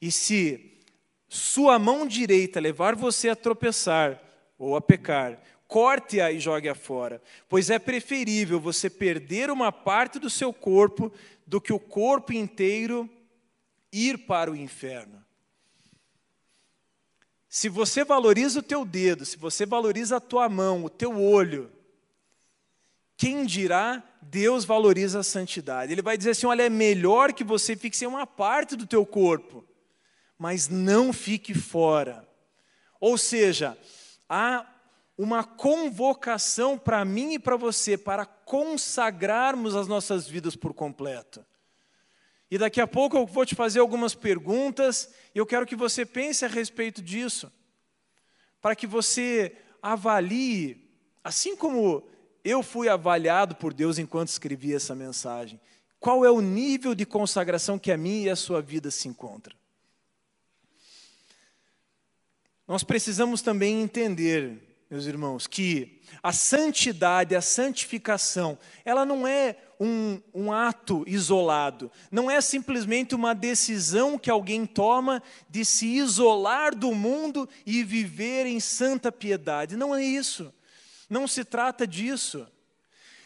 E 0.00 0.10
se 0.10 0.80
sua 1.28 1.78
mão 1.78 2.06
direita 2.06 2.58
levar 2.58 2.96
você 2.96 3.28
a 3.28 3.36
tropeçar 3.36 4.20
ou 4.58 4.74
a 4.74 4.80
pecar, 4.80 5.40
corte-a 5.68 6.32
e 6.32 6.40
jogue-a 6.40 6.74
fora, 6.74 7.22
pois 7.48 7.70
é 7.70 7.78
preferível 7.78 8.58
você 8.58 8.88
perder 8.88 9.50
uma 9.50 9.70
parte 9.70 10.18
do 10.18 10.30
seu 10.30 10.52
corpo 10.52 11.12
do 11.46 11.60
que 11.60 11.72
o 11.72 11.78
corpo 11.78 12.32
inteiro 12.32 13.08
ir 13.92 14.18
para 14.26 14.50
o 14.50 14.56
inferno. 14.56 15.25
Se 17.56 17.70
você 17.70 18.04
valoriza 18.04 18.58
o 18.58 18.62
teu 18.62 18.84
dedo, 18.84 19.24
se 19.24 19.38
você 19.38 19.64
valoriza 19.64 20.18
a 20.18 20.20
tua 20.20 20.46
mão, 20.46 20.84
o 20.84 20.90
teu 20.90 21.18
olho, 21.18 21.72
quem 23.16 23.46
dirá 23.46 24.02
Deus 24.20 24.66
valoriza 24.66 25.20
a 25.20 25.22
santidade? 25.22 25.90
Ele 25.90 26.02
vai 26.02 26.18
dizer 26.18 26.32
assim: 26.32 26.46
olha, 26.46 26.64
é 26.64 26.68
melhor 26.68 27.32
que 27.32 27.42
você 27.42 27.74
fique 27.74 27.96
sem 27.96 28.06
uma 28.06 28.26
parte 28.26 28.76
do 28.76 28.86
teu 28.86 29.06
corpo, 29.06 29.64
mas 30.38 30.68
não 30.68 31.14
fique 31.14 31.54
fora. 31.54 32.28
Ou 33.00 33.16
seja, 33.16 33.74
há 34.28 34.66
uma 35.16 35.42
convocação 35.42 36.76
para 36.76 37.06
mim 37.06 37.32
e 37.32 37.38
para 37.38 37.56
você 37.56 37.96
para 37.96 38.26
consagrarmos 38.26 39.74
as 39.74 39.88
nossas 39.88 40.28
vidas 40.28 40.54
por 40.54 40.74
completo. 40.74 41.42
E 42.50 42.58
daqui 42.58 42.80
a 42.80 42.86
pouco 42.86 43.16
eu 43.16 43.26
vou 43.26 43.44
te 43.44 43.54
fazer 43.54 43.80
algumas 43.80 44.14
perguntas 44.14 45.10
e 45.34 45.38
eu 45.38 45.46
quero 45.46 45.66
que 45.66 45.74
você 45.74 46.06
pense 46.06 46.44
a 46.44 46.48
respeito 46.48 47.02
disso, 47.02 47.52
para 48.60 48.76
que 48.76 48.86
você 48.86 49.56
avalie, 49.82 50.88
assim 51.24 51.56
como 51.56 52.08
eu 52.44 52.62
fui 52.62 52.88
avaliado 52.88 53.56
por 53.56 53.74
Deus 53.74 53.98
enquanto 53.98 54.28
escrevi 54.28 54.72
essa 54.72 54.94
mensagem, 54.94 55.60
qual 55.98 56.24
é 56.24 56.30
o 56.30 56.40
nível 56.40 56.94
de 56.94 57.04
consagração 57.04 57.78
que 57.78 57.90
a 57.90 57.96
minha 57.96 58.26
e 58.26 58.30
a 58.30 58.36
sua 58.36 58.62
vida 58.62 58.90
se 58.90 59.08
encontra. 59.08 59.54
Nós 62.66 62.84
precisamos 62.84 63.42
também 63.42 63.80
entender, 63.80 64.84
meus 64.90 65.06
irmãos, 65.06 65.46
que 65.46 66.00
a 66.22 66.32
santidade, 66.32 67.34
a 67.34 67.40
santificação, 67.40 68.58
ela 68.84 69.04
não 69.04 69.26
é 69.26 69.56
um, 69.78 70.20
um, 70.34 70.52
ato 70.52 71.04
isolado, 71.06 71.90
não 72.10 72.30
é 72.30 72.40
simplesmente 72.40 73.14
uma 73.14 73.34
decisão 73.34 74.18
que 74.18 74.30
alguém 74.30 74.64
toma 74.66 75.22
de 75.48 75.64
se 75.64 75.86
isolar 75.86 76.74
do 76.74 76.94
mundo 76.94 77.48
e 77.64 77.82
viver 77.82 78.46
em 78.46 78.60
santa 78.60 79.12
piedade. 79.12 79.76
Não 79.76 79.94
é 79.94 80.04
isso. 80.04 80.52
Não 81.08 81.28
se 81.28 81.44
trata 81.44 81.86
disso. 81.86 82.46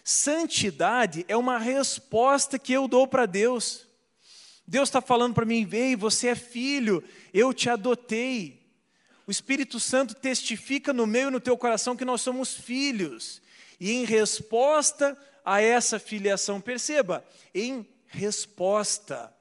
Santidade 0.02 1.24
é 1.28 1.36
uma 1.36 1.58
resposta 1.58 2.58
que 2.58 2.72
eu 2.72 2.88
dou 2.88 3.06
para 3.06 3.26
Deus. 3.26 3.86
Deus 4.66 4.88
está 4.88 5.00
falando 5.00 5.34
para 5.34 5.44
mim: 5.44 5.68
ei, 5.72 5.96
você 5.96 6.28
é 6.28 6.34
filho, 6.34 7.02
eu 7.32 7.52
te 7.52 7.68
adotei. 7.68 8.60
O 9.26 9.30
Espírito 9.30 9.78
Santo 9.78 10.14
testifica 10.14 10.92
no 10.92 11.06
meu 11.06 11.28
e 11.28 11.30
no 11.30 11.40
teu 11.40 11.56
coração 11.56 11.96
que 11.96 12.04
nós 12.04 12.20
somos 12.20 12.54
filhos. 12.54 13.40
E 13.78 13.92
em 13.92 14.04
resposta 14.04 15.16
a 15.50 15.60
essa 15.60 15.98
filiação, 15.98 16.60
perceba, 16.60 17.24
em 17.52 17.84
resposta 18.06 19.34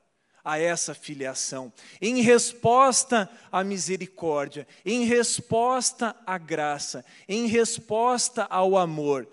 a 0.43 0.57
essa 0.57 0.95
filiação, 0.95 1.71
em 2.01 2.23
resposta 2.23 3.29
à 3.51 3.63
misericórdia, 3.63 4.67
em 4.83 5.05
resposta 5.05 6.15
à 6.25 6.35
graça, 6.39 7.05
em 7.27 7.45
resposta 7.45 8.47
ao 8.49 8.75
amor, 8.75 9.27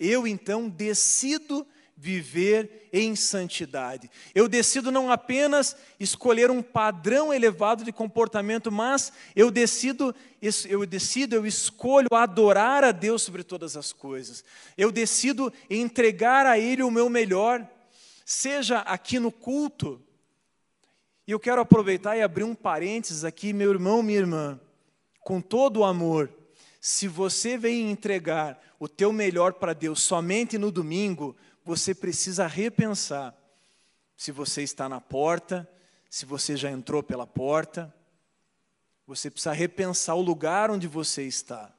eu 0.00 0.26
então 0.26 0.70
decido 0.70 1.66
viver 2.02 2.88
em 2.92 3.14
santidade. 3.14 4.10
Eu 4.34 4.48
decido 4.48 4.90
não 4.90 5.08
apenas 5.08 5.76
escolher 6.00 6.50
um 6.50 6.60
padrão 6.60 7.32
elevado 7.32 7.84
de 7.84 7.92
comportamento, 7.92 8.72
mas 8.72 9.12
eu 9.36 9.52
decido, 9.52 10.12
eu 10.68 10.84
decido, 10.84 11.36
eu 11.36 11.46
escolho 11.46 12.08
adorar 12.12 12.82
a 12.82 12.90
Deus 12.90 13.22
sobre 13.22 13.44
todas 13.44 13.76
as 13.76 13.92
coisas. 13.92 14.44
Eu 14.76 14.90
decido 14.90 15.52
entregar 15.70 16.44
a 16.44 16.58
Ele 16.58 16.82
o 16.82 16.90
meu 16.90 17.08
melhor, 17.08 17.64
seja 18.26 18.80
aqui 18.80 19.20
no 19.20 19.30
culto. 19.30 20.02
E 21.24 21.30
eu 21.30 21.38
quero 21.38 21.60
aproveitar 21.60 22.16
e 22.16 22.22
abrir 22.22 22.42
um 22.42 22.54
parênteses 22.54 23.24
aqui, 23.24 23.52
meu 23.52 23.70
irmão, 23.70 24.02
minha 24.02 24.18
irmã, 24.18 24.60
com 25.20 25.40
todo 25.40 25.78
o 25.78 25.84
amor. 25.84 26.28
Se 26.80 27.06
você 27.06 27.56
vem 27.56 27.92
entregar 27.92 28.60
o 28.80 28.88
teu 28.88 29.12
melhor 29.12 29.52
para 29.52 29.72
Deus 29.72 30.02
somente 30.02 30.58
no 30.58 30.72
domingo, 30.72 31.36
você 31.64 31.94
precisa 31.94 32.46
repensar 32.46 33.34
se 34.16 34.30
você 34.30 34.62
está 34.62 34.88
na 34.88 35.00
porta, 35.00 35.68
se 36.08 36.24
você 36.24 36.56
já 36.56 36.70
entrou 36.70 37.02
pela 37.02 37.26
porta. 37.26 37.92
Você 39.06 39.30
precisa 39.30 39.52
repensar 39.52 40.14
o 40.14 40.22
lugar 40.22 40.70
onde 40.70 40.86
você 40.86 41.24
está. 41.24 41.72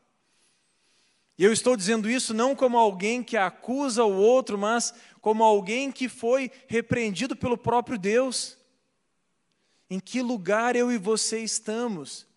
E 1.37 1.43
eu 1.43 1.51
estou 1.51 1.75
dizendo 1.75 2.09
isso 2.09 2.33
não 2.33 2.55
como 2.55 2.77
alguém 2.77 3.23
que 3.23 3.37
acusa 3.37 4.03
o 4.03 4.15
outro, 4.15 4.57
mas 4.57 4.93
como 5.21 5.43
alguém 5.43 5.91
que 5.91 6.07
foi 6.07 6.51
repreendido 6.67 7.35
pelo 7.35 7.57
próprio 7.57 7.97
Deus. 7.97 8.57
Em 9.89 9.99
que 9.99 10.21
lugar 10.21 10.75
eu 10.75 10.91
e 10.91 10.97
você 10.97 11.39
estamos? 11.39 12.27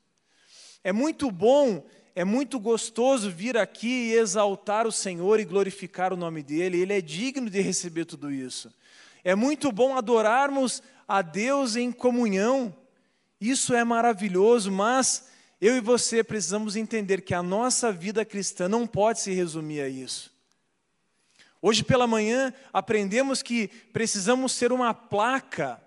É 0.83 0.93
muito 0.93 1.31
bom 1.31 1.85
é 2.17 2.25
muito 2.25 2.59
gostoso 2.59 3.31
vir 3.31 3.59
aqui 3.59 4.09
e 4.09 4.15
exaltar 4.15 4.87
o 4.87 4.91
Senhor 4.91 5.39
e 5.39 5.45
glorificar 5.45 6.15
o 6.15 6.17
nome 6.17 6.43
dEle, 6.43 6.81
Ele 6.81 6.95
é 6.95 7.01
digno 7.03 7.51
de 7.51 7.61
receber 7.61 8.07
tudo 8.07 8.33
isso. 8.33 8.73
É 9.23 9.35
muito 9.35 9.71
bom 9.71 9.99
adorarmos 9.99 10.83
a 11.07 11.21
Deus 11.21 11.77
em 11.77 11.93
comunhão, 11.93 12.75
isso 13.39 13.75
é 13.75 13.85
maravilhoso, 13.85 14.73
mas 14.73 15.29
eu 15.61 15.77
e 15.77 15.81
você 15.81 16.25
precisamos 16.25 16.75
entender 16.75 17.21
que 17.21 17.35
a 17.35 17.43
nossa 17.43 17.93
vida 17.93 18.25
cristã 18.25 18.67
não 18.67 18.87
pode 18.87 19.21
se 19.21 19.35
resumir 19.35 19.83
a 19.83 19.89
isso. 19.89 20.33
Hoje 21.61 21.85
pela 21.85 22.07
manhã 22.07 22.51
aprendemos 22.73 23.43
que 23.43 23.69
precisamos 23.93 24.53
ser 24.53 24.73
uma 24.73 24.95
placa, 24.95 25.79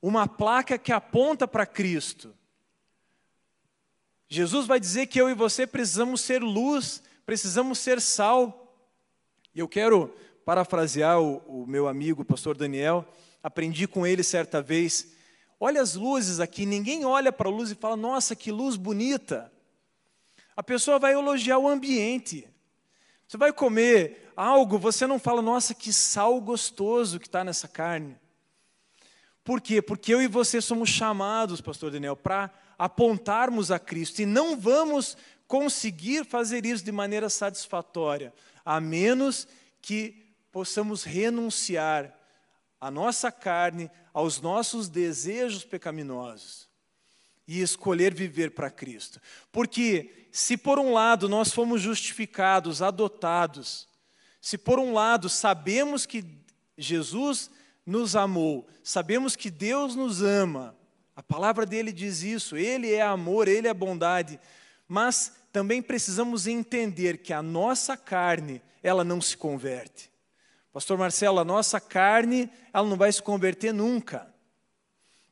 uma 0.00 0.28
placa 0.28 0.78
que 0.78 0.92
aponta 0.92 1.48
para 1.48 1.66
Cristo. 1.66 2.32
Jesus 4.28 4.66
vai 4.66 4.80
dizer 4.80 5.06
que 5.06 5.20
eu 5.20 5.30
e 5.30 5.34
você 5.34 5.66
precisamos 5.66 6.20
ser 6.20 6.42
luz, 6.42 7.02
precisamos 7.24 7.78
ser 7.78 8.00
sal. 8.00 8.74
E 9.54 9.60
eu 9.60 9.68
quero 9.68 10.14
parafrasear 10.44 11.20
o, 11.20 11.38
o 11.46 11.66
meu 11.66 11.88
amigo, 11.88 12.22
o 12.22 12.24
pastor 12.24 12.56
Daniel, 12.56 13.06
aprendi 13.42 13.86
com 13.86 14.06
ele 14.06 14.22
certa 14.22 14.60
vez. 14.60 15.12
Olha 15.58 15.80
as 15.80 15.94
luzes 15.94 16.40
aqui, 16.40 16.66
ninguém 16.66 17.04
olha 17.04 17.32
para 17.32 17.48
a 17.48 17.52
luz 17.52 17.70
e 17.70 17.74
fala, 17.74 17.96
nossa, 17.96 18.36
que 18.36 18.52
luz 18.52 18.76
bonita. 18.76 19.50
A 20.56 20.62
pessoa 20.62 20.98
vai 20.98 21.12
elogiar 21.12 21.58
o 21.58 21.68
ambiente. 21.68 22.48
Você 23.26 23.36
vai 23.36 23.52
comer 23.52 24.32
algo, 24.36 24.78
você 24.78 25.06
não 25.06 25.18
fala, 25.18 25.40
nossa, 25.40 25.74
que 25.74 25.92
sal 25.92 26.40
gostoso 26.40 27.18
que 27.18 27.26
está 27.26 27.42
nessa 27.42 27.66
carne. 27.66 28.16
Por 29.42 29.60
quê? 29.60 29.80
Porque 29.80 30.12
eu 30.12 30.20
e 30.20 30.26
você 30.26 30.60
somos 30.60 30.88
chamados, 30.88 31.60
pastor 31.60 31.90
Daniel, 31.90 32.16
para 32.16 32.52
apontarmos 32.78 33.70
a 33.70 33.78
Cristo 33.78 34.20
e 34.20 34.26
não 34.26 34.58
vamos 34.58 35.16
conseguir 35.46 36.24
fazer 36.24 36.66
isso 36.66 36.84
de 36.84 36.92
maneira 36.92 37.28
satisfatória, 37.28 38.32
a 38.64 38.80
menos 38.80 39.46
que 39.80 40.26
possamos 40.50 41.04
renunciar 41.04 42.16
à 42.80 42.90
nossa 42.90 43.30
carne, 43.30 43.90
aos 44.12 44.40
nossos 44.40 44.88
desejos 44.88 45.64
pecaminosos 45.64 46.68
e 47.46 47.60
escolher 47.60 48.12
viver 48.12 48.50
para 48.52 48.70
Cristo. 48.70 49.20
Porque 49.52 50.28
se 50.32 50.56
por 50.56 50.78
um 50.78 50.92
lado 50.92 51.28
nós 51.28 51.52
fomos 51.52 51.80
justificados, 51.80 52.82
adotados, 52.82 53.88
se 54.40 54.58
por 54.58 54.78
um 54.78 54.92
lado 54.92 55.28
sabemos 55.28 56.04
que 56.04 56.24
Jesus 56.76 57.50
nos 57.84 58.16
amou, 58.16 58.66
sabemos 58.82 59.36
que 59.36 59.50
Deus 59.50 59.94
nos 59.94 60.22
ama, 60.22 60.76
a 61.16 61.22
palavra 61.22 61.64
dele 61.64 61.90
diz 61.90 62.22
isso, 62.22 62.58
ele 62.58 62.92
é 62.92 63.00
amor, 63.00 63.48
ele 63.48 63.66
é 63.66 63.72
bondade, 63.72 64.38
mas 64.86 65.32
também 65.50 65.80
precisamos 65.80 66.46
entender 66.46 67.16
que 67.16 67.32
a 67.32 67.42
nossa 67.42 67.96
carne, 67.96 68.60
ela 68.82 69.02
não 69.02 69.18
se 69.22 69.34
converte. 69.34 70.10
Pastor 70.70 70.98
Marcelo, 70.98 71.38
a 71.38 71.44
nossa 71.44 71.80
carne, 71.80 72.50
ela 72.70 72.86
não 72.86 72.98
vai 72.98 73.10
se 73.10 73.22
converter 73.22 73.72
nunca. 73.72 74.28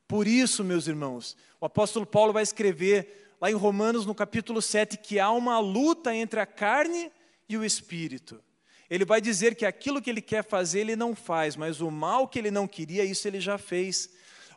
Por 0.08 0.26
isso, 0.26 0.64
meus 0.64 0.88
irmãos, 0.88 1.36
o 1.60 1.66
apóstolo 1.66 2.06
Paulo 2.06 2.32
vai 2.32 2.42
escrever 2.42 3.34
lá 3.38 3.50
em 3.50 3.54
Romanos, 3.54 4.06
no 4.06 4.14
capítulo 4.14 4.62
7, 4.62 4.96
que 4.96 5.20
há 5.20 5.30
uma 5.30 5.58
luta 5.58 6.14
entre 6.14 6.40
a 6.40 6.46
carne 6.46 7.12
e 7.46 7.58
o 7.58 7.64
espírito. 7.64 8.42
Ele 8.88 9.04
vai 9.04 9.20
dizer 9.20 9.54
que 9.54 9.66
aquilo 9.66 10.00
que 10.00 10.08
ele 10.08 10.22
quer 10.22 10.42
fazer, 10.42 10.80
ele 10.80 10.96
não 10.96 11.14
faz, 11.14 11.56
mas 11.56 11.82
o 11.82 11.90
mal 11.90 12.26
que 12.26 12.38
ele 12.38 12.50
não 12.50 12.66
queria, 12.66 13.04
isso 13.04 13.28
ele 13.28 13.40
já 13.40 13.58
fez. 13.58 14.08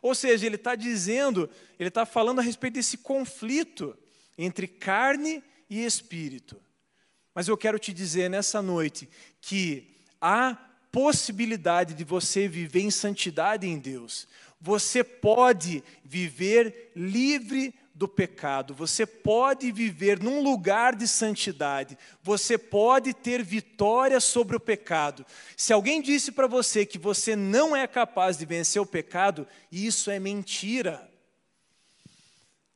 Ou 0.02 0.14
seja, 0.14 0.46
ele 0.46 0.56
está 0.56 0.74
dizendo, 0.74 1.48
ele 1.78 1.88
está 1.88 2.06
falando 2.06 2.38
a 2.38 2.42
respeito 2.42 2.74
desse 2.74 2.98
conflito 2.98 3.96
entre 4.36 4.66
carne 4.66 5.42
e 5.68 5.84
espírito. 5.84 6.60
Mas 7.34 7.48
eu 7.48 7.56
quero 7.56 7.78
te 7.78 7.92
dizer 7.92 8.28
nessa 8.28 8.60
noite 8.62 9.08
que 9.40 9.96
há 10.20 10.56
possibilidade 10.90 11.94
de 11.94 12.04
você 12.04 12.48
viver 12.48 12.80
em 12.80 12.90
santidade 12.90 13.66
em 13.66 13.78
Deus. 13.78 14.26
Você 14.60 15.04
pode 15.04 15.84
viver 16.04 16.90
livre 16.96 17.74
do 17.98 18.06
pecado, 18.06 18.72
você 18.72 19.04
pode 19.04 19.72
viver 19.72 20.22
num 20.22 20.40
lugar 20.40 20.94
de 20.94 21.08
santidade, 21.08 21.98
você 22.22 22.56
pode 22.56 23.12
ter 23.12 23.42
vitória 23.42 24.20
sobre 24.20 24.56
o 24.56 24.60
pecado. 24.60 25.26
Se 25.56 25.72
alguém 25.72 26.00
disse 26.00 26.30
para 26.30 26.46
você 26.46 26.86
que 26.86 26.96
você 26.96 27.34
não 27.34 27.74
é 27.74 27.88
capaz 27.88 28.38
de 28.38 28.46
vencer 28.46 28.80
o 28.80 28.86
pecado, 28.86 29.48
isso 29.72 30.12
é 30.12 30.20
mentira. 30.20 31.10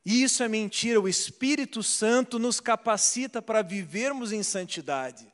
Isso 0.05 0.43
é 0.43 0.49
mentira. 0.49 0.99
O 0.99 1.07
Espírito 1.07 1.81
Santo 1.81 2.37
nos 2.37 2.59
capacita 2.59 3.41
para 3.41 3.61
vivermos 3.61 4.33
em 4.33 4.43
santidade. 4.43 5.25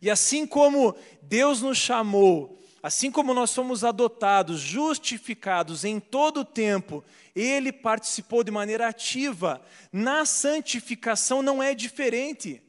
E 0.00 0.08
assim 0.08 0.46
como 0.46 0.94
Deus 1.20 1.60
nos 1.60 1.76
chamou, 1.76 2.63
assim 2.84 3.10
como 3.10 3.32
nós 3.32 3.48
somos 3.48 3.82
adotados, 3.82 4.60
justificados 4.60 5.86
em 5.86 5.98
todo 5.98 6.40
o 6.40 6.44
tempo, 6.44 7.02
Ele 7.34 7.72
participou 7.72 8.44
de 8.44 8.50
maneira 8.50 8.86
ativa. 8.86 9.62
Na 9.90 10.26
santificação 10.26 11.40
não 11.40 11.62
é 11.62 11.74
diferente. 11.74 12.60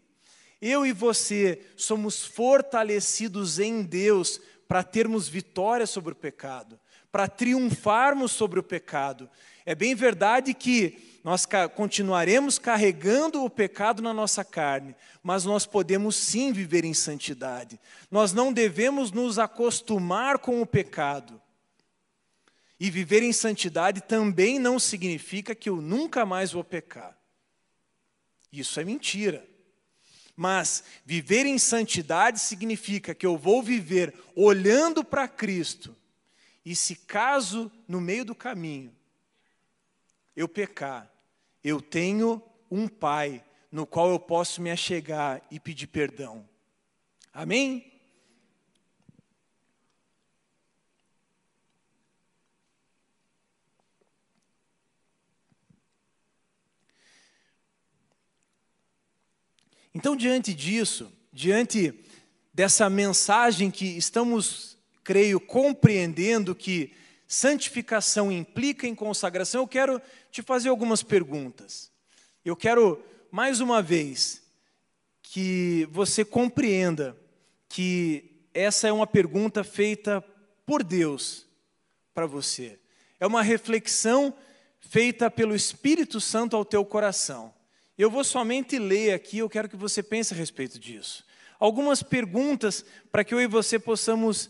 Eu 0.62 0.86
e 0.86 0.94
você 0.94 1.62
somos 1.76 2.24
fortalecidos 2.24 3.60
em 3.60 3.84
Deus 3.84 4.40
para 4.70 4.84
termos 4.84 5.28
vitória 5.28 5.86
sobre 5.86 6.14
o 6.14 6.16
pecado, 6.16 6.80
para 7.12 7.28
triunfarmos 7.28 8.32
sobre 8.32 8.58
o 8.58 8.64
pecado. 8.64 9.30
É 9.66 9.76
bem 9.76 9.94
verdade 9.96 10.54
que 10.54 11.15
nós 11.26 11.44
continuaremos 11.74 12.60
carregando 12.60 13.44
o 13.44 13.50
pecado 13.50 14.00
na 14.00 14.14
nossa 14.14 14.46
carne, 14.46 14.96
mas 15.24 15.44
nós 15.44 15.66
podemos 15.66 16.16
sim 16.16 16.54
viver 16.54 16.86
em 16.86 16.94
santidade. 16.94 17.80
Nós 18.12 18.32
não 18.32 18.54
devemos 18.54 19.12
nos 19.12 19.40
acostumar 19.40 20.38
com 20.38 20.62
o 20.62 20.68
pecado. 20.68 21.42
E 22.80 22.92
viver 22.92 23.24
em 23.24 23.34
santidade 23.34 24.02
também 24.02 24.60
não 24.60 24.78
significa 24.78 25.56
que 25.56 25.68
eu 25.68 25.78
nunca 25.78 26.28
mais 26.28 26.52
vou 26.52 26.64
pecar. 26.64 27.18
Isso 28.54 28.80
é 28.80 28.84
mentira. 28.84 29.44
Mas 30.36 30.84
viver 31.04 31.48
em 31.48 31.58
santidade 31.58 32.40
significa 32.40 33.16
que 33.16 33.26
eu 33.26 33.36
vou 33.36 33.64
viver 33.64 34.14
olhando 34.36 35.04
para 35.04 35.28
Cristo. 35.28 35.96
E 36.64 36.76
se 36.76 36.96
caso 36.96 37.72
no 37.88 38.00
meio 38.00 38.24
do 38.24 38.36
caminho 38.36 38.96
eu 40.36 40.48
pecar, 40.48 41.15
eu 41.66 41.82
tenho 41.82 42.40
um 42.70 42.88
Pai 42.88 43.44
no 43.72 43.88
qual 43.88 44.12
eu 44.12 44.20
posso 44.20 44.62
me 44.62 44.70
achegar 44.70 45.42
e 45.50 45.60
pedir 45.60 45.88
perdão. 45.88 46.48
Amém? 47.34 47.92
Então, 59.92 60.16
diante 60.16 60.54
disso, 60.54 61.12
diante 61.34 62.00
dessa 62.54 62.88
mensagem 62.92 63.72
que 63.72 63.98
estamos, 63.98 64.78
creio, 65.04 65.40
compreendendo 65.40 66.54
que 66.54 66.94
santificação 67.36 68.32
implica 68.32 68.88
em 68.88 68.96
consagração, 68.96 69.62
eu 69.62 69.68
quero 69.68 70.02
te 70.32 70.42
fazer 70.42 70.70
algumas 70.70 71.04
perguntas. 71.04 71.92
Eu 72.46 72.56
quero, 72.56 73.04
mais 73.30 73.60
uma 73.60 73.82
vez, 73.82 74.42
que 75.22 75.86
você 75.92 76.24
compreenda 76.24 77.16
que 77.68 78.48
essa 78.54 78.88
é 78.88 78.92
uma 78.94 79.06
pergunta 79.06 79.66
feita 79.66 80.24
por 80.66 80.82
Deus 80.82 81.46
para 82.14 82.26
você. 82.26 82.80
É 83.20 83.28
uma 83.28 83.44
reflexão 83.44 84.34
feita 84.80 85.30
pelo 85.30 85.54
Espírito 85.54 86.22
Santo 86.22 86.56
ao 86.56 86.64
teu 86.64 86.86
coração. 86.86 87.54
Eu 87.98 88.10
vou 88.10 88.24
somente 88.24 88.80
ler 88.80 89.12
aqui, 89.12 89.40
eu 89.40 89.50
quero 89.50 89.68
que 89.68 89.76
você 89.76 90.02
pense 90.02 90.34
a 90.34 90.38
respeito 90.38 90.80
disso. 90.80 91.26
Algumas 91.60 92.02
perguntas 92.02 92.86
para 93.12 93.26
que 93.26 93.34
eu 93.34 93.42
e 93.42 93.48
você 93.48 93.78
possamos 93.78 94.50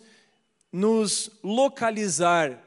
nos 0.72 1.32
localizar 1.42 2.64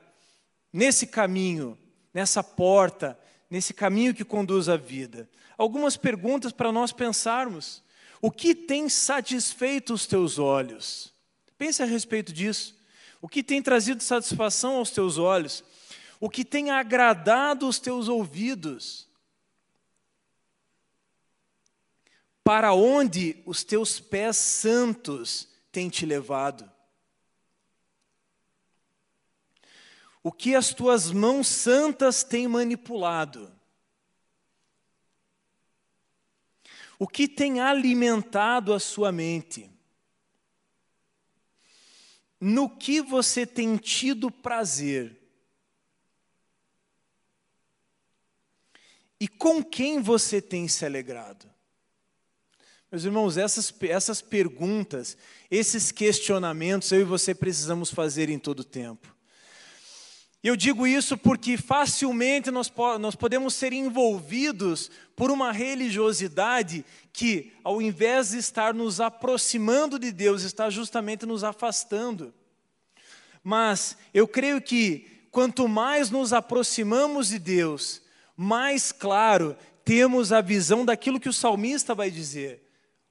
nesse 0.72 1.06
caminho 1.06 1.78
nessa 2.12 2.42
porta, 2.42 3.18
nesse 3.48 3.72
caminho 3.72 4.14
que 4.14 4.24
conduz 4.24 4.68
à 4.68 4.76
vida. 4.76 5.28
Algumas 5.56 5.96
perguntas 5.96 6.52
para 6.52 6.72
nós 6.72 6.92
pensarmos. 6.92 7.82
O 8.20 8.30
que 8.30 8.54
tem 8.54 8.88
satisfeito 8.88 9.94
os 9.94 10.06
teus 10.06 10.38
olhos? 10.38 11.12
Pense 11.56 11.82
a 11.82 11.86
respeito 11.86 12.32
disso. 12.32 12.76
O 13.20 13.28
que 13.28 13.42
tem 13.42 13.62
trazido 13.62 14.02
satisfação 14.02 14.76
aos 14.76 14.90
teus 14.90 15.18
olhos? 15.18 15.64
O 16.20 16.28
que 16.28 16.44
tem 16.44 16.70
agradado 16.70 17.68
os 17.68 17.78
teus 17.78 18.08
ouvidos? 18.08 19.06
Para 22.42 22.72
onde 22.72 23.42
os 23.44 23.62
teus 23.62 24.00
pés 24.00 24.36
santos 24.36 25.48
têm 25.70 25.88
te 25.88 26.04
levado? 26.04 26.68
O 30.22 30.32
que 30.32 30.54
as 30.54 30.74
tuas 30.74 31.10
mãos 31.10 31.46
santas 31.46 32.22
têm 32.22 32.48
manipulado? 32.48 33.52
O 36.98 37.06
que 37.06 37.28
tem 37.28 37.60
alimentado 37.60 38.74
a 38.74 38.80
sua 38.80 39.12
mente? 39.12 39.70
No 42.40 42.68
que 42.68 43.00
você 43.00 43.46
tem 43.46 43.76
tido 43.76 44.30
prazer? 44.30 45.16
E 49.20 49.26
com 49.26 49.62
quem 49.62 50.00
você 50.00 50.40
tem 50.40 50.66
se 50.68 50.84
alegrado? 50.84 51.48
Meus 52.90 53.04
irmãos, 53.04 53.36
essas, 53.36 53.72
essas 53.82 54.22
perguntas, 54.22 55.16
esses 55.50 55.92
questionamentos, 55.92 56.90
eu 56.90 57.00
e 57.00 57.04
você 57.04 57.34
precisamos 57.34 57.90
fazer 57.90 58.30
em 58.30 58.38
todo 58.38 58.64
tempo. 58.64 59.17
Eu 60.42 60.54
digo 60.54 60.86
isso 60.86 61.18
porque 61.18 61.56
facilmente 61.56 62.50
nós, 62.50 62.72
nós 63.00 63.16
podemos 63.16 63.54
ser 63.54 63.72
envolvidos 63.72 64.88
por 65.16 65.32
uma 65.32 65.50
religiosidade 65.50 66.84
que, 67.12 67.52
ao 67.64 67.82
invés 67.82 68.30
de 68.30 68.38
estar 68.38 68.72
nos 68.72 69.00
aproximando 69.00 69.98
de 69.98 70.12
Deus, 70.12 70.42
está 70.42 70.70
justamente 70.70 71.26
nos 71.26 71.42
afastando. 71.42 72.32
Mas 73.42 73.96
eu 74.14 74.28
creio 74.28 74.60
que 74.60 75.26
quanto 75.32 75.66
mais 75.66 76.08
nos 76.10 76.32
aproximamos 76.32 77.28
de 77.28 77.38
Deus, 77.40 78.00
mais 78.36 78.92
claro 78.92 79.56
temos 79.84 80.32
a 80.32 80.40
visão 80.40 80.84
daquilo 80.84 81.18
que 81.18 81.28
o 81.28 81.32
salmista 81.32 81.94
vai 81.96 82.10
dizer. 82.10 82.62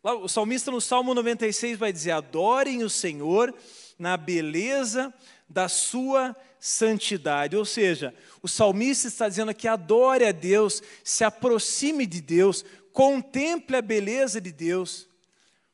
O 0.02 0.30
salmista 0.30 0.72
no 0.72 0.80
Salmo 0.80 1.14
96 1.14 1.78
vai 1.78 1.92
dizer: 1.92 2.12
Adorem 2.12 2.84
o 2.84 2.90
Senhor 2.90 3.54
na 4.00 4.16
beleza 4.16 5.14
da 5.50 5.68
sua 5.68 6.36
santidade. 6.60 7.56
Ou 7.56 7.66
seja, 7.66 8.14
o 8.42 8.48
salmista 8.48 9.08
está 9.08 9.28
dizendo 9.28 9.54
que 9.54 9.68
adore 9.68 10.26
a 10.26 10.32
Deus, 10.32 10.82
se 11.04 11.24
aproxime 11.24 12.06
de 12.06 12.22
Deus, 12.22 12.64
contemple 12.92 13.76
a 13.76 13.82
beleza 13.82 14.42
de 14.42 14.52
Deus. 14.52 15.08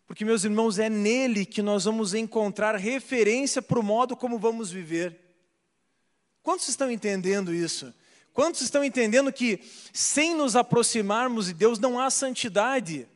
Porque, 0.06 0.26
meus 0.26 0.44
irmãos, 0.44 0.78
é 0.80 0.90
nele 0.90 1.46
que 1.46 1.62
nós 1.62 1.86
vamos 1.86 2.14
encontrar 2.14 2.76
referência 2.76 3.62
para 3.62 3.80
o 3.80 3.84
modo 3.84 4.16
como 4.16 4.38
vamos 4.38 4.72
viver. 4.72 5.20
Quantos 6.42 6.68
estão 6.68 6.92
entendendo 6.92 7.54
isso? 7.54 7.94
Quantos 8.34 8.62
estão 8.62 8.84
entendendo 8.84 9.32
que 9.32 9.60
sem 9.94 10.36
nos 10.36 10.56
aproximarmos 10.56 11.46
de 11.48 11.54
Deus 11.54 11.80
não 11.80 12.00
há 12.00 12.10
santidade? 12.10 13.08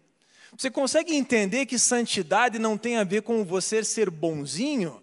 Você 0.56 0.72
consegue 0.72 1.14
entender 1.14 1.66
que 1.66 1.78
santidade 1.78 2.58
não 2.58 2.78
tem 2.78 2.98
a 2.98 3.04
ver 3.04 3.24
com 3.24 3.44
você 3.44 3.84
ser 3.84 4.10
bonzinho? 4.10 5.02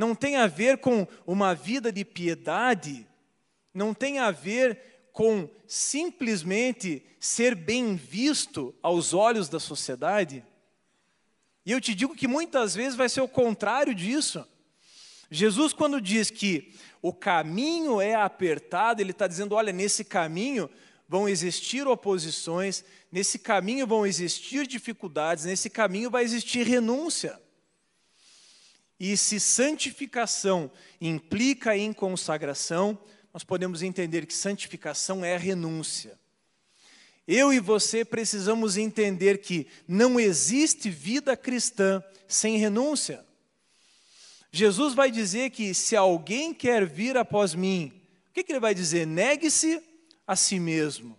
Não 0.00 0.14
tem 0.14 0.36
a 0.36 0.46
ver 0.46 0.78
com 0.78 1.06
uma 1.26 1.54
vida 1.54 1.92
de 1.92 2.06
piedade? 2.06 3.06
Não 3.74 3.92
tem 3.92 4.18
a 4.18 4.30
ver 4.30 5.10
com 5.12 5.46
simplesmente 5.66 7.04
ser 7.20 7.54
bem 7.54 7.96
visto 7.96 8.74
aos 8.82 9.12
olhos 9.12 9.50
da 9.50 9.60
sociedade? 9.60 10.42
E 11.66 11.72
eu 11.72 11.82
te 11.82 11.94
digo 11.94 12.16
que 12.16 12.26
muitas 12.26 12.74
vezes 12.74 12.96
vai 12.96 13.10
ser 13.10 13.20
o 13.20 13.28
contrário 13.28 13.94
disso. 13.94 14.42
Jesus, 15.30 15.74
quando 15.74 16.00
diz 16.00 16.30
que 16.30 16.72
o 17.02 17.12
caminho 17.12 18.00
é 18.00 18.14
apertado, 18.14 19.02
ele 19.02 19.10
está 19.10 19.26
dizendo: 19.26 19.54
olha, 19.54 19.70
nesse 19.70 20.02
caminho 20.02 20.70
vão 21.06 21.28
existir 21.28 21.86
oposições, 21.86 22.82
nesse 23.12 23.38
caminho 23.38 23.86
vão 23.86 24.06
existir 24.06 24.66
dificuldades, 24.66 25.44
nesse 25.44 25.68
caminho 25.68 26.08
vai 26.08 26.24
existir 26.24 26.66
renúncia. 26.66 27.38
E 29.00 29.16
se 29.16 29.40
santificação 29.40 30.70
implica 31.00 31.74
em 31.74 31.90
consagração, 31.90 32.98
nós 33.32 33.42
podemos 33.42 33.82
entender 33.82 34.26
que 34.26 34.34
santificação 34.34 35.24
é 35.24 35.38
renúncia. 35.38 36.20
Eu 37.26 37.50
e 37.50 37.58
você 37.58 38.04
precisamos 38.04 38.76
entender 38.76 39.38
que 39.38 39.66
não 39.88 40.20
existe 40.20 40.90
vida 40.90 41.34
cristã 41.34 42.04
sem 42.28 42.58
renúncia. 42.58 43.24
Jesus 44.52 44.92
vai 44.92 45.10
dizer 45.10 45.50
que 45.50 45.72
se 45.72 45.96
alguém 45.96 46.52
quer 46.52 46.84
vir 46.84 47.16
após 47.16 47.54
mim, 47.54 47.92
o 48.28 48.32
que, 48.32 48.44
que 48.44 48.52
ele 48.52 48.60
vai 48.60 48.74
dizer? 48.74 49.06
Negue-se 49.06 49.82
a 50.26 50.36
si 50.36 50.60
mesmo, 50.60 51.16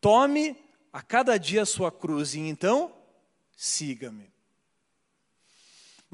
tome 0.00 0.56
a 0.92 1.02
cada 1.02 1.38
dia 1.38 1.62
a 1.62 1.66
sua 1.66 1.90
cruz 1.90 2.34
e 2.34 2.40
então 2.40 2.94
siga-me. 3.56 4.33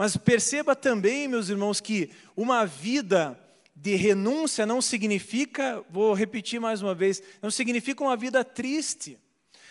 Mas 0.01 0.16
perceba 0.16 0.74
também, 0.74 1.28
meus 1.28 1.51
irmãos, 1.51 1.78
que 1.78 2.09
uma 2.34 2.64
vida 2.64 3.38
de 3.76 3.96
renúncia 3.96 4.64
não 4.64 4.80
significa, 4.80 5.84
vou 5.90 6.14
repetir 6.14 6.59
mais 6.59 6.80
uma 6.80 6.94
vez, 6.94 7.22
não 7.42 7.51
significa 7.51 8.03
uma 8.03 8.16
vida 8.16 8.42
triste, 8.42 9.18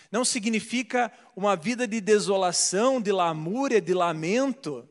não 0.08 0.24
significa 0.24 1.10
uma 1.34 1.56
vida 1.56 1.84
de 1.84 2.00
desolação, 2.00 3.00
de 3.00 3.10
lamúria, 3.10 3.80
de 3.80 3.92
lamento. 3.92 4.88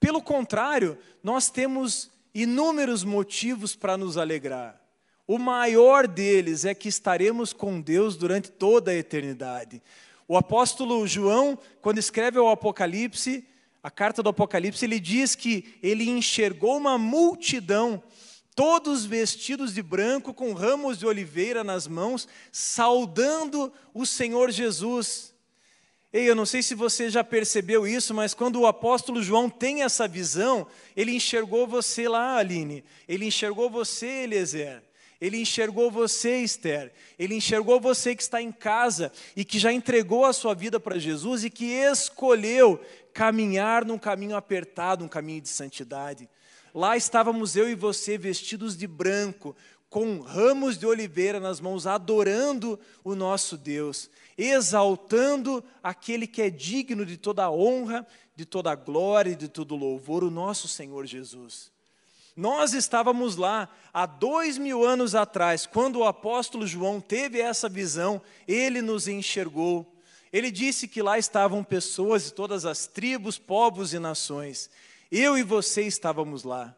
Pelo 0.00 0.22
contrário, 0.22 0.96
nós 1.22 1.50
temos 1.50 2.10
inúmeros 2.34 3.04
motivos 3.04 3.76
para 3.76 3.98
nos 3.98 4.16
alegrar. 4.16 4.80
O 5.26 5.36
maior 5.36 6.08
deles 6.08 6.64
é 6.64 6.74
que 6.74 6.88
estaremos 6.88 7.52
com 7.52 7.78
Deus 7.78 8.16
durante 8.16 8.50
toda 8.50 8.92
a 8.92 8.96
eternidade. 8.96 9.82
O 10.26 10.38
apóstolo 10.38 11.06
João, 11.06 11.58
quando 11.82 11.98
escreve 11.98 12.38
o 12.38 12.48
Apocalipse, 12.48 13.44
a 13.82 13.90
carta 13.90 14.22
do 14.22 14.28
Apocalipse, 14.28 14.84
ele 14.84 15.00
diz 15.00 15.34
que 15.34 15.78
ele 15.82 16.08
enxergou 16.08 16.76
uma 16.76 16.98
multidão, 16.98 18.02
todos 18.54 19.06
vestidos 19.06 19.74
de 19.74 19.82
branco, 19.82 20.34
com 20.34 20.52
ramos 20.52 20.98
de 20.98 21.06
oliveira 21.06 21.64
nas 21.64 21.86
mãos, 21.86 22.28
saudando 22.52 23.72
o 23.94 24.04
Senhor 24.04 24.50
Jesus. 24.50 25.34
Ei, 26.12 26.28
eu 26.28 26.34
não 26.34 26.44
sei 26.44 26.62
se 26.62 26.74
você 26.74 27.08
já 27.08 27.24
percebeu 27.24 27.86
isso, 27.86 28.12
mas 28.12 28.34
quando 28.34 28.60
o 28.60 28.66
apóstolo 28.66 29.22
João 29.22 29.48
tem 29.48 29.82
essa 29.82 30.06
visão, 30.06 30.66
ele 30.94 31.14
enxergou 31.14 31.66
você 31.66 32.08
lá, 32.08 32.36
Aline, 32.36 32.84
ele 33.08 33.24
enxergou 33.24 33.70
você, 33.70 34.24
Eliezer, 34.24 34.82
ele 35.20 35.36
enxergou 35.36 35.90
você, 35.90 36.38
Esther, 36.38 36.90
ele 37.18 37.34
enxergou 37.34 37.78
você 37.78 38.16
que 38.16 38.22
está 38.22 38.40
em 38.40 38.50
casa 38.50 39.12
e 39.36 39.44
que 39.44 39.58
já 39.58 39.70
entregou 39.70 40.24
a 40.24 40.32
sua 40.32 40.54
vida 40.54 40.80
para 40.80 40.98
Jesus 40.98 41.44
e 41.44 41.50
que 41.50 41.66
escolheu 41.66 42.80
caminhar 43.12 43.84
num 43.84 43.98
caminho 43.98 44.36
apertado, 44.36 45.04
um 45.04 45.08
caminho 45.08 45.40
de 45.40 45.48
santidade. 45.48 46.28
Lá 46.74 46.96
estávamos 46.96 47.56
eu 47.56 47.68
e 47.68 47.74
você 47.74 48.16
vestidos 48.16 48.76
de 48.76 48.86
branco, 48.86 49.56
com 49.88 50.20
ramos 50.20 50.78
de 50.78 50.86
oliveira 50.86 51.40
nas 51.40 51.60
mãos, 51.60 51.86
adorando 51.86 52.78
o 53.02 53.14
nosso 53.14 53.56
Deus 53.56 54.08
exaltando 54.40 55.62
aquele 55.82 56.26
que 56.26 56.40
é 56.40 56.48
digno 56.48 57.04
de 57.04 57.16
toda 57.16 57.44
a 57.44 57.50
honra, 57.50 58.06
de 58.34 58.46
toda 58.46 58.72
a 58.72 58.74
glória 58.74 59.32
e 59.32 59.36
de 59.36 59.48
todo 59.48 59.76
louvor, 59.76 60.24
o 60.24 60.30
nosso 60.30 60.66
Senhor 60.66 61.04
Jesus. 61.04 61.70
Nós 62.34 62.72
estávamos 62.72 63.36
lá 63.36 63.68
há 63.92 64.06
dois 64.06 64.56
mil 64.56 64.82
anos 64.84 65.14
atrás, 65.14 65.66
quando 65.66 65.98
o 65.98 66.04
apóstolo 66.04 66.66
João 66.66 67.00
teve 67.00 67.38
essa 67.38 67.68
visão, 67.68 68.22
ele 68.48 68.80
nos 68.80 69.08
enxergou. 69.08 69.89
Ele 70.32 70.50
disse 70.50 70.86
que 70.86 71.02
lá 71.02 71.18
estavam 71.18 71.64
pessoas 71.64 72.24
de 72.24 72.32
todas 72.32 72.64
as 72.64 72.86
tribos, 72.86 73.38
povos 73.38 73.92
e 73.92 73.98
nações. 73.98 74.70
Eu 75.10 75.36
e 75.36 75.42
você 75.42 75.82
estávamos 75.82 76.44
lá. 76.44 76.76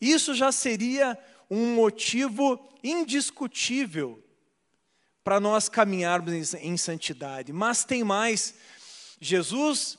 Isso 0.00 0.34
já 0.34 0.52
seria 0.52 1.18
um 1.50 1.74
motivo 1.74 2.72
indiscutível 2.82 4.22
para 5.24 5.40
nós 5.40 5.68
caminharmos 5.68 6.54
em 6.54 6.76
santidade. 6.76 7.52
Mas 7.52 7.84
tem 7.84 8.04
mais. 8.04 8.54
Jesus 9.20 9.98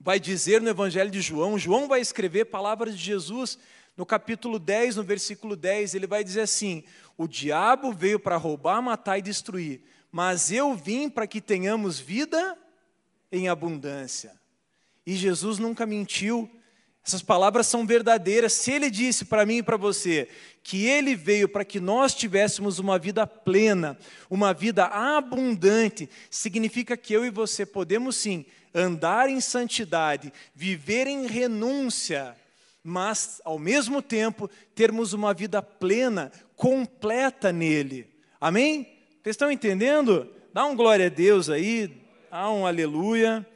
vai 0.00 0.20
dizer 0.20 0.60
no 0.60 0.68
Evangelho 0.68 1.10
de 1.10 1.20
João, 1.20 1.58
João 1.58 1.88
vai 1.88 2.00
escrever 2.00 2.46
palavras 2.46 2.96
de 2.96 3.02
Jesus 3.02 3.58
no 3.96 4.06
capítulo 4.06 4.60
10, 4.60 4.94
no 4.94 5.02
versículo 5.02 5.56
10, 5.56 5.94
ele 5.94 6.06
vai 6.06 6.22
dizer 6.22 6.42
assim: 6.42 6.84
O 7.16 7.26
diabo 7.26 7.92
veio 7.92 8.20
para 8.20 8.36
roubar, 8.36 8.80
matar 8.80 9.18
e 9.18 9.22
destruir, 9.22 9.82
mas 10.10 10.50
eu 10.50 10.74
vim 10.74 11.08
para 11.08 11.26
que 11.26 11.40
tenhamos 11.40 11.98
vida 11.98 12.56
em 13.30 13.48
abundância. 13.48 14.32
E 15.06 15.14
Jesus 15.14 15.58
nunca 15.58 15.86
mentiu, 15.86 16.50
essas 17.06 17.22
palavras 17.22 17.66
são 17.66 17.86
verdadeiras. 17.86 18.52
Se 18.52 18.70
ele 18.70 18.90
disse 18.90 19.24
para 19.24 19.46
mim 19.46 19.58
e 19.58 19.62
para 19.62 19.78
você 19.78 20.28
que 20.62 20.84
ele 20.84 21.14
veio 21.14 21.48
para 21.48 21.64
que 21.64 21.80
nós 21.80 22.14
tivéssemos 22.14 22.78
uma 22.78 22.98
vida 22.98 23.26
plena, 23.26 23.98
uma 24.28 24.52
vida 24.52 24.84
abundante, 24.84 26.10
significa 26.30 26.96
que 26.96 27.14
eu 27.14 27.24
e 27.24 27.30
você 27.30 27.64
podemos 27.64 28.16
sim 28.16 28.44
andar 28.74 29.30
em 29.30 29.40
santidade, 29.40 30.30
viver 30.54 31.06
em 31.06 31.26
renúncia, 31.26 32.36
mas 32.84 33.40
ao 33.44 33.58
mesmo 33.58 34.02
tempo 34.02 34.50
termos 34.74 35.14
uma 35.14 35.32
vida 35.32 35.62
plena, 35.62 36.30
completa 36.54 37.50
nele. 37.50 38.06
Amém? 38.38 38.97
Vocês 39.28 39.34
estão 39.34 39.52
entendendo? 39.52 40.34
Dá 40.54 40.64
um 40.64 40.74
glória 40.74 41.04
a 41.04 41.10
Deus 41.10 41.50
aí, 41.50 42.02
dá 42.30 42.50
um 42.50 42.66
aleluia. 42.66 43.46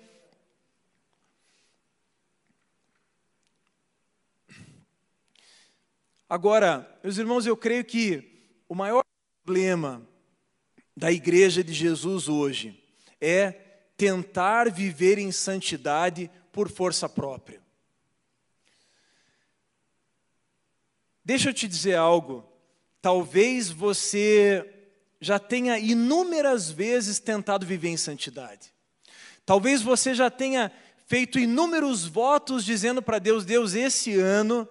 Agora, 6.29 6.87
meus 7.03 7.17
irmãos, 7.17 7.47
eu 7.47 7.57
creio 7.57 7.87
que 7.87 8.53
o 8.69 8.75
maior 8.75 9.03
problema 9.43 10.07
da 10.95 11.11
igreja 11.11 11.65
de 11.65 11.73
Jesus 11.73 12.29
hoje 12.29 12.79
é 13.19 13.53
tentar 13.97 14.71
viver 14.71 15.17
em 15.17 15.33
santidade 15.33 16.31
por 16.53 16.71
força 16.71 17.09
própria. 17.09 17.63
Deixa 21.25 21.49
eu 21.49 21.55
te 21.55 21.67
dizer 21.67 21.95
algo. 21.95 22.47
Talvez 23.01 23.71
você 23.71 24.72
já 25.23 25.39
tenha 25.39 25.79
inúmeras 25.79 26.69
vezes 26.69 27.21
tentado 27.21 27.65
viver 27.65 27.89
em 27.89 27.97
santidade. 27.97 28.73
Talvez 29.47 29.81
você 29.81 30.15
já 30.15 30.29
tenha 30.29 30.71
feito 31.07 31.39
inúmeros 31.39 32.05
votos 32.05 32.65
dizendo 32.65 33.01
para 33.01 33.21
Deus: 33.21 33.45
Deus, 33.45 33.75
esse 33.75 34.19
ano 34.19 34.69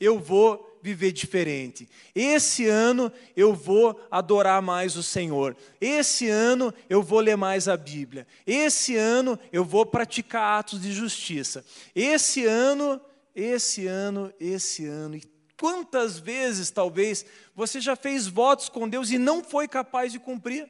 eu 0.00 0.18
vou 0.18 0.78
viver 0.82 1.12
diferente. 1.12 1.88
Esse 2.14 2.66
ano 2.66 3.10
eu 3.36 3.54
vou 3.54 3.98
adorar 4.10 4.60
mais 4.60 4.96
o 4.96 5.02
Senhor. 5.02 5.56
Esse 5.80 6.28
ano 6.28 6.74
eu 6.90 7.02
vou 7.02 7.20
ler 7.20 7.36
mais 7.36 7.68
a 7.68 7.76
Bíblia. 7.76 8.26
Esse 8.44 8.96
ano 8.96 9.38
eu 9.52 9.64
vou 9.64 9.86
praticar 9.86 10.58
atos 10.58 10.82
de 10.82 10.92
justiça. 10.92 11.64
Esse 11.94 12.44
ano 12.44 13.00
esse 13.34 13.86
ano, 13.86 14.32
esse 14.38 14.86
ano. 14.86 15.16
E 15.16 15.22
quantas 15.58 16.18
vezes, 16.18 16.70
talvez, 16.70 17.24
você 17.54 17.80
já 17.80 17.96
fez 17.96 18.26
votos 18.26 18.68
com 18.68 18.88
Deus 18.88 19.10
e 19.10 19.18
não 19.18 19.42
foi 19.42 19.68
capaz 19.68 20.12
de 20.12 20.18
cumprir? 20.18 20.68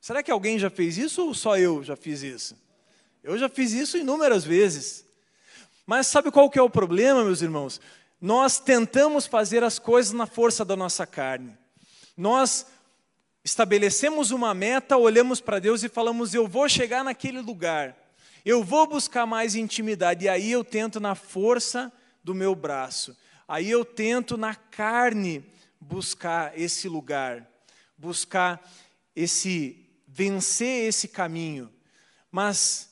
Será 0.00 0.22
que 0.22 0.30
alguém 0.30 0.58
já 0.58 0.68
fez 0.68 0.98
isso 0.98 1.26
ou 1.26 1.34
só 1.34 1.56
eu 1.56 1.82
já 1.82 1.96
fiz 1.96 2.22
isso? 2.22 2.56
Eu 3.22 3.38
já 3.38 3.48
fiz 3.48 3.72
isso 3.72 3.96
inúmeras 3.96 4.44
vezes. 4.44 5.04
Mas 5.86 6.06
sabe 6.06 6.30
qual 6.30 6.50
que 6.50 6.58
é 6.58 6.62
o 6.62 6.70
problema, 6.70 7.24
meus 7.24 7.40
irmãos? 7.40 7.80
Nós 8.20 8.58
tentamos 8.58 9.26
fazer 9.26 9.64
as 9.64 9.78
coisas 9.78 10.12
na 10.12 10.26
força 10.26 10.64
da 10.64 10.76
nossa 10.76 11.06
carne. 11.06 11.56
Nós 12.16 12.66
estabelecemos 13.44 14.30
uma 14.30 14.54
meta, 14.54 14.96
olhamos 14.96 15.40
para 15.40 15.58
Deus 15.58 15.82
e 15.82 15.88
falamos: 15.88 16.34
eu 16.34 16.46
vou 16.46 16.68
chegar 16.68 17.04
naquele 17.04 17.40
lugar. 17.40 17.96
Eu 18.44 18.62
vou 18.62 18.86
buscar 18.86 19.24
mais 19.24 19.54
intimidade, 19.54 20.26
e 20.26 20.28
aí 20.28 20.52
eu 20.52 20.62
tento 20.62 21.00
na 21.00 21.14
força 21.14 21.90
do 22.22 22.34
meu 22.34 22.54
braço, 22.54 23.16
aí 23.46 23.70
eu 23.70 23.84
tento 23.84 24.36
na 24.36 24.54
carne 24.54 25.44
buscar 25.80 26.58
esse 26.58 26.88
lugar, 26.88 27.48
buscar 27.96 28.60
esse, 29.14 29.86
vencer 30.06 30.88
esse 30.88 31.08
caminho. 31.08 31.72
Mas, 32.30 32.90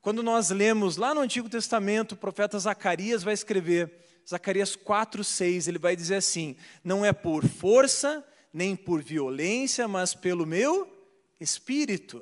quando 0.00 0.22
nós 0.22 0.50
lemos 0.50 0.96
lá 0.96 1.14
no 1.14 1.20
Antigo 1.20 1.48
Testamento, 1.48 2.12
o 2.12 2.16
profeta 2.16 2.58
Zacarias 2.58 3.22
vai 3.22 3.34
escrever, 3.34 3.92
Zacarias 4.28 4.76
4, 4.76 5.22
6, 5.22 5.68
ele 5.68 5.78
vai 5.78 5.94
dizer 5.94 6.16
assim: 6.16 6.56
Não 6.82 7.04
é 7.04 7.12
por 7.12 7.46
força, 7.46 8.24
nem 8.52 8.74
por 8.74 9.02
violência, 9.02 9.86
mas 9.86 10.14
pelo 10.14 10.44
meu 10.44 10.92
espírito. 11.40 12.18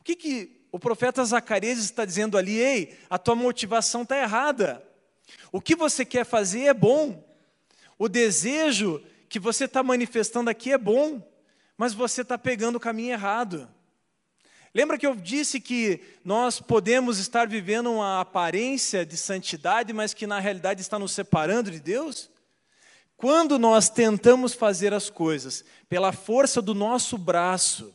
O 0.00 0.04
que, 0.04 0.16
que 0.16 0.66
o 0.70 0.78
profeta 0.78 1.24
Zacarias 1.24 1.78
está 1.78 2.04
dizendo 2.04 2.36
ali: 2.36 2.58
ei, 2.58 2.98
a 3.08 3.18
tua 3.18 3.34
motivação 3.34 4.02
está 4.02 4.18
errada. 4.18 4.82
O 5.50 5.60
que 5.60 5.74
você 5.74 6.04
quer 6.04 6.24
fazer 6.24 6.64
é 6.64 6.74
bom. 6.74 7.22
O 7.98 8.08
desejo 8.08 9.02
que 9.28 9.38
você 9.38 9.64
está 9.64 9.82
manifestando 9.82 10.50
aqui 10.50 10.72
é 10.72 10.78
bom, 10.78 11.22
mas 11.76 11.94
você 11.94 12.22
está 12.22 12.36
pegando 12.36 12.76
o 12.76 12.80
caminho 12.80 13.12
errado. 13.12 13.68
Lembra 14.74 14.96
que 14.96 15.06
eu 15.06 15.14
disse 15.14 15.60
que 15.60 16.00
nós 16.24 16.58
podemos 16.58 17.18
estar 17.18 17.46
vivendo 17.46 17.92
uma 17.92 18.20
aparência 18.20 19.04
de 19.04 19.16
santidade, 19.16 19.92
mas 19.92 20.14
que 20.14 20.26
na 20.26 20.38
realidade 20.38 20.80
está 20.80 20.98
nos 20.98 21.12
separando 21.12 21.70
de 21.70 21.78
Deus? 21.78 22.30
Quando 23.16 23.58
nós 23.58 23.90
tentamos 23.90 24.54
fazer 24.54 24.94
as 24.94 25.10
coisas 25.10 25.64
pela 25.88 26.10
força 26.10 26.62
do 26.62 26.74
nosso 26.74 27.18
braço, 27.18 27.94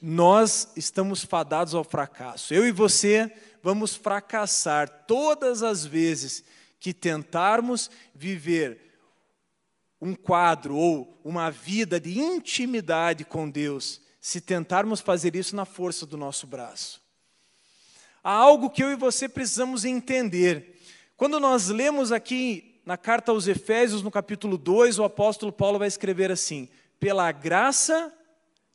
nós 0.00 0.68
estamos 0.76 1.24
fadados 1.24 1.74
ao 1.74 1.82
fracasso. 1.82 2.52
Eu 2.52 2.66
e 2.66 2.70
você 2.70 3.32
vamos 3.64 3.96
fracassar 3.96 5.06
todas 5.06 5.62
as 5.62 5.86
vezes 5.86 6.44
que 6.78 6.92
tentarmos 6.92 7.90
viver 8.14 8.98
um 9.98 10.14
quadro 10.14 10.76
ou 10.76 11.18
uma 11.24 11.50
vida 11.50 11.98
de 11.98 12.20
intimidade 12.20 13.24
com 13.24 13.48
Deus, 13.48 14.02
se 14.20 14.38
tentarmos 14.38 15.00
fazer 15.00 15.34
isso 15.34 15.56
na 15.56 15.64
força 15.64 16.04
do 16.04 16.14
nosso 16.14 16.46
braço. 16.46 17.00
Há 18.22 18.32
algo 18.32 18.68
que 18.68 18.82
eu 18.82 18.92
e 18.92 18.96
você 18.96 19.30
precisamos 19.30 19.86
entender. 19.86 20.78
Quando 21.16 21.40
nós 21.40 21.68
lemos 21.68 22.12
aqui 22.12 22.82
na 22.84 22.98
carta 22.98 23.32
aos 23.32 23.48
Efésios, 23.48 24.02
no 24.02 24.10
capítulo 24.10 24.58
2, 24.58 24.98
o 24.98 25.04
apóstolo 25.04 25.50
Paulo 25.50 25.78
vai 25.78 25.88
escrever 25.88 26.30
assim: 26.30 26.68
Pela 27.00 27.32
graça 27.32 28.12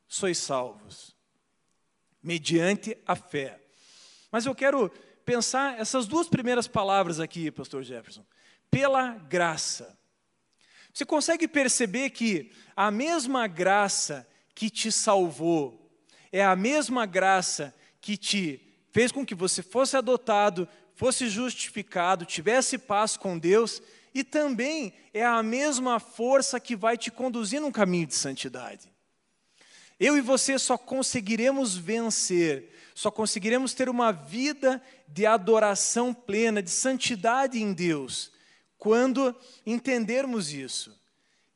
sois 0.08 0.40
salvos 0.40 1.16
mediante 2.24 2.98
a 3.06 3.16
fé. 3.16 3.69
Mas 4.32 4.46
eu 4.46 4.54
quero 4.56 4.90
pensar 5.26 5.80
essas 5.80 6.08
duas 6.08 6.28
primeiras 6.28 6.68
palavras 6.68 7.20
aqui, 7.20 7.52
pastor 7.52 7.84
Jefferson. 7.84 8.26
Pela 8.70 9.12
graça. 9.12 9.98
Você 10.94 11.06
consegue 11.06 11.48
perceber 11.48 12.10
que 12.10 12.52
a 12.76 12.92
mesma 12.92 13.48
graça 13.48 14.28
que 14.56 14.70
te 14.70 14.92
salvou 14.92 15.90
é 16.32 16.44
a 16.44 16.56
mesma 16.56 17.06
graça 17.06 17.74
que 18.02 18.18
te 18.18 18.62
fez 18.92 19.12
com 19.12 19.26
que 19.26 19.36
você 19.36 19.62
fosse 19.62 19.96
adotado, 19.96 20.68
fosse 20.94 21.30
justificado, 21.30 22.26
tivesse 22.26 22.78
paz 22.78 23.16
com 23.16 23.38
Deus, 23.38 23.82
e 24.14 24.24
também 24.24 24.94
é 25.14 25.24
a 25.24 25.42
mesma 25.44 26.00
força 26.00 26.60
que 26.60 26.76
vai 26.76 26.98
te 26.98 27.12
conduzir 27.12 27.62
num 27.62 27.72
caminho 27.72 28.08
de 28.08 28.16
santidade. 28.16 28.92
Eu 30.00 30.18
e 30.18 30.22
você 30.22 30.58
só 30.58 30.78
conseguiremos 30.78 31.78
vencer, 31.78 32.74
só 33.00 33.10
conseguiremos 33.10 33.74
ter 33.74 33.88
uma 33.88 34.12
vida 34.12 34.82
de 35.08 35.26
adoração 35.26 36.14
plena, 36.14 36.62
de 36.62 36.70
santidade 36.70 37.58
em 37.58 37.72
Deus, 37.72 38.30
quando 38.78 39.34
entendermos 39.66 40.52
isso, 40.52 40.94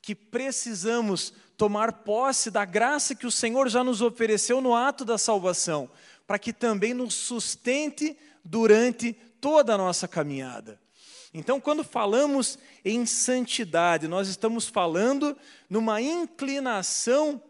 que 0.02 0.16
precisamos 0.16 1.34
tomar 1.58 1.92
posse 2.06 2.50
da 2.50 2.64
graça 2.64 3.14
que 3.14 3.28
o 3.28 3.32
Senhor 3.32 3.68
já 3.68 3.84
nos 3.84 4.02
ofereceu 4.02 4.62
no 4.62 4.74
ato 4.74 5.04
da 5.04 5.18
salvação, 5.18 5.92
para 6.26 6.40
que 6.40 6.54
também 6.54 6.94
nos 6.94 7.14
sustente 7.14 8.18
durante 8.42 9.12
toda 9.42 9.74
a 9.74 9.78
nossa 9.78 10.08
caminhada. 10.08 10.80
Então, 11.34 11.60
quando 11.60 11.84
falamos 11.84 12.58
em 12.86 13.06
santidade, 13.06 14.08
nós 14.08 14.30
estamos 14.30 14.70
falando 14.70 15.38
numa 15.70 16.00
inclinação 16.00 17.44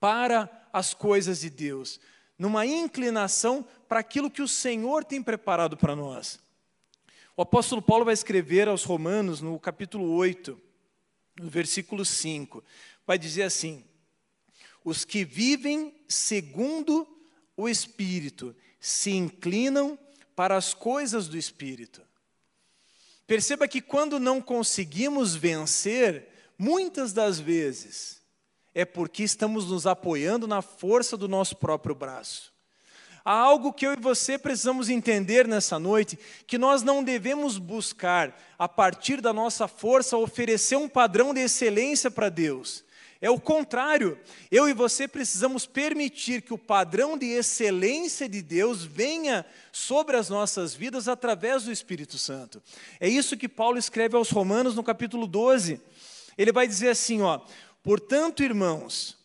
para 0.00 0.48
as 0.72 0.94
coisas 0.94 1.40
de 1.40 1.50
Deus, 1.50 2.00
numa 2.38 2.64
inclinação 2.64 3.66
para 3.88 4.00
aquilo 4.00 4.30
que 4.30 4.42
o 4.42 4.48
Senhor 4.48 5.04
tem 5.04 5.22
preparado 5.22 5.76
para 5.76 5.96
nós. 5.96 6.38
O 7.36 7.42
apóstolo 7.42 7.82
Paulo 7.82 8.04
vai 8.04 8.14
escrever 8.14 8.68
aos 8.68 8.84
Romanos, 8.84 9.40
no 9.40 9.58
capítulo 9.58 10.10
8, 10.12 10.60
no 11.40 11.48
versículo 11.48 12.04
5, 12.04 12.62
vai 13.06 13.18
dizer 13.18 13.42
assim: 13.42 13.84
Os 14.84 15.04
que 15.04 15.24
vivem 15.24 15.94
segundo 16.08 17.06
o 17.56 17.68
Espírito 17.68 18.54
se 18.80 19.10
inclinam 19.10 19.98
para 20.34 20.56
as 20.56 20.72
coisas 20.74 21.26
do 21.26 21.36
Espírito. 21.36 22.02
Perceba 23.26 23.68
que 23.68 23.80
quando 23.80 24.18
não 24.18 24.40
conseguimos 24.40 25.34
vencer, 25.34 26.28
muitas 26.56 27.12
das 27.12 27.38
vezes, 27.38 28.17
é 28.78 28.84
porque 28.84 29.24
estamos 29.24 29.68
nos 29.72 29.88
apoiando 29.88 30.46
na 30.46 30.62
força 30.62 31.16
do 31.16 31.26
nosso 31.26 31.56
próprio 31.56 31.96
braço. 31.96 32.52
Há 33.24 33.32
algo 33.32 33.72
que 33.72 33.84
eu 33.84 33.92
e 33.92 34.00
você 34.00 34.38
precisamos 34.38 34.88
entender 34.88 35.48
nessa 35.48 35.80
noite, 35.80 36.16
que 36.46 36.56
nós 36.56 36.80
não 36.84 37.02
devemos 37.02 37.58
buscar, 37.58 38.40
a 38.56 38.68
partir 38.68 39.20
da 39.20 39.32
nossa 39.32 39.66
força, 39.66 40.16
oferecer 40.16 40.76
um 40.76 40.88
padrão 40.88 41.34
de 41.34 41.40
excelência 41.40 42.08
para 42.08 42.28
Deus. 42.28 42.84
É 43.20 43.28
o 43.28 43.40
contrário, 43.40 44.16
eu 44.48 44.68
e 44.68 44.72
você 44.72 45.08
precisamos 45.08 45.66
permitir 45.66 46.40
que 46.40 46.54
o 46.54 46.58
padrão 46.58 47.18
de 47.18 47.26
excelência 47.26 48.28
de 48.28 48.40
Deus 48.40 48.84
venha 48.84 49.44
sobre 49.72 50.16
as 50.16 50.28
nossas 50.28 50.72
vidas 50.72 51.08
através 51.08 51.64
do 51.64 51.72
Espírito 51.72 52.16
Santo. 52.16 52.62
É 53.00 53.08
isso 53.08 53.36
que 53.36 53.48
Paulo 53.48 53.76
escreve 53.76 54.14
aos 54.14 54.30
Romanos 54.30 54.76
no 54.76 54.84
capítulo 54.84 55.26
12. 55.26 55.80
Ele 56.38 56.52
vai 56.52 56.68
dizer 56.68 56.90
assim, 56.90 57.20
ó: 57.20 57.40
Portanto, 57.88 58.42
irmãos, 58.42 59.16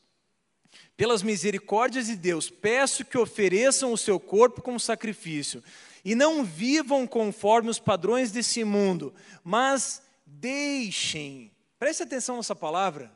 pelas 0.96 1.22
misericórdias 1.22 2.06
de 2.06 2.16
Deus, 2.16 2.50
peço 2.50 3.04
que 3.04 3.18
ofereçam 3.18 3.92
o 3.92 3.98
seu 3.98 4.18
corpo 4.22 4.62
como 4.62 4.80
sacrifício 4.80 5.62
e 6.06 6.16
não 6.16 6.46
vivam 6.46 7.06
conforme 7.06 7.70
os 7.70 7.78
padrões 7.78 8.32
desse 8.32 8.64
mundo, 8.64 9.14
mas 9.44 10.02
deixem, 10.26 11.52
preste 11.78 12.04
atenção 12.04 12.38
nessa 12.38 12.56
palavra, 12.56 13.12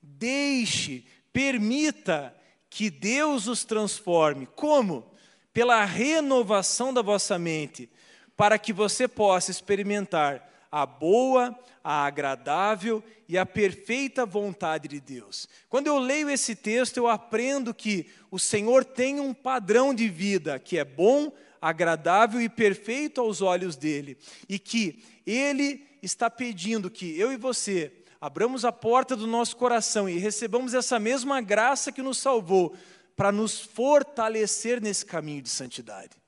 deixe, 0.00 1.04
permita 1.32 2.32
que 2.70 2.88
Deus 2.88 3.48
os 3.48 3.64
transforme. 3.64 4.46
Como? 4.54 5.10
Pela 5.52 5.84
renovação 5.84 6.94
da 6.94 7.02
vossa 7.02 7.36
mente, 7.36 7.90
para 8.36 8.60
que 8.60 8.72
você 8.72 9.08
possa 9.08 9.50
experimentar 9.50 10.53
a 10.74 10.84
boa, 10.84 11.56
a 11.84 12.04
agradável 12.04 13.00
e 13.28 13.38
a 13.38 13.46
perfeita 13.46 14.26
vontade 14.26 14.88
de 14.88 14.98
Deus. 14.98 15.48
Quando 15.68 15.86
eu 15.86 16.00
leio 16.00 16.28
esse 16.28 16.56
texto, 16.56 16.96
eu 16.96 17.06
aprendo 17.06 17.72
que 17.72 18.10
o 18.28 18.40
Senhor 18.40 18.84
tem 18.84 19.20
um 19.20 19.32
padrão 19.32 19.94
de 19.94 20.08
vida 20.08 20.58
que 20.58 20.76
é 20.76 20.84
bom, 20.84 21.32
agradável 21.62 22.40
e 22.40 22.48
perfeito 22.48 23.20
aos 23.20 23.40
olhos 23.40 23.76
dele, 23.76 24.18
e 24.48 24.58
que 24.58 25.00
ele 25.24 25.86
está 26.02 26.28
pedindo 26.28 26.90
que 26.90 27.16
eu 27.16 27.32
e 27.32 27.36
você 27.36 27.92
abramos 28.20 28.64
a 28.64 28.72
porta 28.72 29.14
do 29.14 29.28
nosso 29.28 29.56
coração 29.56 30.08
e 30.08 30.18
recebamos 30.18 30.74
essa 30.74 30.98
mesma 30.98 31.40
graça 31.40 31.92
que 31.92 32.02
nos 32.02 32.18
salvou 32.18 32.74
para 33.14 33.30
nos 33.30 33.60
fortalecer 33.60 34.80
nesse 34.80 35.06
caminho 35.06 35.40
de 35.40 35.50
santidade. 35.50 36.23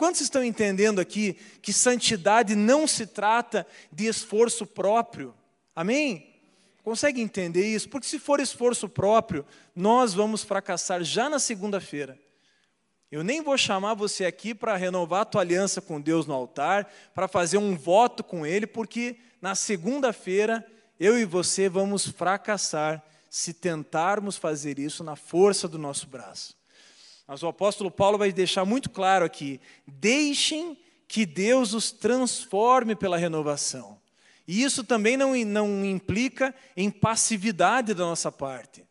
Quantos 0.00 0.22
estão 0.22 0.42
entendendo 0.42 0.98
aqui 0.98 1.36
que 1.60 1.74
santidade 1.74 2.56
não 2.56 2.86
se 2.86 3.06
trata 3.06 3.66
de 3.92 4.06
esforço 4.06 4.64
próprio? 4.64 5.34
Amém? 5.76 6.26
Consegue 6.82 7.20
entender 7.20 7.66
isso? 7.66 7.86
Porque 7.86 8.06
se 8.06 8.18
for 8.18 8.40
esforço 8.40 8.88
próprio, 8.88 9.44
nós 9.76 10.14
vamos 10.14 10.42
fracassar 10.42 11.04
já 11.04 11.28
na 11.28 11.38
segunda-feira. 11.38 12.18
Eu 13.12 13.22
nem 13.22 13.42
vou 13.42 13.58
chamar 13.58 13.92
você 13.92 14.24
aqui 14.24 14.54
para 14.54 14.74
renovar 14.74 15.20
a 15.20 15.24
tua 15.26 15.42
aliança 15.42 15.82
com 15.82 16.00
Deus 16.00 16.24
no 16.24 16.32
altar, 16.32 16.90
para 17.14 17.28
fazer 17.28 17.58
um 17.58 17.76
voto 17.76 18.24
com 18.24 18.46
Ele, 18.46 18.66
porque 18.66 19.18
na 19.38 19.54
segunda-feira 19.54 20.66
eu 20.98 21.18
e 21.18 21.26
você 21.26 21.68
vamos 21.68 22.08
fracassar 22.08 23.04
se 23.28 23.52
tentarmos 23.52 24.38
fazer 24.38 24.78
isso 24.78 25.04
na 25.04 25.14
força 25.14 25.68
do 25.68 25.76
nosso 25.76 26.06
braço. 26.06 26.58
Mas 27.30 27.44
o 27.44 27.46
apóstolo 27.46 27.92
Paulo 27.92 28.18
vai 28.18 28.32
deixar 28.32 28.64
muito 28.64 28.90
claro 28.90 29.24
aqui: 29.24 29.60
deixem 29.86 30.76
que 31.06 31.24
Deus 31.24 31.74
os 31.74 31.92
transforme 31.92 32.96
pela 32.96 33.16
renovação. 33.16 34.00
E 34.48 34.64
isso 34.64 34.82
também 34.82 35.16
não, 35.16 35.32
não 35.44 35.84
implica 35.84 36.52
em 36.76 36.90
passividade 36.90 37.94
da 37.94 38.04
nossa 38.04 38.32
parte. 38.32 38.84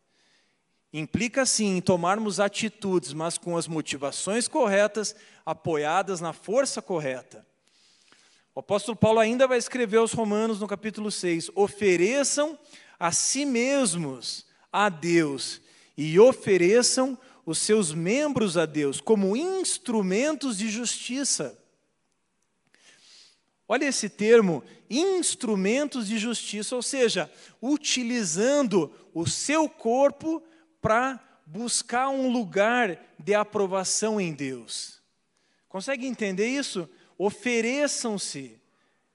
Implica 0.93 1.45
sim 1.45 1.75
em 1.75 1.81
tomarmos 1.81 2.39
atitudes, 2.39 3.11
mas 3.11 3.37
com 3.37 3.57
as 3.57 3.67
motivações 3.67 4.47
corretas, 4.47 5.13
apoiadas 5.45 6.21
na 6.21 6.31
força 6.31 6.81
correta. 6.81 7.45
O 8.55 8.61
apóstolo 8.61 8.95
Paulo 8.95 9.19
ainda 9.19 9.49
vai 9.49 9.57
escrever 9.57 9.97
aos 9.97 10.13
Romanos 10.13 10.61
no 10.61 10.67
capítulo 10.67 11.11
6: 11.11 11.51
ofereçam 11.55 12.57
a 12.97 13.11
si 13.11 13.43
mesmos 13.43 14.45
a 14.71 14.87
Deus 14.87 15.61
e 15.97 16.17
ofereçam 16.17 17.17
os 17.45 17.57
seus 17.57 17.93
membros 17.93 18.57
a 18.57 18.65
Deus 18.65 19.01
como 19.01 19.35
instrumentos 19.35 20.57
de 20.57 20.69
justiça. 20.69 21.57
Olha 23.67 23.85
esse 23.85 24.09
termo, 24.09 24.63
instrumentos 24.89 26.07
de 26.07 26.17
justiça, 26.17 26.75
ou 26.75 26.81
seja, 26.81 27.31
utilizando 27.61 28.91
o 29.13 29.27
seu 29.27 29.69
corpo 29.69 30.41
para 30.81 31.19
buscar 31.45 32.09
um 32.09 32.31
lugar 32.31 32.99
de 33.17 33.33
aprovação 33.35 34.19
em 34.19 34.33
Deus. 34.33 34.99
Consegue 35.67 36.07
entender 36.07 36.47
isso? 36.47 36.89
Ofereçam-se, 37.17 38.59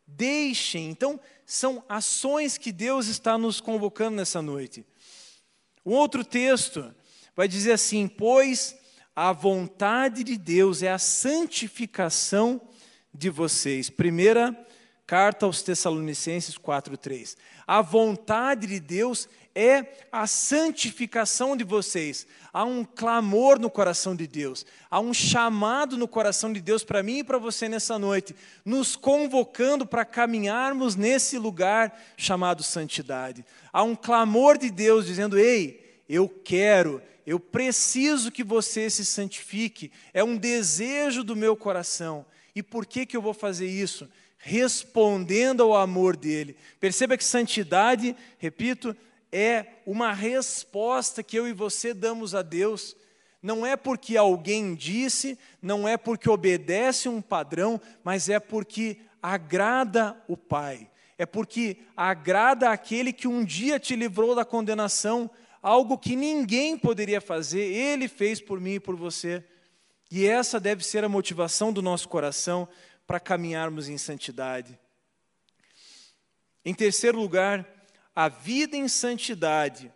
deixem. 0.06 0.88
Então, 0.88 1.18
são 1.44 1.84
ações 1.88 2.56
que 2.56 2.70
Deus 2.70 3.06
está 3.06 3.36
nos 3.36 3.60
convocando 3.60 4.16
nessa 4.16 4.40
noite. 4.40 4.84
Um 5.84 5.92
outro 5.92 6.24
texto 6.24 6.94
vai 7.36 7.48
dizer 7.48 7.72
assim: 7.72 8.08
Pois 8.08 8.76
a 9.14 9.32
vontade 9.32 10.24
de 10.24 10.36
Deus 10.36 10.82
é 10.82 10.90
a 10.90 10.98
santificação 10.98 12.60
de 13.12 13.30
vocês. 13.30 13.88
Primeira 13.90 14.56
carta 15.06 15.46
aos 15.46 15.62
Tessalonicenses 15.62 16.56
4:3. 16.56 17.36
A 17.66 17.80
vontade 17.80 18.66
de 18.66 18.80
Deus 18.80 19.28
é 19.54 19.86
a 20.10 20.26
santificação 20.26 21.56
de 21.56 21.62
vocês. 21.62 22.26
Há 22.52 22.64
um 22.64 22.84
clamor 22.84 23.58
no 23.58 23.70
coração 23.70 24.14
de 24.14 24.26
Deus, 24.26 24.66
há 24.90 25.00
um 25.00 25.14
chamado 25.14 25.96
no 25.96 26.08
coração 26.08 26.52
de 26.52 26.60
Deus 26.60 26.82
para 26.84 27.02
mim 27.02 27.18
e 27.18 27.24
para 27.24 27.38
você 27.38 27.68
nessa 27.68 27.98
noite, 27.98 28.34
nos 28.64 28.96
convocando 28.96 29.86
para 29.86 30.04
caminharmos 30.04 30.96
nesse 30.96 31.38
lugar 31.38 31.98
chamado 32.16 32.62
santidade. 32.62 33.44
Há 33.72 33.82
um 33.82 33.94
clamor 33.94 34.58
de 34.58 34.70
Deus 34.70 35.06
dizendo: 35.06 35.38
Ei, 35.38 36.02
eu 36.08 36.28
quero, 36.28 37.00
eu 37.26 37.40
preciso 37.40 38.30
que 38.30 38.44
você 38.44 38.90
se 38.90 39.04
santifique, 39.04 39.90
é 40.12 40.22
um 40.22 40.36
desejo 40.36 41.24
do 41.24 41.34
meu 41.34 41.56
coração. 41.56 42.26
E 42.54 42.62
por 42.62 42.86
que, 42.86 43.06
que 43.06 43.16
eu 43.16 43.22
vou 43.22 43.34
fazer 43.34 43.66
isso? 43.66 44.08
Respondendo 44.38 45.62
ao 45.62 45.74
amor 45.74 46.16
dele. 46.16 46.56
Perceba 46.78 47.16
que 47.16 47.24
santidade, 47.24 48.14
repito, 48.38 48.94
é 49.32 49.66
uma 49.86 50.12
resposta 50.12 51.22
que 51.22 51.36
eu 51.36 51.48
e 51.48 51.52
você 51.52 51.92
damos 51.92 52.34
a 52.34 52.42
Deus. 52.42 52.94
Não 53.42 53.66
é 53.66 53.76
porque 53.76 54.16
alguém 54.16 54.74
disse, 54.74 55.38
não 55.60 55.88
é 55.88 55.96
porque 55.96 56.30
obedece 56.30 57.08
um 57.08 57.20
padrão, 57.20 57.80
mas 58.04 58.28
é 58.28 58.38
porque 58.38 58.98
agrada 59.20 60.16
o 60.28 60.36
Pai. 60.36 60.88
É 61.16 61.26
porque 61.26 61.78
agrada 61.96 62.70
aquele 62.70 63.12
que 63.12 63.26
um 63.26 63.44
dia 63.44 63.78
te 63.78 63.96
livrou 63.96 64.34
da 64.34 64.44
condenação, 64.44 65.30
algo 65.64 65.96
que 65.96 66.14
ninguém 66.14 66.76
poderia 66.76 67.22
fazer, 67.22 67.62
ele 67.62 68.06
fez 68.06 68.38
por 68.38 68.60
mim 68.60 68.74
e 68.74 68.80
por 68.80 68.94
você. 68.94 69.42
E 70.10 70.26
essa 70.26 70.60
deve 70.60 70.84
ser 70.84 71.02
a 71.04 71.08
motivação 71.08 71.72
do 71.72 71.80
nosso 71.80 72.06
coração 72.06 72.68
para 73.06 73.18
caminharmos 73.18 73.88
em 73.88 73.96
santidade. 73.96 74.78
Em 76.66 76.74
terceiro 76.74 77.18
lugar, 77.18 77.66
a 78.14 78.28
vida 78.28 78.76
em 78.76 78.86
santidade 78.88 79.90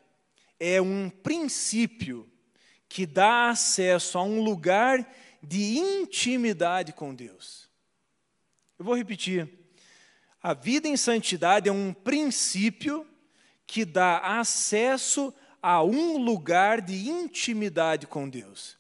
é 0.59 0.81
um 0.81 1.11
princípio 1.11 2.27
que 2.89 3.05
dá 3.05 3.51
acesso 3.51 4.17
a 4.17 4.23
um 4.23 4.43
lugar 4.43 5.07
de 5.43 5.77
intimidade 5.77 6.95
com 6.95 7.15
Deus. 7.15 7.69
Eu 8.79 8.87
vou 8.87 8.97
repetir. 8.97 9.47
A 10.43 10.55
vida 10.55 10.89
em 10.89 10.97
santidade 10.97 11.69
é 11.69 11.73
um 11.73 11.93
princípio 11.93 13.07
que 13.67 13.85
dá 13.85 14.19
acesso 14.19 15.35
a 15.63 15.83
um 15.83 16.19
lugar 16.19 16.81
de 16.81 17.09
intimidade 17.09 18.07
com 18.07 18.29
Deus. 18.29 18.77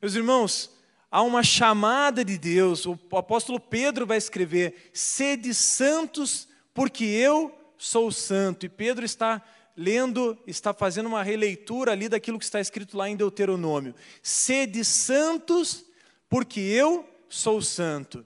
Meus 0.00 0.14
irmãos, 0.14 0.70
há 1.10 1.22
uma 1.22 1.42
chamada 1.42 2.24
de 2.24 2.36
Deus, 2.38 2.86
o 2.86 2.98
apóstolo 3.12 3.58
Pedro 3.58 4.06
vai 4.06 4.18
escrever: 4.18 4.90
sede 4.92 5.54
santos, 5.54 6.48
porque 6.74 7.04
eu 7.04 7.56
sou 7.78 8.10
santo. 8.12 8.66
E 8.66 8.68
Pedro 8.68 9.04
está 9.04 9.42
lendo, 9.76 10.38
está 10.46 10.72
fazendo 10.72 11.06
uma 11.06 11.22
releitura 11.22 11.92
ali 11.92 12.08
daquilo 12.08 12.38
que 12.38 12.44
está 12.44 12.60
escrito 12.60 12.96
lá 12.96 13.08
em 13.08 13.16
Deuteronômio: 13.16 13.94
sede 14.22 14.84
santos, 14.84 15.84
porque 16.28 16.60
eu 16.60 17.08
sou 17.28 17.60
santo. 17.60 18.24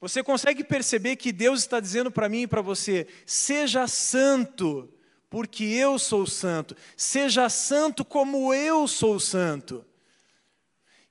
Você 0.00 0.22
consegue 0.22 0.62
perceber 0.62 1.16
que 1.16 1.32
Deus 1.32 1.60
está 1.60 1.80
dizendo 1.80 2.10
para 2.10 2.28
mim 2.28 2.42
e 2.42 2.46
para 2.46 2.60
você: 2.60 3.06
seja 3.24 3.86
santo, 3.86 4.88
porque 5.34 5.64
eu 5.64 5.98
sou 5.98 6.28
santo. 6.28 6.76
Seja 6.96 7.48
santo 7.48 8.04
como 8.04 8.54
eu 8.54 8.86
sou 8.86 9.18
santo. 9.18 9.84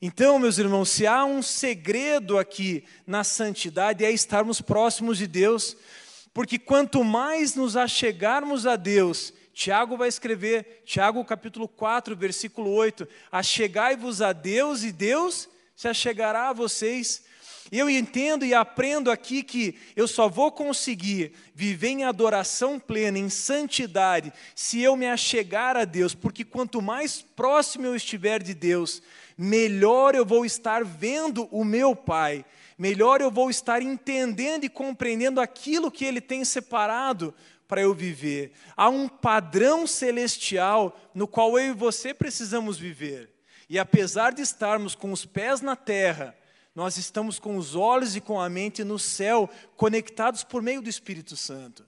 Então, 0.01 0.39
meus 0.39 0.57
irmãos, 0.57 0.88
se 0.88 1.05
há 1.05 1.26
um 1.26 1.41
segredo 1.41 2.38
aqui 2.38 2.86
na 3.05 3.26
santidade 3.26 4.05
é 4.05 4.09
estarmos 4.09 4.61
próximos 4.61 5.17
de 5.17 5.28
Deus, 5.28 5.76
porque 6.34 6.57
quanto 6.57 7.03
mais 7.03 7.53
nos 7.55 7.76
achegarmos 7.76 8.65
a 8.65 8.78
Deus, 8.78 9.34
Tiago 9.53 9.97
vai 9.97 10.07
escrever, 10.07 10.84
Tiago 10.86 11.26
capítulo 11.26 11.67
4, 11.67 12.15
versículo 12.15 12.71
8: 12.71 13.05
Achegai-vos 13.30 14.21
a 14.21 14.32
Deus 14.32 14.84
e 14.84 14.93
Deus 14.93 15.49
se 15.76 15.89
achegará 15.89 16.47
a 16.47 16.53
vocês. 16.53 17.26
Eu 17.76 17.89
entendo 17.89 18.45
e 18.45 18.53
aprendo 18.53 19.09
aqui 19.09 19.41
que 19.41 19.76
eu 19.95 20.07
só 20.07 20.30
vou 20.30 20.51
conseguir 20.51 21.34
viver 21.55 21.88
em 21.88 22.03
adoração 22.03 22.80
plena, 22.80 23.17
em 23.17 23.32
santidade, 23.32 24.32
se 24.55 24.80
eu 24.80 24.95
me 24.95 25.07
achegar 25.07 25.76
a 25.76 25.84
Deus, 25.84 26.13
porque 26.13 26.45
quanto 26.45 26.84
mais 26.84 27.24
próximo 27.36 27.88
eu 27.88 27.95
estiver 27.95 28.43
de 28.43 28.53
Deus, 28.53 29.01
melhor 29.36 30.13
eu 30.13 30.24
vou 30.24 30.45
estar 30.45 30.86
vendo 30.86 31.47
o 31.49 31.63
meu 31.63 31.95
Pai, 31.95 32.45
melhor 32.78 33.21
eu 33.21 33.32
vou 33.32 33.49
estar 33.49 33.82
entendendo 33.82 34.65
e 34.65 34.69
compreendendo 34.69 35.41
aquilo 35.41 35.89
que 35.89 36.05
Ele 36.05 36.21
tem 36.21 36.45
separado 36.45 37.34
para 37.67 37.82
eu 37.82 37.91
viver. 37.91 38.51
Há 38.78 38.88
um 38.88 39.07
padrão 39.07 39.88
celestial 39.88 40.95
no 41.11 41.28
qual 41.28 41.57
eu 41.57 41.71
e 41.71 41.74
você 41.74 42.13
precisamos 42.13 42.78
viver. 42.78 43.32
E 43.67 43.80
apesar 43.80 44.32
de 44.32 44.43
estarmos 44.43 44.93
com 44.93 45.11
os 45.11 45.26
pés 45.26 45.59
na 45.59 45.76
terra, 45.76 46.38
nós 46.76 46.97
estamos 46.97 47.39
com 47.39 47.57
os 47.57 47.76
olhos 47.76 48.15
e 48.15 48.21
com 48.21 48.39
a 48.39 48.49
mente 48.49 48.84
no 48.84 48.97
céu, 48.97 49.49
conectados 49.76 50.43
por 50.43 50.61
meio 50.61 50.82
do 50.82 50.89
Espírito 50.89 51.36
Santo. 51.36 51.86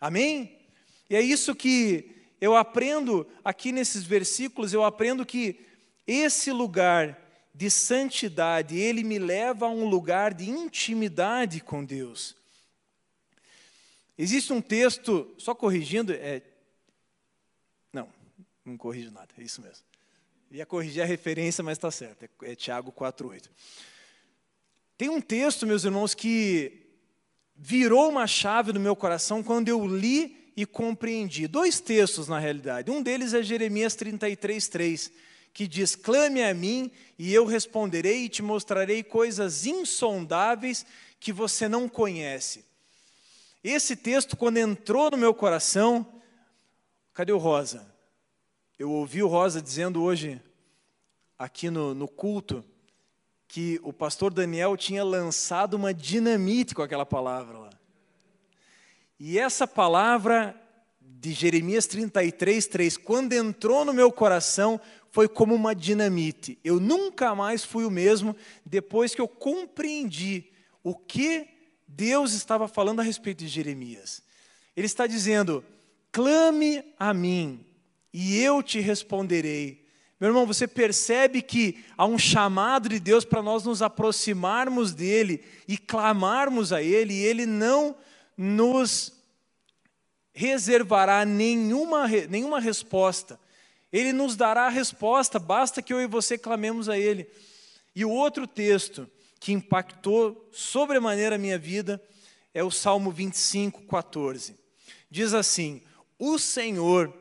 Amém? 0.00 0.58
E 1.08 1.16
é 1.16 1.20
isso 1.20 1.54
que 1.54 2.10
eu 2.40 2.56
aprendo 2.56 3.26
aqui 3.44 3.72
nesses 3.72 4.04
versículos, 4.04 4.72
eu 4.72 4.84
aprendo 4.84 5.24
que 5.24 5.60
esse 6.06 6.50
lugar 6.50 7.22
de 7.54 7.70
santidade, 7.70 8.78
ele 8.78 9.02
me 9.02 9.18
leva 9.18 9.66
a 9.66 9.70
um 9.70 9.88
lugar 9.88 10.34
de 10.34 10.48
intimidade 10.48 11.60
com 11.60 11.84
Deus. 11.84 12.36
Existe 14.18 14.52
um 14.52 14.60
texto, 14.60 15.34
só 15.38 15.54
corrigindo, 15.54 16.12
é, 16.12 16.42
não, 17.92 18.08
não 18.64 18.76
corrijo 18.76 19.10
nada, 19.10 19.28
é 19.38 19.42
isso 19.42 19.62
mesmo. 19.62 19.84
Ia 20.50 20.64
corrigir 20.64 21.02
a 21.02 21.06
referência, 21.06 21.64
mas 21.64 21.76
está 21.78 21.90
certo, 21.90 22.24
é, 22.24 22.52
é 22.52 22.54
Tiago 22.54 22.92
4,8. 22.92 23.48
Tem 24.96 25.08
um 25.08 25.20
texto, 25.20 25.66
meus 25.66 25.84
irmãos, 25.84 26.14
que 26.14 26.86
virou 27.54 28.08
uma 28.08 28.26
chave 28.26 28.72
no 28.72 28.80
meu 28.80 28.96
coração 28.96 29.42
quando 29.42 29.68
eu 29.68 29.86
li 29.86 30.52
e 30.56 30.64
compreendi. 30.64 31.46
Dois 31.46 31.80
textos, 31.80 32.28
na 32.28 32.38
realidade. 32.38 32.90
Um 32.90 33.02
deles 33.02 33.34
é 33.34 33.42
Jeremias 33.42 33.94
33, 33.94 34.68
3 34.68 35.12
que 35.56 35.66
diz: 35.66 35.96
Clame 35.96 36.42
a 36.42 36.52
mim 36.52 36.90
e 37.18 37.32
eu 37.32 37.46
responderei 37.46 38.24
e 38.24 38.28
te 38.28 38.42
mostrarei 38.42 39.02
coisas 39.02 39.64
insondáveis 39.64 40.84
que 41.18 41.32
você 41.32 41.66
não 41.66 41.88
conhece. 41.88 42.62
Esse 43.64 43.96
texto, 43.96 44.36
quando 44.36 44.58
entrou 44.58 45.10
no 45.10 45.16
meu 45.16 45.32
coração, 45.32 46.06
cadê 47.14 47.32
o 47.32 47.38
Rosa? 47.38 47.90
Eu 48.78 48.90
ouvi 48.90 49.22
o 49.22 49.28
Rosa 49.28 49.62
dizendo 49.62 50.02
hoje, 50.02 50.38
aqui 51.38 51.70
no, 51.70 51.94
no 51.94 52.06
culto, 52.06 52.62
que 53.48 53.80
o 53.82 53.92
pastor 53.92 54.32
Daniel 54.32 54.76
tinha 54.76 55.04
lançado 55.04 55.74
uma 55.74 55.94
dinamite 55.94 56.74
com 56.74 56.82
aquela 56.82 57.06
palavra 57.06 57.58
lá. 57.58 57.70
E 59.18 59.38
essa 59.38 59.66
palavra 59.66 60.54
de 61.00 61.32
Jeremias 61.32 61.86
33, 61.86 62.66
3, 62.66 62.96
quando 62.96 63.32
entrou 63.32 63.84
no 63.84 63.92
meu 63.92 64.12
coração, 64.12 64.80
foi 65.10 65.28
como 65.28 65.54
uma 65.54 65.74
dinamite. 65.74 66.58
Eu 66.62 66.78
nunca 66.78 67.34
mais 67.34 67.64
fui 67.64 67.84
o 67.86 67.90
mesmo 67.90 68.36
depois 68.64 69.14
que 69.14 69.20
eu 69.20 69.28
compreendi 69.28 70.52
o 70.82 70.94
que 70.94 71.48
Deus 71.88 72.32
estava 72.32 72.68
falando 72.68 73.00
a 73.00 73.02
respeito 73.02 73.38
de 73.38 73.48
Jeremias. 73.48 74.22
Ele 74.76 74.86
está 74.86 75.06
dizendo: 75.06 75.64
clame 76.12 76.84
a 76.98 77.14
mim 77.14 77.64
e 78.12 78.38
eu 78.38 78.62
te 78.62 78.80
responderei. 78.80 79.85
Meu 80.18 80.28
irmão, 80.28 80.46
você 80.46 80.66
percebe 80.66 81.42
que 81.42 81.84
há 81.96 82.06
um 82.06 82.18
chamado 82.18 82.88
de 82.88 82.98
Deus 82.98 83.24
para 83.24 83.42
nós 83.42 83.64
nos 83.64 83.82
aproximarmos 83.82 84.94
dele 84.94 85.44
e 85.68 85.76
clamarmos 85.76 86.72
a 86.72 86.82
ele, 86.82 87.12
e 87.12 87.22
ele 87.22 87.44
não 87.44 87.94
nos 88.36 89.12
reservará 90.32 91.24
nenhuma, 91.24 92.08
nenhuma 92.28 92.60
resposta. 92.60 93.38
Ele 93.92 94.12
nos 94.12 94.36
dará 94.36 94.66
a 94.66 94.70
resposta, 94.70 95.38
basta 95.38 95.82
que 95.82 95.92
eu 95.92 96.00
e 96.00 96.06
você 96.06 96.38
clamemos 96.38 96.88
a 96.88 96.98
ele. 96.98 97.28
E 97.94 98.04
o 98.04 98.10
outro 98.10 98.46
texto 98.46 99.08
que 99.38 99.52
impactou 99.52 100.48
sobremaneira 100.50 101.36
a 101.36 101.38
minha 101.38 101.58
vida 101.58 102.02
é 102.54 102.64
o 102.64 102.70
Salmo 102.70 103.10
25, 103.10 103.82
14. 103.82 104.56
Diz 105.10 105.34
assim: 105.34 105.82
O 106.18 106.38
Senhor 106.38 107.12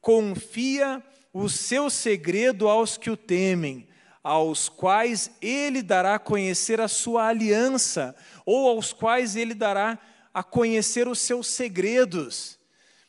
confia 0.00 1.02
o 1.32 1.48
seu 1.48 1.90
segredo 1.90 2.68
aos 2.68 2.96
que 2.96 3.10
o 3.10 3.16
temem, 3.16 3.86
aos 4.22 4.68
quais 4.68 5.30
ele 5.40 5.82
dará 5.82 6.14
a 6.14 6.18
conhecer 6.18 6.80
a 6.80 6.88
sua 6.88 7.28
aliança, 7.28 8.14
ou 8.44 8.68
aos 8.68 8.92
quais 8.92 9.36
ele 9.36 9.54
dará 9.54 9.98
a 10.34 10.42
conhecer 10.42 11.08
os 11.08 11.18
seus 11.18 11.46
segredos. 11.48 12.58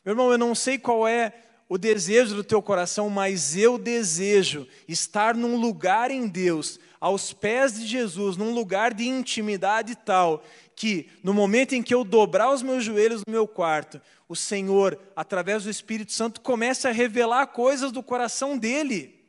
Meu 0.04 0.12
irmão, 0.12 0.32
eu 0.32 0.38
não 0.38 0.54
sei 0.54 0.78
qual 0.78 1.06
é 1.06 1.32
o 1.68 1.78
desejo 1.78 2.34
do 2.34 2.42
teu 2.42 2.60
coração, 2.60 3.08
mas 3.08 3.56
eu 3.56 3.78
desejo 3.78 4.66
estar 4.88 5.34
num 5.34 5.56
lugar 5.56 6.10
em 6.10 6.26
Deus, 6.26 6.80
aos 7.00 7.32
pés 7.32 7.74
de 7.74 7.86
Jesus, 7.86 8.36
num 8.36 8.52
lugar 8.52 8.92
de 8.92 9.06
intimidade 9.06 9.94
tal, 9.94 10.42
que 10.74 11.08
no 11.22 11.32
momento 11.32 11.74
em 11.74 11.82
que 11.82 11.94
eu 11.94 12.02
dobrar 12.02 12.52
os 12.52 12.62
meus 12.62 12.82
joelhos 12.82 13.22
no 13.26 13.32
meu 13.32 13.46
quarto, 13.46 14.00
o 14.30 14.36
Senhor, 14.36 14.96
através 15.16 15.64
do 15.64 15.70
Espírito 15.70 16.12
Santo, 16.12 16.40
comece 16.40 16.86
a 16.86 16.92
revelar 16.92 17.48
coisas 17.48 17.90
do 17.90 18.00
coração 18.00 18.56
dele. 18.56 19.20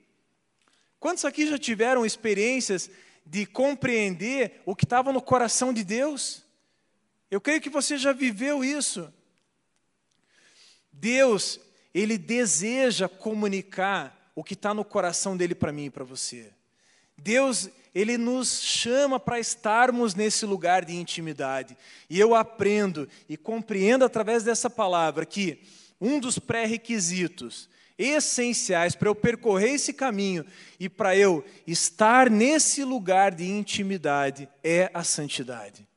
Quantos 1.00 1.26
aqui 1.26 1.48
já 1.48 1.58
tiveram 1.58 2.06
experiências 2.06 2.88
de 3.26 3.48
compreender 3.48 4.62
o 4.64 4.76
que 4.76 4.86
estava 4.86 5.12
no 5.12 5.20
coração 5.20 5.74
de 5.74 5.84
Deus? 5.84 6.44
Eu 7.32 7.42
creio 7.42 7.60
que 7.60 7.68
você 7.68 7.98
já 7.98 8.14
viveu 8.14 8.64
isso. 8.64 9.12
Deus, 10.92 11.60
Ele 11.96 12.16
deseja 12.16 13.10
comunicar 13.10 14.32
o 14.36 14.44
que 14.44 14.54
está 14.54 14.72
no 14.72 14.86
coração 14.86 15.36
dele 15.36 15.56
para 15.56 15.72
mim 15.72 15.86
e 15.86 15.90
para 15.90 16.04
você. 16.04 16.54
Deus, 17.18 17.72
Ele 17.94 18.18
nos 18.18 18.62
chama 18.62 19.20
para 19.20 19.40
estarmos 19.40 20.16
nesse 20.16 20.46
lugar 20.46 20.86
de 20.86 20.96
intimidade. 20.96 21.78
E 22.10 22.20
eu 22.20 22.34
aprendo 22.34 23.08
e 23.28 23.36
compreendo 23.36 24.06
através 24.06 24.44
dessa 24.44 24.70
palavra 24.70 25.26
que 25.26 25.60
um 26.00 26.20
dos 26.20 26.40
pré-requisitos 26.40 27.70
essenciais 27.98 28.96
para 28.96 29.10
eu 29.10 29.16
percorrer 29.16 29.74
esse 29.74 29.94
caminho 29.94 30.46
e 30.80 30.90
para 30.90 31.16
eu 31.16 31.46
estar 31.68 32.30
nesse 32.30 32.84
lugar 32.84 33.34
de 33.34 33.46
intimidade 33.46 34.50
é 34.64 34.90
a 34.94 35.04
santidade. 35.04 35.88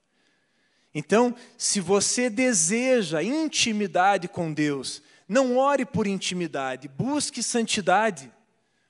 Então, 0.94 1.34
se 1.58 1.80
você 1.80 2.30
deseja 2.30 3.22
intimidade 3.22 4.28
com 4.28 4.52
Deus, 4.52 5.02
não 5.28 5.56
ore 5.56 5.84
por 5.84 6.06
intimidade, 6.06 6.86
busque 6.86 7.42
santidade. 7.42 8.30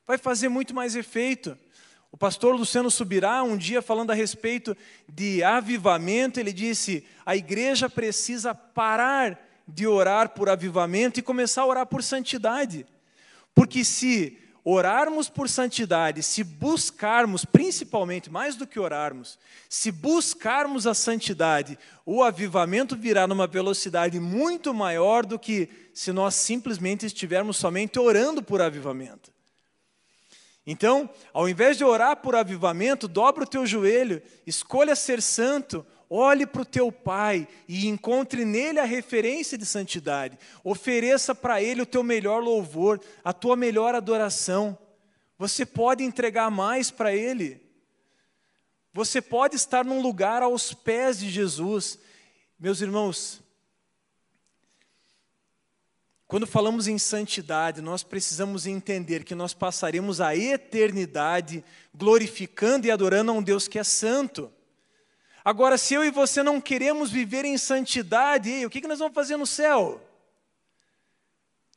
Vai 0.07 0.19
fazer 0.19 0.49
muito 0.49 0.75
mais 0.75 0.97
efeito. 0.97 1.57
O 2.15 2.17
pastor 2.17 2.55
Luciano 2.55 2.93
Subirá, 2.93 3.43
um 3.43 3.57
dia 3.57 3.83
falando 3.83 4.13
a 4.13 4.15
respeito 4.15 4.77
de 5.13 5.43
avivamento, 5.43 6.39
ele 6.39 6.53
disse: 6.53 7.05
a 7.27 7.35
igreja 7.35 7.91
precisa 7.91 8.55
parar 8.55 9.37
de 9.67 9.85
orar 9.85 10.29
por 10.29 10.49
avivamento 10.49 11.19
e 11.19 11.25
começar 11.25 11.63
a 11.63 11.67
orar 11.67 11.87
por 11.87 12.05
santidade. 12.05 12.87
Porque 13.53 13.83
se 13.85 14.39
orarmos 14.63 15.29
por 15.29 15.49
santidade, 15.49 16.23
se 16.23 16.45
buscarmos, 16.45 17.45
principalmente, 17.45 18.31
mais 18.31 18.55
do 18.55 18.65
que 18.65 18.79
orarmos, 18.79 19.37
se 19.69 19.91
buscarmos 19.91 20.87
a 20.87 20.95
santidade, 20.95 21.77
o 22.07 22.23
avivamento 22.23 22.95
virá 22.95 23.27
numa 23.27 23.49
velocidade 23.49 24.21
muito 24.21 24.73
maior 24.73 25.27
do 25.27 25.37
que 25.37 25.69
se 25.93 26.13
nós 26.13 26.37
simplesmente 26.37 27.07
estivermos 27.07 27.57
somente 27.57 27.99
orando 27.99 28.41
por 28.41 28.63
avivamento. 28.63 29.34
Então, 30.67 31.11
ao 31.33 31.49
invés 31.49 31.77
de 31.77 31.85
orar 31.85 32.17
por 32.17 32.35
avivamento, 32.35 33.07
dobra 33.07 33.45
o 33.45 33.47
teu 33.47 33.67
joelho, 33.67 34.23
escolha 34.47 34.97
ser 34.97 35.21
santo, 35.21 35.85
olhe 36.09 36.47
para 36.47 36.63
o 36.63 36.67
teu 36.67 36.91
pai 36.91 37.47
e 37.69 37.87
encontre 37.87 38.45
nele 38.45 38.81
a 38.81 38.85
referência 38.85 39.59
de 39.59 39.67
santidade. 39.67 40.39
Ofereça 40.63 41.35
para 41.35 41.63
ele 41.63 41.83
o 41.83 41.87
teu 41.87 42.03
melhor 42.03 42.43
louvor, 42.43 42.99
a 43.23 43.33
tua 43.33 43.57
melhor 43.57 43.95
adoração. 43.95 44.79
Você 45.39 45.67
pode 45.67 46.03
entregar 46.03 46.51
mais 46.51 46.91
para 46.91 47.15
ele. 47.15 47.61
Você 48.93 49.21
pode 49.21 49.57
estar 49.57 49.85
num 49.85 50.01
lugar 50.01 50.43
aos 50.43 50.73
pés 50.73 51.19
de 51.19 51.29
Jesus. 51.29 51.99
Meus 52.59 52.81
irmãos, 52.81 53.43
quando 56.27 56.47
falamos 56.47 56.89
em 56.89 56.99
santidade, 56.99 57.83
nós 57.83 58.03
precisamos 58.03 58.67
entender 58.67 59.25
que 59.25 59.35
nós 59.35 59.53
passaremos 59.53 60.21
a 60.21 60.35
eternidade 60.35 61.63
glorificando 61.95 62.87
e 62.87 62.91
adorando 62.91 63.31
a 63.31 63.35
um 63.35 63.43
Deus 63.43 63.69
que 63.69 63.79
é 63.79 63.85
santo. 63.85 64.51
Agora, 65.45 65.77
se 65.77 65.93
eu 65.93 66.03
e 66.03 66.11
você 66.11 66.43
não 66.43 66.61
queremos 66.61 67.11
viver 67.11 67.45
em 67.45 67.59
santidade, 67.59 68.65
o 68.65 68.71
que 68.71 68.87
nós 68.89 68.99
vamos 68.99 69.15
fazer 69.15 69.37
no 69.37 69.47
céu? 69.47 70.01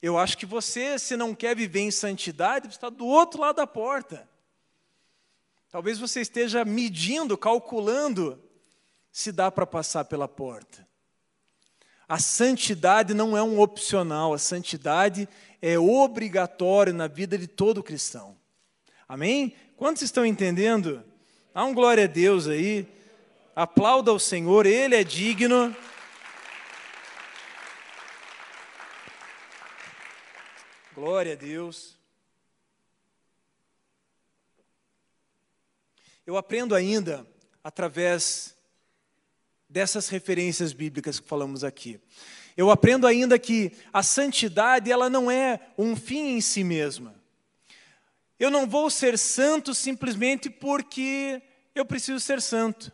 Eu 0.02 0.18
acho 0.18 0.38
que 0.38 0.46
você, 0.46 0.98
se 0.98 1.18
não 1.18 1.36
quer 1.36 1.56
viver 1.56 1.82
em 1.82 1.92
santidade, 1.92 2.68
está 2.70 2.90
do 2.90 3.06
outro 3.06 3.42
lado 3.42 3.58
da 3.58 3.68
porta. 3.68 4.30
Talvez 5.70 6.00
você 6.00 6.22
esteja 6.22 6.64
medindo, 6.64 7.38
calculando 7.38 8.42
se 9.12 9.32
dá 9.32 9.52
para 9.52 9.66
passar 9.66 10.06
pela 10.06 10.28
porta. 10.28 10.88
A 12.08 12.20
santidade 12.20 13.14
não 13.14 13.36
é 13.36 13.44
um 13.44 13.60
opcional, 13.60 14.34
a 14.34 14.38
santidade 14.38 15.28
é 15.62 15.78
obrigatória 15.78 16.94
na 16.94 17.08
vida 17.08 17.38
de 17.38 17.48
todo 17.48 17.84
cristão. 17.84 18.38
Amém? 19.08 19.56
Quantos 19.76 20.04
estão 20.04 20.26
entendendo? 20.26 21.04
Dá 21.54 21.64
um 21.64 21.74
glória 21.74 22.06
a 22.06 22.08
Deus 22.08 22.48
aí. 22.48 22.88
Aplauda 23.56 24.14
o 24.14 24.20
Senhor, 24.20 24.66
Ele 24.66 24.96
é 24.96 25.04
digno. 25.04 25.76
Glória 30.94 31.34
a 31.34 31.36
Deus. 31.36 31.98
Eu 36.26 36.38
aprendo 36.38 36.74
ainda 36.74 37.26
através 37.64 38.57
dessas 39.70 40.10
referências 40.10 40.74
bíblicas 40.74 41.20
que 41.20 41.28
falamos 41.28 41.64
aqui. 41.64 42.00
Eu 42.56 42.72
aprendo 42.72 43.06
ainda 43.06 43.38
que 43.38 43.72
a 43.94 44.02
santidade 44.02 44.92
ela 44.92 45.10
não 45.10 45.30
é 45.30 45.60
um 45.78 45.96
fim 45.96 46.38
em 46.38 46.42
si 46.42 46.64
mesma. 46.64 47.14
Eu 48.40 48.50
não 48.50 48.68
vou 48.68 48.90
ser 48.90 49.18
santo 49.18 49.74
simplesmente 49.74 50.50
porque 50.50 51.42
eu 51.76 51.86
preciso 51.86 52.20
ser 52.20 52.42
santo. 52.42 52.92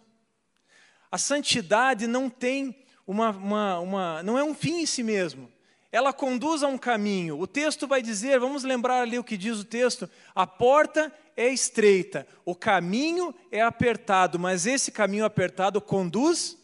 A 1.11 1.17
santidade 1.17 2.07
não 2.07 2.29
tem 2.29 2.75
uma, 3.05 3.29
uma, 3.29 3.79
uma, 3.79 4.23
não 4.23 4.37
é 4.37 4.43
um 4.43 4.53
fim 4.53 4.81
em 4.81 4.85
si 4.85 5.03
mesmo. 5.03 5.51
Ela 5.91 6.11
conduz 6.11 6.63
a 6.63 6.67
um 6.67 6.77
caminho. 6.77 7.39
O 7.39 7.45
texto 7.45 7.87
vai 7.87 8.01
dizer, 8.01 8.39
vamos 8.39 8.63
lembrar 8.63 9.01
ali 9.01 9.19
o 9.19 9.23
que 9.23 9.37
diz 9.37 9.59
o 9.59 9.63
texto: 9.63 10.09
a 10.33 10.47
porta 10.47 11.13
é 11.37 11.47
estreita, 11.49 12.27
o 12.43 12.55
caminho 12.55 13.33
é 13.51 13.61
apertado, 13.61 14.39
mas 14.39 14.65
esse 14.65 14.91
caminho 14.91 15.25
apertado 15.25 15.79
conduz 15.79 16.57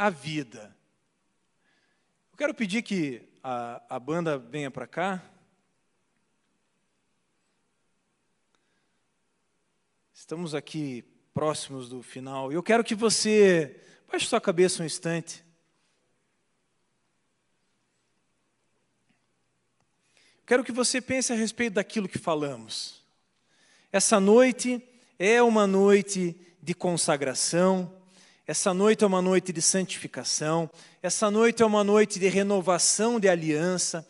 à 0.00 0.08
vida. 0.08 0.74
Eu 2.32 2.38
quero 2.38 2.54
pedir 2.54 2.82
que 2.82 3.28
a, 3.44 3.82
a 3.96 3.98
banda 3.98 4.38
venha 4.38 4.70
para 4.70 4.86
cá. 4.86 5.22
Estamos 10.14 10.54
aqui 10.54 11.04
próximos 11.34 11.88
do 11.88 12.02
final. 12.02 12.50
Eu 12.50 12.62
quero 12.62 12.82
que 12.82 12.94
você 12.94 13.78
Baixe 14.10 14.26
sua 14.26 14.40
cabeça 14.40 14.82
um 14.82 14.86
instante. 14.86 15.44
Quero 20.44 20.64
que 20.64 20.72
você 20.72 21.00
pense 21.00 21.32
a 21.32 21.36
respeito 21.36 21.74
daquilo 21.74 22.08
que 22.08 22.18
falamos. 22.18 23.04
Essa 23.92 24.18
noite 24.18 24.82
é 25.16 25.40
uma 25.40 25.64
noite 25.64 26.34
de 26.60 26.74
consagração, 26.74 27.99
essa 28.50 28.74
noite 28.74 29.04
é 29.04 29.06
uma 29.06 29.22
noite 29.22 29.52
de 29.52 29.62
santificação, 29.62 30.68
essa 31.00 31.30
noite 31.30 31.62
é 31.62 31.64
uma 31.64 31.84
noite 31.84 32.18
de 32.18 32.26
renovação 32.26 33.20
de 33.20 33.28
aliança, 33.28 34.04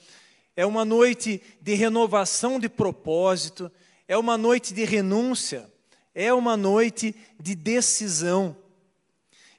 é 0.56 0.64
uma 0.64 0.82
noite 0.82 1.42
de 1.60 1.74
renovação 1.74 2.58
de 2.58 2.66
propósito, 2.66 3.70
é 4.08 4.16
uma 4.16 4.38
noite 4.38 4.72
de 4.72 4.82
renúncia, 4.82 5.70
é 6.14 6.32
uma 6.32 6.56
noite 6.56 7.14
de 7.38 7.54
decisão. 7.54 8.56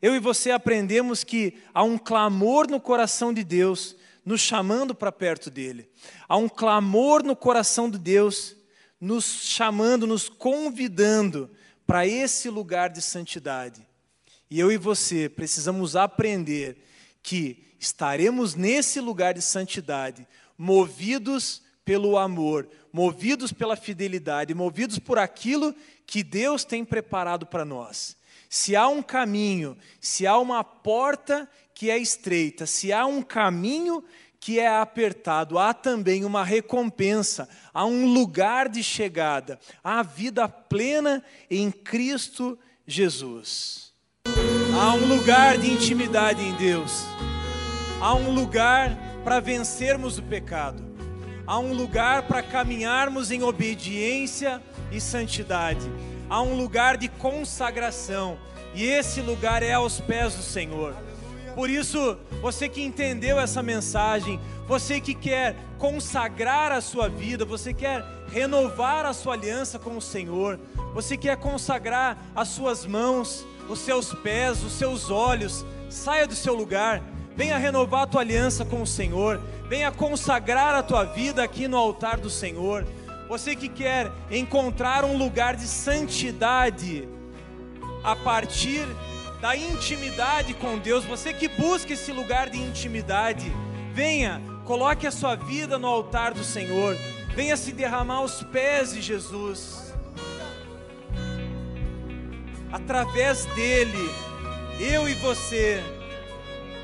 Eu 0.01 0.15
e 0.15 0.19
você 0.19 0.49
aprendemos 0.49 1.23
que 1.23 1.59
há 1.75 1.83
um 1.83 1.99
clamor 1.99 2.67
no 2.67 2.81
coração 2.81 3.31
de 3.31 3.43
Deus, 3.43 3.95
nos 4.25 4.41
chamando 4.41 4.95
para 4.95 5.11
perto 5.11 5.51
dele. 5.51 5.87
Há 6.27 6.37
um 6.37 6.49
clamor 6.49 7.23
no 7.23 7.35
coração 7.35 7.87
de 7.87 7.99
Deus, 7.99 8.55
nos 8.99 9.25
chamando, 9.43 10.07
nos 10.07 10.27
convidando 10.27 11.51
para 11.85 12.07
esse 12.07 12.49
lugar 12.49 12.89
de 12.89 12.99
santidade. 12.99 13.90
E 14.51 14.59
eu 14.59 14.69
e 14.69 14.75
você 14.75 15.29
precisamos 15.29 15.95
aprender 15.95 16.83
que 17.23 17.73
estaremos 17.79 18.53
nesse 18.53 18.99
lugar 18.99 19.33
de 19.33 19.41
santidade, 19.41 20.27
movidos 20.57 21.61
pelo 21.85 22.17
amor, 22.17 22.67
movidos 22.91 23.53
pela 23.53 23.77
fidelidade, 23.77 24.53
movidos 24.53 24.99
por 24.99 25.17
aquilo 25.17 25.73
que 26.05 26.21
Deus 26.21 26.65
tem 26.65 26.83
preparado 26.83 27.45
para 27.45 27.63
nós. 27.63 28.17
Se 28.49 28.75
há 28.75 28.89
um 28.89 29.01
caminho, 29.01 29.77
se 30.01 30.27
há 30.27 30.37
uma 30.37 30.65
porta 30.65 31.49
que 31.73 31.89
é 31.89 31.97
estreita, 31.97 32.65
se 32.65 32.91
há 32.91 33.05
um 33.05 33.21
caminho 33.21 34.03
que 34.37 34.59
é 34.59 34.67
apertado, 34.67 35.57
há 35.57 35.73
também 35.73 36.25
uma 36.25 36.43
recompensa, 36.43 37.47
há 37.73 37.85
um 37.85 38.11
lugar 38.11 38.67
de 38.67 38.83
chegada, 38.83 39.57
há 39.81 40.03
vida 40.03 40.49
plena 40.49 41.23
em 41.49 41.71
Cristo 41.71 42.59
Jesus. 42.85 43.90
Há 44.73 44.93
um 44.93 45.05
lugar 45.07 45.57
de 45.57 45.71
intimidade 45.71 46.43
em 46.43 46.53
Deus, 46.53 47.05
há 47.99 48.13
um 48.13 48.31
lugar 48.33 48.97
para 49.23 49.39
vencermos 49.39 50.17
o 50.17 50.23
pecado, 50.23 50.83
há 51.45 51.59
um 51.59 51.73
lugar 51.73 52.23
para 52.23 52.41
caminharmos 52.41 53.31
em 53.31 53.43
obediência 53.43 54.61
e 54.91 54.99
santidade. 54.99 55.89
Há 56.29 56.41
um 56.41 56.55
lugar 56.55 56.97
de 56.97 57.09
consagração, 57.09 58.37
e 58.73 58.85
esse 58.85 59.21
lugar 59.21 59.61
é 59.61 59.73
aos 59.73 59.99
pés 59.99 60.33
do 60.33 60.41
Senhor. 60.41 60.95
Por 61.53 61.69
isso, 61.69 62.17
você 62.41 62.69
que 62.69 62.81
entendeu 62.81 63.37
essa 63.37 63.61
mensagem, 63.61 64.39
você 64.67 65.01
que 65.01 65.13
quer 65.13 65.55
consagrar 65.77 66.71
a 66.71 66.79
sua 66.79 67.09
vida, 67.09 67.43
você 67.43 67.73
quer 67.73 68.03
renovar 68.31 69.05
a 69.05 69.13
sua 69.13 69.33
aliança 69.33 69.77
com 69.77 69.97
o 69.97 70.01
Senhor, 70.01 70.59
você 70.93 71.17
quer 71.17 71.37
consagrar 71.37 72.17
as 72.35 72.47
suas 72.47 72.85
mãos, 72.85 73.45
os 73.69 73.79
seus 73.79 74.13
pés, 74.13 74.63
os 74.63 74.71
seus 74.71 75.11
olhos, 75.11 75.65
saia 75.89 76.25
do 76.25 76.33
seu 76.33 76.53
lugar, 76.53 77.01
venha 77.35 77.57
renovar 77.57 78.03
a 78.03 78.07
tua 78.07 78.21
aliança 78.21 78.63
com 78.63 78.81
o 78.81 78.87
Senhor, 78.87 79.39
venha 79.67 79.91
consagrar 79.91 80.73
a 80.73 80.81
tua 80.81 81.03
vida 81.03 81.43
aqui 81.43 81.67
no 81.67 81.77
altar 81.77 82.17
do 82.17 82.29
Senhor. 82.29 82.85
Você 83.27 83.55
que 83.55 83.69
quer 83.69 84.11
encontrar 84.29 85.03
um 85.05 85.17
lugar 85.17 85.55
de 85.55 85.67
santidade 85.67 87.07
a 88.03 88.15
partir 88.15 88.85
da 89.41 89.55
intimidade 89.55 90.53
com 90.53 90.77
Deus, 90.77 91.03
você 91.03 91.33
que 91.33 91.47
busca 91.47 91.93
esse 91.93 92.11
lugar 92.11 92.49
de 92.49 92.59
intimidade, 92.59 93.51
venha, 93.93 94.41
coloque 94.65 95.07
a 95.07 95.11
sua 95.11 95.35
vida 95.35 95.79
no 95.79 95.87
altar 95.87 96.33
do 96.33 96.43
Senhor, 96.43 96.95
venha 97.35 97.55
se 97.55 97.71
derramar 97.71 98.15
aos 98.15 98.43
pés 98.43 98.93
de 98.93 99.01
Jesus. 99.01 99.93
Através 102.71 103.45
dele, 103.47 104.09
eu 104.79 105.07
e 105.07 105.13
você 105.15 105.83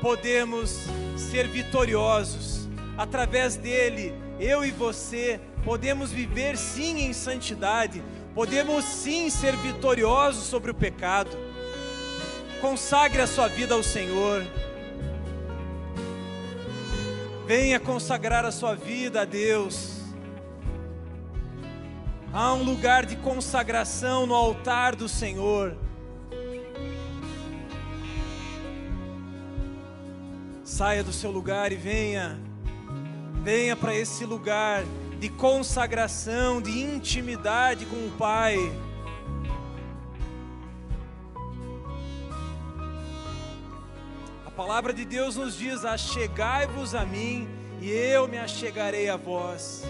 podemos 0.00 0.86
ser 1.16 1.48
vitoriosos. 1.48 2.68
Através 2.96 3.56
dele, 3.56 4.14
eu 4.38 4.64
e 4.64 4.70
você 4.70 5.40
podemos 5.64 6.10
viver 6.10 6.56
sim 6.56 7.00
em 7.00 7.12
santidade, 7.12 8.02
podemos 8.34 8.84
sim 8.84 9.30
ser 9.30 9.56
vitoriosos 9.56 10.44
sobre 10.44 10.70
o 10.70 10.74
pecado. 10.74 11.30
Consagre 12.60 13.22
a 13.22 13.26
sua 13.26 13.48
vida 13.48 13.74
ao 13.74 13.82
Senhor. 13.82 14.44
Venha 17.46 17.80
consagrar 17.80 18.44
a 18.44 18.52
sua 18.52 18.74
vida 18.74 19.22
a 19.22 19.24
Deus. 19.24 19.97
Há 22.32 22.52
um 22.52 22.62
lugar 22.62 23.06
de 23.06 23.16
consagração 23.16 24.26
no 24.26 24.34
altar 24.34 24.94
do 24.94 25.08
Senhor. 25.08 25.74
Saia 30.62 31.02
do 31.02 31.12
seu 31.12 31.30
lugar 31.30 31.72
e 31.72 31.76
venha, 31.76 32.38
venha 33.42 33.74
para 33.74 33.94
esse 33.94 34.26
lugar 34.26 34.84
de 35.18 35.30
consagração, 35.30 36.60
de 36.60 36.82
intimidade 36.82 37.86
com 37.86 37.96
o 37.96 38.10
Pai. 38.18 38.58
A 44.46 44.50
palavra 44.50 44.92
de 44.92 45.06
Deus 45.06 45.34
nos 45.34 45.56
diz: 45.56 45.82
Achegai-vos 45.82 46.94
a 46.94 47.06
mim, 47.06 47.48
e 47.80 47.90
eu 47.90 48.28
me 48.28 48.36
achegarei 48.36 49.08
a 49.08 49.16
vós. 49.16 49.82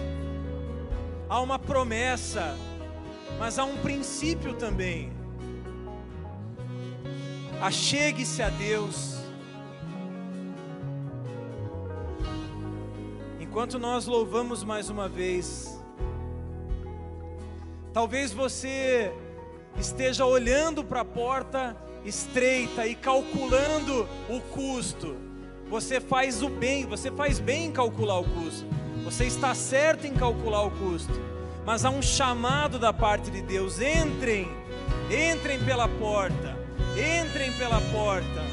Há 1.29 1.39
uma 1.39 1.59
promessa, 1.59 2.57
mas 3.37 3.57
há 3.57 3.63
um 3.63 3.77
princípio 3.77 4.55
também. 4.55 5.13
Achegue-se 7.61 8.41
a 8.41 8.49
Deus. 8.49 9.19
enquanto 13.49 13.79
nós 13.79 14.05
louvamos 14.05 14.63
mais 14.63 14.91
uma 14.91 15.09
vez, 15.09 15.77
talvez 17.91 18.31
você 18.31 19.11
esteja 19.77 20.23
olhando 20.23 20.83
para 20.83 21.01
a 21.01 21.05
porta 21.05 21.75
estreita 22.05 22.85
e 22.85 22.93
calculando 22.93 24.07
o 24.29 24.39
custo. 24.53 25.17
Você 25.67 25.99
faz 25.99 26.43
o 26.43 26.47
bem, 26.47 26.85
você 26.85 27.09
faz 27.11 27.39
bem 27.39 27.65
em 27.65 27.71
calcular 27.71 28.19
o 28.19 28.23
custo. 28.23 28.65
Você 29.03 29.25
está 29.25 29.53
certo 29.55 30.05
em 30.05 30.13
calcular 30.13 30.63
o 30.63 30.71
custo. 30.71 31.19
Mas 31.65 31.85
há 31.85 31.89
um 31.89 32.01
chamado 32.01 32.79
da 32.79 32.91
parte 32.91 33.29
de 33.29 33.41
Deus: 33.41 33.79
entrem, 33.79 34.47
entrem 35.09 35.59
pela 35.59 35.87
porta, 35.87 36.57
entrem 36.95 37.51
pela 37.53 37.79
porta. 37.91 38.43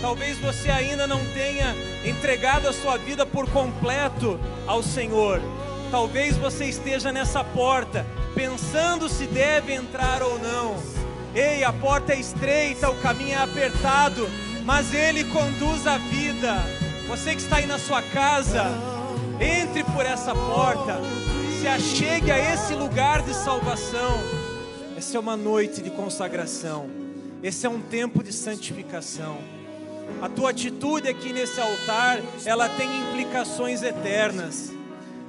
Talvez 0.00 0.38
você 0.38 0.70
ainda 0.70 1.06
não 1.06 1.24
tenha 1.32 1.74
entregado 2.04 2.68
a 2.68 2.72
sua 2.72 2.98
vida 2.98 3.24
por 3.24 3.48
completo 3.50 4.38
ao 4.66 4.82
Senhor. 4.82 5.40
Talvez 5.90 6.36
você 6.36 6.66
esteja 6.66 7.12
nessa 7.12 7.42
porta, 7.42 8.04
pensando 8.34 9.08
se 9.08 9.26
deve 9.26 9.72
entrar 9.72 10.22
ou 10.22 10.38
não. 10.38 10.76
Ei, 11.34 11.64
a 11.64 11.72
porta 11.72 12.12
é 12.12 12.20
estreita, 12.20 12.90
o 12.90 13.00
caminho 13.00 13.32
é 13.32 13.42
apertado, 13.42 14.28
mas 14.64 14.92
Ele 14.92 15.24
conduz 15.24 15.86
a 15.86 15.96
vida. 15.96 16.56
Você 17.08 17.34
que 17.34 17.40
está 17.40 17.56
aí 17.56 17.66
na 17.66 17.78
sua 17.78 18.02
casa, 18.02 18.64
entre 19.40 19.84
por 19.84 20.04
essa 20.04 20.34
porta, 20.34 21.00
se 21.60 21.66
achegue 21.66 22.30
a 22.30 22.54
esse 22.54 22.74
lugar 22.74 23.22
de 23.22 23.34
salvação. 23.34 24.18
Essa 24.96 25.16
é 25.16 25.20
uma 25.20 25.36
noite 25.36 25.82
de 25.82 25.90
consagração, 25.90 26.88
esse 27.42 27.66
é 27.66 27.68
um 27.68 27.80
tempo 27.80 28.22
de 28.22 28.32
santificação. 28.32 29.38
A 30.20 30.28
tua 30.28 30.50
atitude 30.50 31.08
aqui 31.08 31.32
nesse 31.32 31.60
altar, 31.60 32.20
ela 32.44 32.68
tem 32.68 32.88
implicações 33.00 33.82
eternas. 33.82 34.72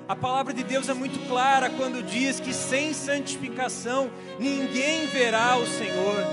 A 0.07 0.15
palavra 0.15 0.53
de 0.53 0.63
Deus 0.63 0.87
é 0.87 0.93
muito 0.93 1.17
clara 1.27 1.69
quando 1.69 2.05
diz 2.05 2.39
que 2.39 2.53
sem 2.53 2.93
santificação 2.93 4.09
ninguém 4.39 5.07
verá 5.07 5.57
o 5.57 5.65
Senhor. 5.65 6.23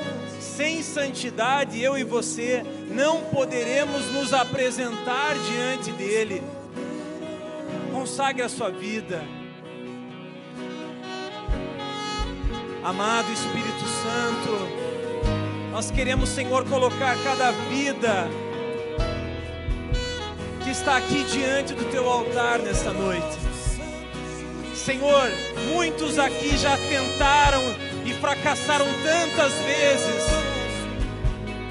Sem 0.41 0.83
santidade, 0.83 1.83
eu 1.83 1.97
e 1.97 2.05
você 2.05 2.62
não 2.91 3.23
poderemos 3.23 4.12
nos 4.12 4.35
apresentar 4.35 5.35
diante 5.39 5.91
dEle. 5.93 6.43
Consagre 8.03 8.43
a 8.43 8.49
sua 8.49 8.69
vida. 8.69 9.23
Amado 12.83 13.31
Espírito 13.31 13.85
Santo, 14.03 15.71
nós 15.71 15.89
queremos, 15.93 16.31
Senhor, 16.31 16.65
colocar 16.65 17.17
cada 17.23 17.53
vida 17.71 18.29
que 20.65 20.71
está 20.71 20.97
aqui 20.97 21.23
diante 21.23 21.75
do 21.75 21.85
teu 21.93 22.11
altar 22.11 22.59
nesta 22.59 22.93
noite. 22.93 23.39
Senhor, 24.75 25.31
muitos 25.73 26.19
aqui 26.19 26.57
já 26.57 26.77
tentaram 26.77 27.63
e 28.05 28.13
fracassaram 28.15 28.87
tantas 29.05 29.53
vezes, 29.61 30.25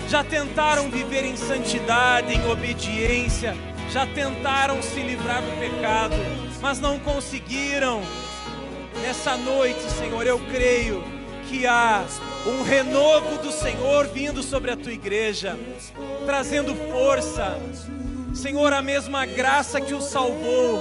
já 0.08 0.24
tentaram 0.24 0.90
viver 0.90 1.26
em 1.26 1.36
santidade, 1.36 2.34
em 2.34 2.50
obediência, 2.50 3.54
já 3.92 4.06
tentaram 4.08 4.82
se 4.82 5.02
livrar 5.02 5.42
do 5.42 5.60
pecado, 5.60 6.16
mas 6.62 6.80
não 6.80 6.98
conseguiram. 7.00 8.02
Nessa 9.02 9.36
noite, 9.36 9.82
Senhor, 9.92 10.26
eu 10.26 10.40
creio 10.40 11.04
que 11.50 11.68
há 11.68 12.06
um 12.46 12.64
renovo 12.64 13.38
do 13.40 13.52
Senhor 13.52 14.08
vindo 14.08 14.42
sobre 14.42 14.72
a 14.72 14.78
tua 14.78 14.94
igreja, 14.94 15.58
trazendo 16.26 16.74
força. 16.92 17.60
Senhor, 18.34 18.72
a 18.72 18.82
mesma 18.82 19.26
graça 19.26 19.82
que 19.82 19.94
o 19.94 20.00
salvou, 20.00 20.80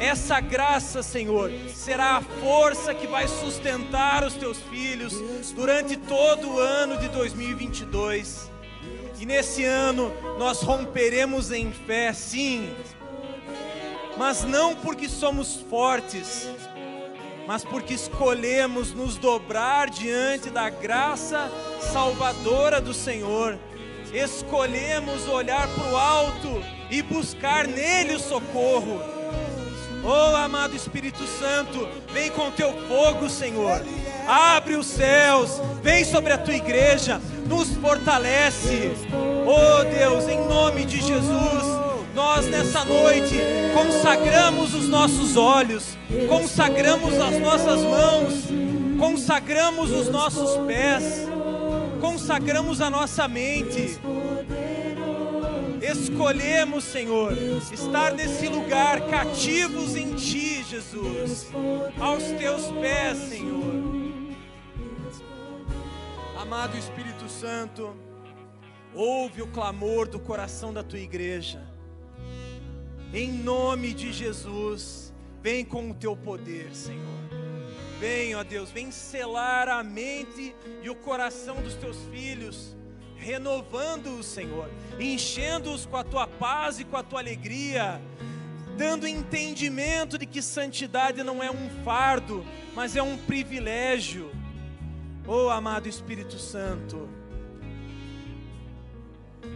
essa 0.00 0.40
graça, 0.40 1.02
Senhor, 1.02 1.52
será 1.72 2.16
a 2.16 2.20
força 2.20 2.92
que 2.92 3.06
vai 3.06 3.28
sustentar 3.28 4.24
os 4.24 4.34
teus 4.34 4.58
filhos 4.58 5.14
durante 5.54 5.96
todo 5.96 6.54
o 6.54 6.58
ano 6.58 6.96
de 6.96 7.08
2022. 7.10 8.53
E 9.24 9.26
nesse 9.26 9.64
ano 9.64 10.12
nós 10.38 10.60
romperemos 10.60 11.50
em 11.50 11.72
fé, 11.72 12.12
sim, 12.12 12.70
mas 14.18 14.44
não 14.44 14.76
porque 14.76 15.08
somos 15.08 15.56
fortes, 15.70 16.46
mas 17.46 17.64
porque 17.64 17.94
escolhemos 17.94 18.92
nos 18.92 19.16
dobrar 19.16 19.88
diante 19.88 20.50
da 20.50 20.68
graça 20.68 21.50
salvadora 21.90 22.82
do 22.82 22.92
Senhor. 22.92 23.58
Escolhemos 24.12 25.26
olhar 25.26 25.68
para 25.68 25.90
o 25.90 25.96
alto 25.96 26.62
e 26.90 27.00
buscar 27.00 27.66
nele 27.66 28.16
o 28.16 28.20
socorro. 28.20 29.00
Oh, 30.04 30.36
amado 30.36 30.76
Espírito 30.76 31.26
Santo, 31.26 31.88
vem 32.12 32.30
com 32.30 32.50
teu 32.50 32.70
fogo, 32.86 33.30
Senhor. 33.30 33.80
Abre 34.26 34.76
os 34.76 34.86
céus, 34.86 35.60
vem 35.82 36.04
sobre 36.04 36.32
a 36.32 36.38
tua 36.38 36.54
igreja, 36.54 37.20
nos 37.46 37.70
fortalece. 37.76 38.92
Oh, 39.46 39.84
Deus, 39.84 40.28
em 40.28 40.38
nome 40.46 40.84
de 40.84 41.00
Jesus 41.00 41.84
nós 42.14 42.46
nessa 42.46 42.84
noite 42.84 43.36
consagramos 43.74 44.72
os 44.72 44.88
nossos 44.88 45.36
olhos, 45.36 45.98
consagramos 46.28 47.14
as 47.14 47.40
nossas 47.40 47.80
mãos, 47.82 48.44
consagramos 48.98 49.90
os 49.90 50.08
nossos 50.08 50.56
pés, 50.64 51.26
consagramos 52.00 52.80
a 52.80 52.88
nossa 52.88 53.26
mente. 53.26 53.98
Escolhemos, 55.82 56.84
Senhor, 56.84 57.36
estar 57.72 58.14
nesse 58.14 58.48
lugar 58.48 59.00
cativos 59.02 59.96
em 59.96 60.14
Ti, 60.14 60.64
Jesus, 60.64 61.48
aos 62.00 62.22
Teus 62.38 62.66
pés, 62.80 63.18
Senhor. 63.28 64.03
Amado 66.44 66.76
Espírito 66.76 67.26
Santo, 67.26 67.96
ouve 68.92 69.40
o 69.40 69.46
clamor 69.46 70.06
do 70.06 70.20
coração 70.20 70.74
da 70.74 70.82
Tua 70.82 70.98
igreja. 70.98 71.66
Em 73.14 73.32
nome 73.32 73.94
de 73.94 74.12
Jesus, 74.12 75.10
vem 75.42 75.64
com 75.64 75.90
o 75.90 75.94
teu 75.94 76.14
poder, 76.14 76.74
Senhor. 76.74 77.18
Vem, 77.98 78.34
ó 78.34 78.44
Deus, 78.44 78.70
vem 78.70 78.90
selar 78.90 79.70
a 79.70 79.82
mente 79.82 80.54
e 80.82 80.90
o 80.90 80.94
coração 80.94 81.62
dos 81.62 81.76
teus 81.76 81.96
filhos, 82.12 82.76
renovando-os, 83.16 84.26
Senhor, 84.26 84.68
enchendo-os 85.00 85.86
com 85.86 85.96
a 85.96 86.04
tua 86.04 86.26
paz 86.26 86.78
e 86.78 86.84
com 86.84 86.98
a 86.98 87.02
tua 87.02 87.20
alegria, 87.20 88.02
dando 88.76 89.08
entendimento 89.08 90.18
de 90.18 90.26
que 90.26 90.42
santidade 90.42 91.22
não 91.22 91.42
é 91.42 91.50
um 91.50 91.70
fardo, 91.82 92.44
mas 92.74 92.96
é 92.96 93.02
um 93.02 93.16
privilégio. 93.16 94.33
Oh, 95.26 95.48
amado 95.48 95.88
Espírito 95.88 96.38
Santo, 96.38 97.08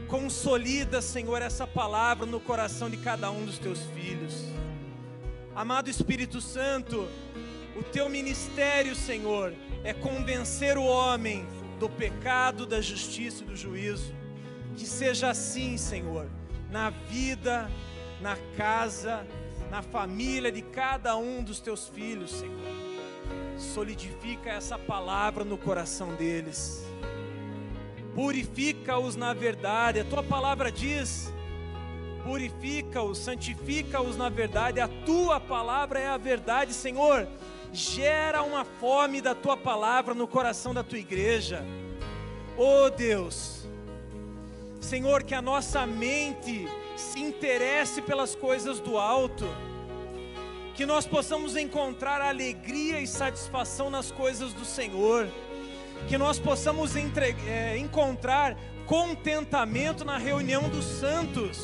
Consolida, 0.08 1.02
Senhor, 1.02 1.42
essa 1.42 1.66
palavra 1.66 2.24
no 2.24 2.40
coração 2.40 2.88
de 2.88 2.96
cada 2.96 3.30
um 3.30 3.44
dos 3.44 3.58
teus 3.58 3.82
filhos. 3.94 4.46
Amado 5.54 5.90
Espírito 5.90 6.40
Santo, 6.40 7.06
o 7.76 7.82
teu 7.82 8.08
ministério, 8.08 8.94
Senhor, 8.94 9.52
é 9.84 9.92
convencer 9.92 10.78
o 10.78 10.84
homem 10.84 11.46
do 11.78 11.90
pecado, 11.90 12.64
da 12.64 12.80
justiça 12.80 13.44
e 13.44 13.46
do 13.46 13.54
juízo. 13.54 14.14
Que 14.74 14.86
seja 14.86 15.28
assim, 15.28 15.76
Senhor, 15.76 16.26
na 16.70 16.88
vida, 16.88 17.70
na 18.22 18.38
casa, 18.56 19.26
na 19.70 19.82
família 19.82 20.50
de 20.50 20.62
cada 20.62 21.16
um 21.18 21.42
dos 21.42 21.60
teus 21.60 21.86
filhos, 21.88 22.30
Senhor. 22.30 22.87
Solidifica 23.58 24.50
essa 24.50 24.78
palavra 24.78 25.44
no 25.44 25.58
coração 25.58 26.14
deles 26.14 26.88
purifica-os 28.18 29.14
na 29.14 29.32
verdade. 29.32 30.00
A 30.00 30.04
tua 30.04 30.24
palavra 30.24 30.72
diz: 30.72 31.32
purifica-os, 32.24 33.16
santifica-os 33.16 34.16
na 34.16 34.28
verdade. 34.28 34.80
A 34.80 34.88
tua 34.88 35.38
palavra 35.38 36.00
é 36.00 36.08
a 36.08 36.16
verdade, 36.16 36.74
Senhor. 36.74 37.28
Gera 37.72 38.42
uma 38.42 38.64
fome 38.64 39.20
da 39.20 39.36
tua 39.36 39.56
palavra 39.56 40.14
no 40.14 40.26
coração 40.26 40.74
da 40.74 40.82
tua 40.82 40.98
igreja. 40.98 41.64
Oh 42.56 42.90
Deus, 42.90 43.68
Senhor, 44.80 45.22
que 45.22 45.34
a 45.34 45.40
nossa 45.40 45.86
mente 45.86 46.66
se 46.96 47.20
interesse 47.20 48.02
pelas 48.02 48.34
coisas 48.34 48.80
do 48.80 48.98
alto, 48.98 49.44
que 50.78 50.86
nós 50.86 51.04
possamos 51.04 51.56
encontrar 51.56 52.20
alegria 52.20 53.00
e 53.00 53.06
satisfação 53.08 53.90
nas 53.90 54.12
coisas 54.12 54.52
do 54.52 54.64
Senhor. 54.64 55.26
Que 56.06 56.16
nós 56.16 56.38
possamos 56.38 56.94
entre, 56.94 57.34
é, 57.48 57.76
encontrar 57.76 58.56
contentamento 58.86 60.04
na 60.04 60.16
reunião 60.16 60.68
dos 60.68 60.84
santos, 60.84 61.58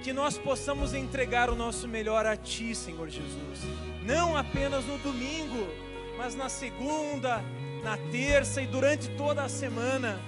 que 0.00 0.12
nós 0.12 0.38
possamos 0.38 0.94
entregar 0.94 1.50
o 1.50 1.56
nosso 1.56 1.88
melhor 1.88 2.24
a 2.24 2.36
Ti, 2.36 2.72
Senhor 2.72 3.08
Jesus, 3.08 3.58
não 4.04 4.36
apenas 4.36 4.84
no 4.84 4.96
domingo, 4.98 5.66
mas 6.16 6.36
na 6.36 6.48
segunda, 6.48 7.42
na 7.82 7.96
terça 8.12 8.62
e 8.62 8.66
durante 8.68 9.08
toda 9.16 9.42
a 9.42 9.48
semana, 9.48 10.20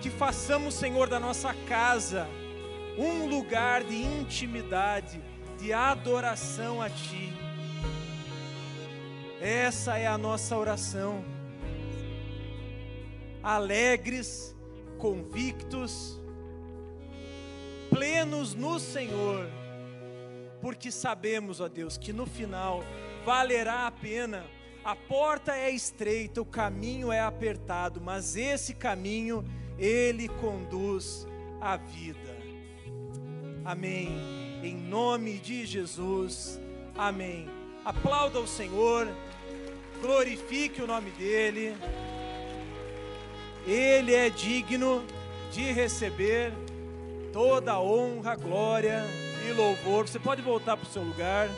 que 0.00 0.08
façamos, 0.08 0.72
Senhor, 0.72 1.06
da 1.06 1.20
nossa 1.20 1.52
casa 1.68 2.26
um 2.96 3.26
lugar 3.26 3.82
de 3.82 3.96
intimidade, 3.96 5.20
de 5.64 5.72
adoração 5.72 6.82
a 6.82 6.90
Ti 6.90 7.32
essa 9.44 9.98
é 9.98 10.06
a 10.06 10.16
nossa 10.16 10.56
oração. 10.56 11.22
Alegres, 13.42 14.56
convictos, 14.96 16.18
plenos 17.90 18.54
no 18.54 18.78
Senhor, 18.80 19.46
porque 20.62 20.90
sabemos, 20.90 21.60
ó 21.60 21.68
Deus, 21.68 21.98
que 21.98 22.10
no 22.10 22.24
final 22.24 22.82
valerá 23.22 23.86
a 23.86 23.90
pena. 23.90 24.46
A 24.82 24.96
porta 24.96 25.54
é 25.54 25.70
estreita, 25.70 26.40
o 26.40 26.46
caminho 26.46 27.12
é 27.12 27.20
apertado, 27.20 28.00
mas 28.00 28.36
esse 28.36 28.72
caminho 28.72 29.44
ele 29.78 30.26
conduz 30.26 31.26
à 31.60 31.76
vida. 31.76 32.34
Amém. 33.62 34.43
Em 34.64 34.74
nome 34.74 35.38
de 35.38 35.66
Jesus. 35.66 36.58
Amém. 36.96 37.46
Aplauda 37.84 38.40
o 38.40 38.46
Senhor 38.46 39.06
glorifique 40.00 40.80
o 40.80 40.86
nome 40.86 41.10
dEle. 41.12 41.76
Ele 43.66 44.14
é 44.14 44.30
digno 44.30 45.04
de 45.50 45.70
receber 45.70 46.50
toda 47.30 47.78
honra, 47.78 48.36
glória 48.36 49.02
e 49.46 49.52
louvor. 49.52 50.08
Você 50.08 50.18
pode 50.18 50.40
voltar 50.40 50.78
para 50.78 50.86
o 50.86 50.90
seu 50.90 51.02
lugar. 51.02 51.50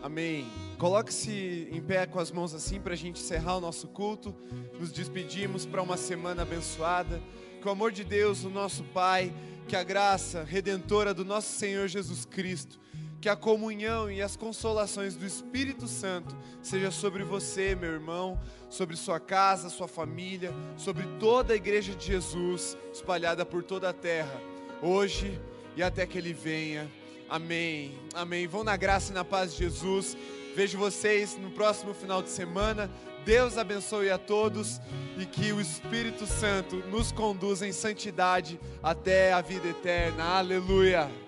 Amém. 0.00 0.71
Coloque-se 0.82 1.68
em 1.70 1.80
pé 1.80 2.06
com 2.06 2.18
as 2.18 2.32
mãos 2.32 2.52
assim 2.52 2.80
para 2.80 2.94
a 2.94 2.96
gente 2.96 3.22
encerrar 3.22 3.56
o 3.56 3.60
nosso 3.60 3.86
culto. 3.86 4.34
Nos 4.80 4.90
despedimos 4.90 5.64
para 5.64 5.80
uma 5.80 5.96
semana 5.96 6.42
abençoada 6.42 7.22
que 7.60 7.68
o 7.68 7.70
amor 7.70 7.92
de 7.92 8.02
Deus, 8.02 8.42
o 8.42 8.50
nosso 8.50 8.82
Pai, 8.82 9.32
que 9.68 9.76
a 9.76 9.84
graça 9.84 10.42
redentora 10.42 11.14
do 11.14 11.24
nosso 11.24 11.56
Senhor 11.56 11.86
Jesus 11.86 12.24
Cristo, 12.24 12.80
que 13.20 13.28
a 13.28 13.36
comunhão 13.36 14.10
e 14.10 14.20
as 14.20 14.34
consolações 14.34 15.14
do 15.14 15.24
Espírito 15.24 15.86
Santo 15.86 16.36
seja 16.60 16.90
sobre 16.90 17.22
você, 17.22 17.76
meu 17.76 17.92
irmão, 17.92 18.36
sobre 18.68 18.96
sua 18.96 19.20
casa, 19.20 19.70
sua 19.70 19.86
família, 19.86 20.52
sobre 20.76 21.06
toda 21.20 21.52
a 21.52 21.56
igreja 21.56 21.94
de 21.94 22.06
Jesus 22.06 22.76
espalhada 22.92 23.46
por 23.46 23.62
toda 23.62 23.88
a 23.88 23.92
terra, 23.92 24.42
hoje 24.82 25.40
e 25.76 25.82
até 25.82 26.04
que 26.08 26.18
ele 26.18 26.32
venha. 26.32 26.90
Amém. 27.28 27.96
Amém. 28.12 28.48
Vão 28.48 28.64
na 28.64 28.76
graça 28.76 29.12
e 29.12 29.14
na 29.14 29.24
paz 29.24 29.52
de 29.52 29.58
Jesus. 29.58 30.16
Vejo 30.54 30.78
vocês 30.78 31.36
no 31.38 31.50
próximo 31.50 31.94
final 31.94 32.22
de 32.22 32.28
semana. 32.28 32.90
Deus 33.24 33.56
abençoe 33.56 34.10
a 34.10 34.18
todos 34.18 34.80
e 35.16 35.24
que 35.24 35.52
o 35.52 35.60
Espírito 35.60 36.26
Santo 36.26 36.76
nos 36.88 37.12
conduza 37.12 37.66
em 37.66 37.72
santidade 37.72 38.58
até 38.82 39.32
a 39.32 39.40
vida 39.40 39.68
eterna. 39.68 40.24
Aleluia. 40.24 41.21